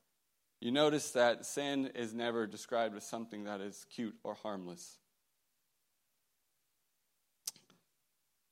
You 0.60 0.70
notice 0.70 1.10
that 1.10 1.44
sin 1.44 1.90
is 1.94 2.14
never 2.14 2.46
described 2.46 2.96
as 2.96 3.04
something 3.04 3.44
that 3.44 3.60
is 3.60 3.84
cute 3.90 4.14
or 4.24 4.34
harmless. 4.34 4.98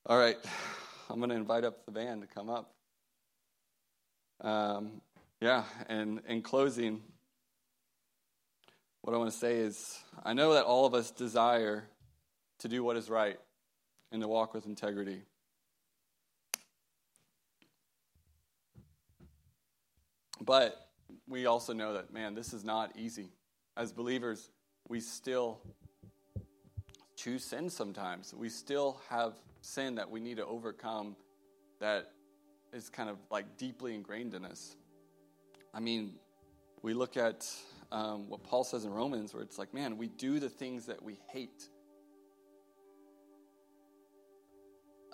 All 0.06 0.18
right, 0.18 0.36
I'm 1.08 1.16
going 1.16 1.30
to 1.30 1.36
invite 1.36 1.64
up 1.64 1.86
the 1.86 1.90
band 1.90 2.20
to 2.20 2.26
come 2.26 2.50
up. 2.50 2.74
Um, 4.42 5.00
yeah, 5.40 5.64
and 5.88 6.20
in 6.28 6.42
closing, 6.42 7.00
what 9.00 9.14
I 9.14 9.16
want 9.16 9.32
to 9.32 9.38
say 9.38 9.56
is 9.56 9.98
I 10.22 10.34
know 10.34 10.52
that 10.52 10.64
all 10.64 10.84
of 10.84 10.92
us 10.92 11.10
desire 11.10 11.84
to 12.58 12.68
do 12.68 12.84
what 12.84 12.98
is 12.98 13.08
right 13.08 13.38
and 14.12 14.20
to 14.20 14.28
walk 14.28 14.52
with 14.52 14.66
integrity. 14.66 15.22
But 20.38 20.86
we 21.26 21.46
also 21.46 21.72
know 21.72 21.94
that, 21.94 22.12
man, 22.12 22.34
this 22.34 22.52
is 22.52 22.62
not 22.62 22.92
easy. 22.94 23.30
As 23.74 23.90
believers, 23.90 24.50
we 24.86 25.00
still 25.00 25.60
choose 27.16 27.42
sin 27.42 27.70
sometimes. 27.70 28.34
We 28.34 28.50
still 28.50 29.00
have 29.08 29.32
sin 29.64 29.94
that 29.94 30.10
we 30.10 30.20
need 30.20 30.36
to 30.36 30.44
overcome 30.44 31.16
that 31.80 32.10
is 32.72 32.90
kind 32.90 33.08
of 33.08 33.16
like 33.30 33.56
deeply 33.56 33.94
ingrained 33.94 34.34
in 34.34 34.44
us. 34.44 34.76
I 35.72 35.80
mean, 35.80 36.14
we 36.82 36.92
look 36.92 37.16
at 37.16 37.50
um, 37.90 38.28
what 38.28 38.42
Paul 38.42 38.64
says 38.64 38.84
in 38.84 38.92
Romans, 38.92 39.32
where 39.32 39.42
it's 39.42 39.58
like, 39.58 39.72
man, 39.72 39.96
we 39.96 40.08
do 40.08 40.38
the 40.38 40.50
things 40.50 40.86
that 40.86 41.02
we 41.02 41.18
hate. 41.32 41.68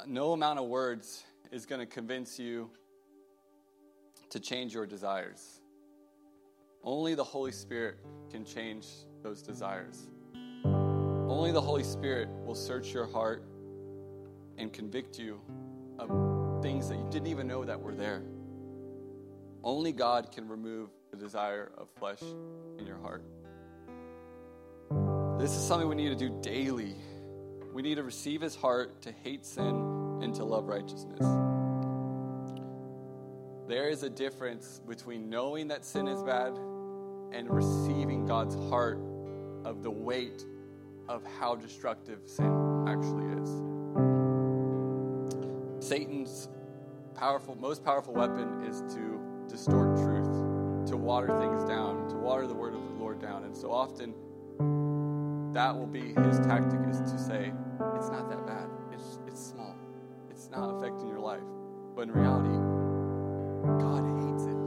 No 0.06 0.32
amount 0.32 0.58
of 0.58 0.66
words 0.66 1.24
is 1.52 1.64
going 1.64 1.80
to 1.80 1.86
convince 1.86 2.38
you 2.38 2.70
to 4.30 4.40
change 4.40 4.74
your 4.74 4.86
desires. 4.86 5.60
Only 6.82 7.14
the 7.14 7.24
Holy 7.24 7.52
Spirit 7.52 7.98
can 8.30 8.44
change 8.44 8.86
those 9.22 9.42
desires. 9.42 10.08
Only 10.64 11.52
the 11.52 11.60
Holy 11.60 11.84
Spirit 11.84 12.28
will 12.44 12.54
search 12.54 12.92
your 12.92 13.06
heart 13.06 13.44
and 14.60 14.72
convict 14.72 15.18
you 15.18 15.40
of 15.98 16.62
things 16.62 16.88
that 16.88 16.96
you 16.98 17.06
didn't 17.10 17.28
even 17.28 17.46
know 17.46 17.64
that 17.64 17.80
were 17.80 17.94
there. 17.94 18.22
Only 19.64 19.92
God 19.92 20.32
can 20.32 20.48
remove 20.48 20.90
the 21.10 21.16
desire 21.16 21.72
of 21.76 21.88
flesh 21.98 22.22
in 22.78 22.86
your 22.86 22.98
heart. 22.98 23.24
This 25.40 25.52
is 25.52 25.66
something 25.66 25.88
we 25.88 25.94
need 25.94 26.10
to 26.10 26.28
do 26.28 26.38
daily. 26.42 26.94
We 27.72 27.82
need 27.82 27.94
to 27.96 28.02
receive 28.02 28.40
his 28.42 28.54
heart 28.54 29.02
to 29.02 29.12
hate 29.24 29.46
sin 29.46 30.20
and 30.22 30.34
to 30.34 30.44
love 30.44 30.66
righteousness. 30.66 31.24
There 33.66 33.88
is 33.88 34.02
a 34.02 34.10
difference 34.10 34.80
between 34.86 35.30
knowing 35.30 35.68
that 35.68 35.84
sin 35.84 36.08
is 36.08 36.22
bad 36.22 36.52
and 37.32 37.48
receiving 37.48 38.26
God's 38.26 38.54
heart 38.68 38.98
of 39.64 39.82
the 39.82 39.90
weight 39.90 40.44
of 41.08 41.22
how 41.38 41.54
destructive 41.54 42.18
sin 42.26 42.84
actually 42.88 43.26
is. 43.40 43.69
Satan's 45.90 46.48
powerful, 47.16 47.56
most 47.56 47.84
powerful 47.84 48.14
weapon 48.14 48.62
is 48.64 48.80
to 48.94 49.20
distort 49.48 49.96
truth, 49.96 50.88
to 50.88 50.96
water 50.96 51.36
things 51.40 51.64
down, 51.64 52.08
to 52.10 52.14
water 52.14 52.46
the 52.46 52.54
word 52.54 52.76
of 52.76 52.80
the 52.80 52.94
Lord 52.94 53.20
down. 53.20 53.42
And 53.42 53.56
so 53.56 53.72
often, 53.72 54.14
that 55.52 55.74
will 55.74 55.88
be 55.88 56.14
his 56.14 56.38
tactic 56.46 56.78
is 56.88 57.00
to 57.00 57.18
say, 57.18 57.52
it's 57.96 58.08
not 58.08 58.30
that 58.30 58.46
bad. 58.46 58.68
It's, 58.92 59.18
it's 59.26 59.44
small. 59.44 59.74
It's 60.30 60.48
not 60.48 60.76
affecting 60.76 61.08
your 61.08 61.18
life. 61.18 61.42
But 61.96 62.02
in 62.02 62.12
reality, 62.12 62.54
God 63.82 64.04
hates 64.22 64.44
it. 64.44 64.58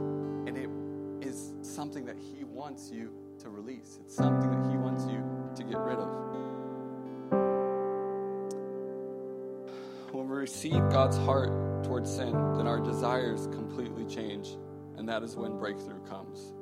And 0.46 0.58
it 0.58 1.26
is 1.26 1.54
something 1.62 2.04
that 2.04 2.18
he 2.18 2.44
wants 2.44 2.90
you 2.92 3.10
to 3.38 3.48
release. 3.48 3.98
It's 4.04 4.14
something 4.14 4.50
that 4.50 4.70
he 4.70 4.76
wants 4.76 5.06
you 5.06 5.24
to 5.56 5.62
get 5.62 5.78
rid 5.78 5.96
of. 5.96 6.43
Receive 10.44 10.90
God's 10.90 11.16
heart 11.16 11.48
towards 11.84 12.14
sin, 12.14 12.32
then 12.54 12.66
our 12.66 12.78
desires 12.78 13.46
completely 13.46 14.04
change, 14.04 14.58
and 14.98 15.08
that 15.08 15.22
is 15.22 15.36
when 15.36 15.56
breakthrough 15.56 16.02
comes. 16.04 16.52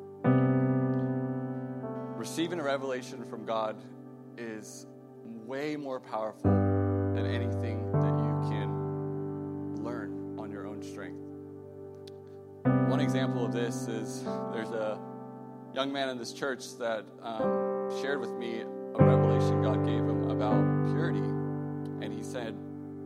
Receiving 2.17 2.61
a 2.61 2.63
revelation 2.63 3.25
from 3.25 3.45
God 3.45 3.75
is 4.39 4.87
way 5.25 5.75
more 5.75 5.99
powerful 5.99 6.49
than 6.49 7.27
anything 7.27 7.91
that 7.91 8.17
you 8.21 8.51
can 8.51 9.83
learn 9.83 10.37
on 10.39 10.53
your 10.53 10.69
own 10.69 10.81
strength. 10.81 11.19
One 12.89 13.01
example 13.01 13.45
of 13.45 13.53
this 13.53 13.89
is 13.89 14.23
there's 14.53 14.71
a 14.71 14.97
young 15.75 15.93
man 15.93 16.09
in 16.09 16.19
this 16.19 16.33
church 16.33 16.79
that 16.79 17.05
um, 17.21 17.91
shared 18.01 18.21
with 18.21 18.31
me 18.31 18.61
a 18.61 19.05
revelation 19.05 19.61
God 19.61 19.85
gave 19.85 20.05
him 20.05 20.31
about 20.31 20.87
purity. 20.93 21.19
And 21.19 22.13
he 22.13 22.23
said 22.23 22.55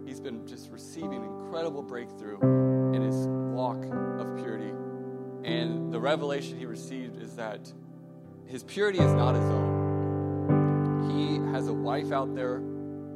he's 0.06 0.20
been 0.20 0.46
just 0.46 0.70
receiving 0.70 1.24
incredible 1.24 1.82
breakthrough 1.82 2.38
in 2.94 3.02
his 3.02 3.26
walk 3.26 3.84
of 4.18 4.36
purity. 4.36 4.72
And 5.44 5.92
the 5.92 6.00
revelation 6.00 6.58
he 6.58 6.66
received 6.66 7.20
is 7.20 7.34
that 7.36 7.72
his 8.46 8.62
purity 8.62 9.00
is 9.00 9.12
not 9.12 9.34
his 9.34 9.44
own. 9.44 11.10
He 11.10 11.36
has 11.52 11.66
a 11.68 11.72
wife 11.72 12.12
out 12.12 12.34
there 12.34 12.58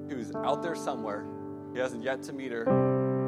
who's 0.09 0.35
out 0.35 0.63
there 0.63 0.75
somewhere. 0.75 1.25
He 1.73 1.79
hasn't 1.79 2.03
yet 2.03 2.23
to 2.25 2.33
meet 2.33 2.51
her. 2.51 2.65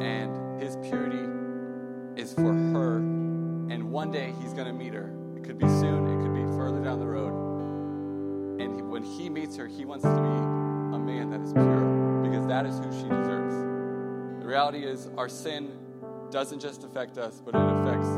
And 0.03 0.61
his 0.61 0.77
purity 0.83 2.21
is 2.21 2.33
for 2.35 2.53
her. 2.53 2.97
And 2.97 3.91
one 3.91 4.11
day 4.11 4.35
he's 4.41 4.53
going 4.53 4.67
to 4.67 4.73
meet 4.73 4.93
her. 4.93 5.15
It 5.37 5.45
could 5.45 5.59
be 5.59 5.69
soon, 5.69 6.07
it 6.07 6.23
could 6.23 6.35
be 6.35 6.57
further 6.57 6.83
down 6.83 6.99
the 6.99 7.07
road. 7.07 8.61
And 8.61 8.75
he, 8.75 8.83
when 8.83 9.05
he 9.05 9.31
meets 9.31 9.57
her, 9.57 9.67
he 9.67 9.85
wants 9.85 10.03
to 10.05 10.11
be 10.11 10.97
a 10.97 10.99
man 10.99 11.31
that 11.31 11.41
is 11.41 11.53
pure 11.53 12.02
because 12.33 12.47
that 12.47 12.64
is 12.64 12.78
who 12.78 12.91
she 12.91 13.09
deserves. 13.11 13.55
The 14.41 14.47
reality 14.47 14.87
is, 14.87 15.11
our 15.18 15.28
sin 15.28 15.70
doesn't 16.30 16.61
just 16.61 16.83
affect 16.83 17.18
us, 17.18 17.43
but 17.45 17.55
it 17.55 17.61
affects 17.61 18.09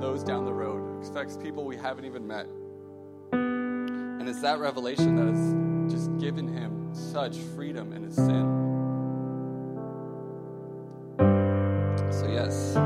those 0.00 0.22
down 0.22 0.44
the 0.44 0.52
road, 0.52 1.02
it 1.02 1.08
affects 1.08 1.36
people 1.36 1.64
we 1.64 1.76
haven't 1.76 2.04
even 2.04 2.24
met. 2.28 2.46
And 3.32 4.28
it's 4.28 4.40
that 4.42 4.60
revelation 4.60 5.16
that 5.16 5.26
has 5.34 5.92
just 5.92 6.16
given 6.18 6.46
him 6.46 6.90
such 6.94 7.38
freedom 7.38 7.92
in 7.92 8.04
his 8.04 8.14
sin. 8.14 8.46
So, 12.12 12.28
yes, 12.30 12.76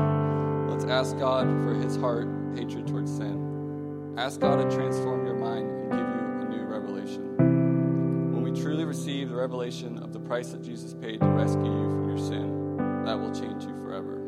let's 0.67 0.85
ask 0.85 1.15
God 1.19 1.45
for 1.63 1.75
his 1.75 1.95
heart 1.95 2.27
hatred 2.55 2.87
towards 2.87 3.15
sin. 3.15 4.15
Ask 4.17 4.39
God 4.39 4.67
to 4.67 4.75
transform 4.75 5.27
your 5.27 5.35
mind 5.35 5.74
receive 8.95 9.27
the 9.27 9.35
revelation 9.35 9.97
of 9.97 10.13
the 10.13 10.19
price 10.19 10.51
that 10.51 10.63
Jesus 10.63 10.93
paid 10.93 11.19
to 11.19 11.27
rescue 11.27 11.65
you 11.65 11.89
from 11.89 12.07
your 12.07 12.17
sin, 12.17 12.77
that 13.03 13.19
will 13.19 13.35
change 13.35 13.65
you 13.65 13.75
forever. 13.83 14.25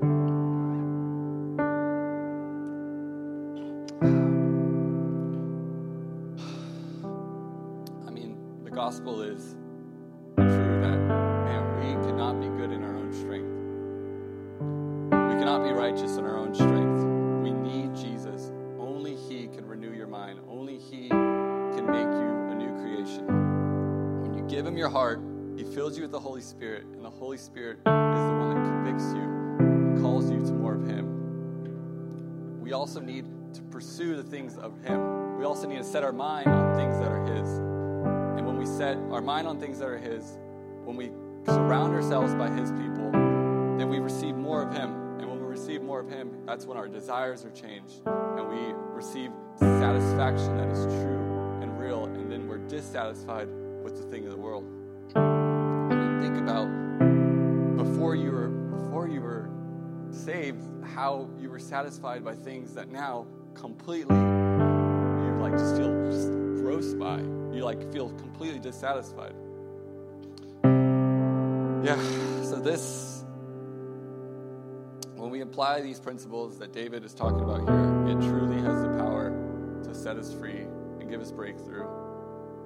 I 8.07 8.11
mean, 8.11 8.37
the 8.65 8.69
gospel 8.69 9.21
is 9.21 9.55
your 24.87 24.93
heart, 24.93 25.19
He 25.57 25.65
fills 25.65 25.97
you 25.97 26.03
with 26.03 26.11
the 26.11 26.19
Holy 26.19 26.39
Spirit, 26.39 26.85
and 26.85 27.03
the 27.03 27.09
Holy 27.09 27.37
Spirit 27.37 27.79
is 27.79 27.83
the 27.83 28.35
one 28.39 28.55
that 28.55 28.63
convicts 28.63 29.11
you 29.13 29.21
and 29.59 30.01
calls 30.01 30.31
you 30.31 30.39
to 30.45 30.53
more 30.53 30.75
of 30.75 30.87
Him. 30.87 32.61
We 32.61 32.71
also 32.71 33.01
need 33.01 33.25
to 33.53 33.61
pursue 33.63 34.15
the 34.15 34.23
things 34.23 34.55
of 34.55 34.81
Him. 34.85 35.37
We 35.37 35.43
also 35.43 35.67
need 35.67 35.79
to 35.79 35.83
set 35.83 36.05
our 36.05 36.13
mind 36.13 36.47
on 36.47 36.77
things 36.77 36.97
that 36.99 37.11
are 37.11 37.25
His. 37.25 37.49
And 38.37 38.47
when 38.47 38.57
we 38.57 38.65
set 38.65 38.95
our 39.11 39.19
mind 39.19 39.45
on 39.45 39.59
things 39.59 39.79
that 39.79 39.89
are 39.89 39.97
His, 39.97 40.37
when 40.85 40.95
we 40.95 41.11
surround 41.47 41.93
ourselves 41.93 42.33
by 42.35 42.49
His 42.49 42.71
people, 42.71 43.11
then 43.11 43.89
we 43.89 43.99
receive 43.99 44.35
more 44.35 44.61
of 44.61 44.71
Him. 44.71 45.19
And 45.19 45.29
when 45.29 45.41
we 45.41 45.47
receive 45.47 45.81
more 45.81 45.99
of 45.99 46.09
Him, 46.09 46.31
that's 46.45 46.65
when 46.65 46.77
our 46.77 46.87
desires 46.87 47.43
are 47.43 47.51
changed. 47.51 48.03
And 48.05 48.47
we 48.47 48.73
receive 48.95 49.31
satisfaction 49.59 50.55
that 50.55 50.69
is 50.69 50.85
true 50.85 51.59
and 51.61 51.77
real. 51.77 52.05
And 52.05 52.31
then 52.31 52.47
we're 52.47 52.59
dissatisfied 52.69 53.49
with 53.87 54.03
the 54.03 54.11
thing 54.11 54.25
of 54.25 54.31
the 54.31 54.37
world. 54.37 54.65
I 55.15 55.95
mean, 55.95 56.19
think 56.19 56.37
about 56.37 56.67
before 57.77 58.15
you 58.15 58.31
were 58.31 58.49
before 58.49 59.07
you 59.07 59.21
were 59.21 59.49
saved, 60.11 60.61
how 60.83 61.29
you 61.39 61.49
were 61.49 61.59
satisfied 61.59 62.21
by 62.25 62.35
things 62.35 62.73
that 62.73 62.91
now 62.91 63.25
completely 63.53 64.17
you 64.17 65.37
like 65.39 65.53
just 65.53 65.77
feel 65.77 66.11
just 66.11 66.31
gross 66.61 66.93
by. 66.95 67.19
You 67.55 67.63
like 67.63 67.89
feel 67.93 68.09
completely 68.09 68.59
dissatisfied. 68.59 69.35
Yeah, 71.85 71.97
so 72.43 72.59
this 72.59 73.23
when 75.15 75.29
we 75.29 75.39
apply 75.39 75.79
these 75.79 76.01
principles 76.01 76.59
that 76.59 76.73
David 76.73 77.05
is 77.05 77.13
talking 77.13 77.39
about 77.39 77.61
here, 77.61 78.09
it 78.09 78.21
truly 78.27 78.61
has 78.61 78.81
the 78.81 78.89
power 78.97 79.29
to 79.85 79.95
set 79.95 80.17
us 80.17 80.33
free 80.33 80.67
and 80.99 81.09
give 81.09 81.21
us 81.21 81.31
breakthrough 81.31 82.06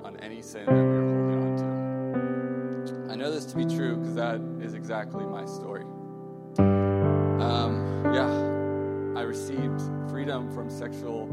on 0.04 0.18
any 0.18 0.42
sin 0.42 0.66
that 0.66 0.74
we 0.74 0.80
are 0.80 1.16
holding 1.16 1.44
on 1.44 3.06
to. 3.08 3.12
I 3.12 3.16
know 3.16 3.32
this 3.32 3.46
to 3.46 3.56
be 3.56 3.66
true 3.66 3.98
because 3.98 4.16
that 4.16 4.42
is 4.62 4.74
exactly 4.74 5.26
my 5.26 5.46
story. 5.46 5.84
Um, 6.58 8.12
yeah, 8.14 9.20
I 9.20 9.24
received 9.24 9.82
freedom 10.10 10.52
from 10.52 10.70
sexual 10.70 11.24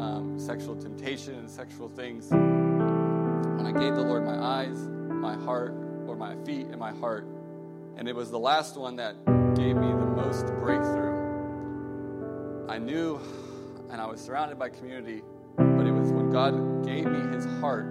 um, 0.00 0.38
sexual 0.38 0.74
temptation 0.76 1.34
and 1.34 1.48
sexual 1.48 1.88
things. 1.88 2.30
When 2.30 3.64
I 3.64 3.72
gave 3.72 3.94
the 3.94 4.02
Lord 4.02 4.24
my 4.24 4.38
eyes, 4.38 4.78
my 4.78 5.34
heart, 5.34 5.72
or 6.06 6.16
my 6.16 6.34
feet 6.44 6.66
and 6.66 6.78
my 6.78 6.92
heart, 6.92 7.26
and 7.96 8.08
it 8.08 8.14
was 8.14 8.30
the 8.30 8.38
last 8.38 8.76
one 8.76 8.96
that 8.96 9.14
gave 9.54 9.76
me 9.76 9.86
the 9.86 10.06
most 10.06 10.46
breakthrough. 10.60 11.14
I 12.68 12.78
knew, 12.78 13.20
and 13.90 14.00
I 14.00 14.06
was 14.06 14.20
surrounded 14.20 14.58
by 14.58 14.68
community, 14.68 15.22
but 15.56 15.86
it 15.86 15.92
was 15.92 16.10
when 16.10 16.30
God 16.30 16.84
gave 16.84 17.06
me 17.06 17.20
His 17.34 17.44
heart, 17.60 17.86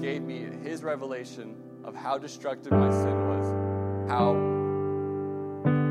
gave 0.00 0.22
me 0.22 0.48
His 0.62 0.82
revelation 0.82 1.56
of 1.84 1.94
how 1.94 2.18
destructive 2.18 2.72
my 2.72 2.90
sin 2.90 3.28
was, 3.28 4.10
how 4.10 4.34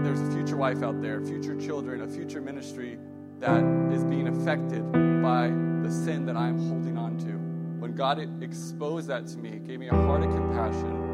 there's 0.03 0.21
a 0.21 0.31
future 0.31 0.57
wife 0.57 0.81
out 0.81 1.01
there, 1.01 1.21
future 1.21 1.55
children, 1.59 2.01
a 2.01 2.07
future 2.07 2.41
ministry 2.41 2.97
that 3.39 3.63
is 3.93 4.03
being 4.03 4.27
affected 4.27 4.91
by 5.21 5.49
the 5.83 5.91
sin 5.91 6.25
that 6.25 6.35
I'm 6.35 6.57
holding 6.67 6.97
on 6.97 7.17
to. 7.19 7.37
When 7.79 7.95
God 7.95 8.19
exposed 8.41 9.07
that 9.07 9.27
to 9.27 9.37
me, 9.37 9.59
gave 9.59 9.79
me 9.79 9.87
a 9.87 9.95
heart 9.95 10.23
of 10.23 10.31
compassion. 10.31 11.05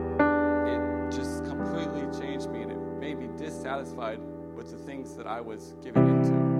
It 0.67 1.11
just 1.11 1.45
completely 1.45 2.07
changed 2.19 2.49
me 2.49 2.63
and 2.63 2.71
it 2.71 2.77
made 2.99 3.19
me 3.19 3.27
dissatisfied 3.37 4.19
with 4.55 4.71
the 4.71 4.77
things 4.77 5.15
that 5.15 5.27
I 5.27 5.41
was 5.41 5.75
giving 5.83 6.07
into. 6.07 6.55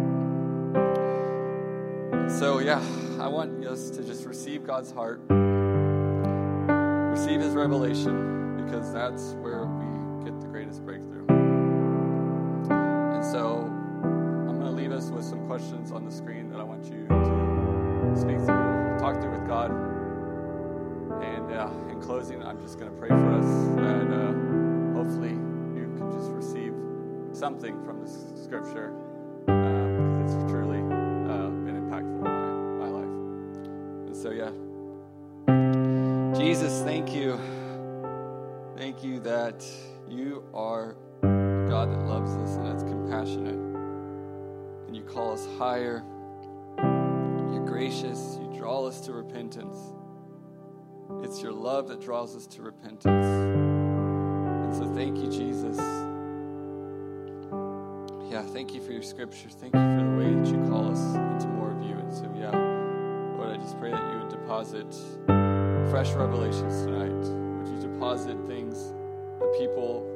So, 2.29 2.59
yeah, 2.59 2.81
I 3.19 3.27
want 3.27 3.65
us 3.65 3.89
to 3.91 4.03
just 4.03 4.25
receive 4.25 4.65
God's 4.65 4.91
heart, 4.91 5.21
receive 7.26 7.41
His 7.41 7.55
revelation, 7.55 8.63
because 8.63 8.93
that's 8.93 9.34
where 9.41 9.65
we 9.65 10.26
get 10.26 10.39
the 10.39 10.47
greatest 10.47 10.86
breakthrough. 10.86 11.26
And 13.15 13.26
so, 13.26 13.63
I'm 14.03 14.59
going 14.59 14.61
to 14.61 14.69
leave 14.69 14.91
us 14.91 15.09
with 15.09 15.26
some 15.26 15.47
questions 15.47 15.91
on 15.91 16.05
the 16.05 16.11
screen 16.11 16.51
that 16.51 16.59
I 16.59 16.63
want 16.63 16.86
you 16.86 17.07
to 17.07 18.15
speak 18.15 18.38
through, 18.38 18.99
talk 18.99 19.19
through 19.19 19.32
with 19.32 19.47
God. 19.47 19.71
And 21.23 21.51
uh, 21.51 21.71
in 21.89 21.99
closing, 21.99 22.43
I'm 22.43 22.61
just 22.61 22.78
going 22.78 22.91
to 22.91 22.97
pray 22.97 23.09
for 23.09 23.34
us 23.34 23.76
that 23.78 24.13
uh, 24.13 24.93
hopefully 24.93 25.34
you 25.73 25.91
can 25.97 26.11
just 26.11 26.30
receive 26.30 26.76
something 27.34 27.84
from 27.84 28.01
this 28.03 28.23
scripture 28.43 28.93
Jesus, 36.45 36.83
thank 36.83 37.11
you. 37.11 37.39
Thank 38.77 39.03
you 39.03 39.19
that 39.21 39.65
you 40.07 40.43
are 40.53 40.95
God 41.23 41.89
that 41.89 42.05
loves 42.05 42.33
us 42.33 42.57
and 42.57 42.67
that's 42.67 42.83
compassionate. 42.83 43.55
And 44.85 44.95
you 44.95 45.01
call 45.01 45.33
us 45.33 45.47
higher. 45.57 46.03
You're 46.77 47.65
gracious. 47.65 48.37
You 48.39 48.53
draw 48.55 48.85
us 48.85 49.01
to 49.07 49.13
repentance. 49.13 49.75
It's 51.23 51.41
your 51.41 51.51
love 51.51 51.87
that 51.87 51.99
draws 51.99 52.35
us 52.35 52.45
to 52.45 52.61
repentance. 52.61 53.25
And 53.25 54.75
so 54.75 54.85
thank 54.93 55.17
you, 55.17 55.31
Jesus. 55.31 55.79
Yeah, 58.31 58.43
thank 58.53 58.71
you 58.75 58.85
for 58.85 58.91
your 58.91 59.01
scripture. 59.01 59.49
Thank 59.49 59.73
you 59.73 59.81
for 59.81 60.03
the 60.03 60.15
way 60.15 60.31
that 60.35 60.45
you 60.45 60.63
call 60.69 60.91
us 60.91 61.15
into 61.15 61.47
more 61.47 61.71
of 61.71 61.81
you. 61.81 61.95
And 61.95 62.13
so, 62.13 62.31
yeah, 62.37 62.51
Lord, 63.35 63.49
I 63.49 63.57
just 63.57 63.79
pray 63.79 63.89
that 63.89 64.13
you 64.13 64.19
would 64.19 64.29
deposit 64.29 64.95
fresh 65.89 66.11
revelations 66.13 66.83
tonight. 66.83 67.11
Would 67.11 67.67
you 67.67 67.89
deposit 67.89 68.38
things 68.47 68.93
the 69.39 69.55
people 69.59 70.14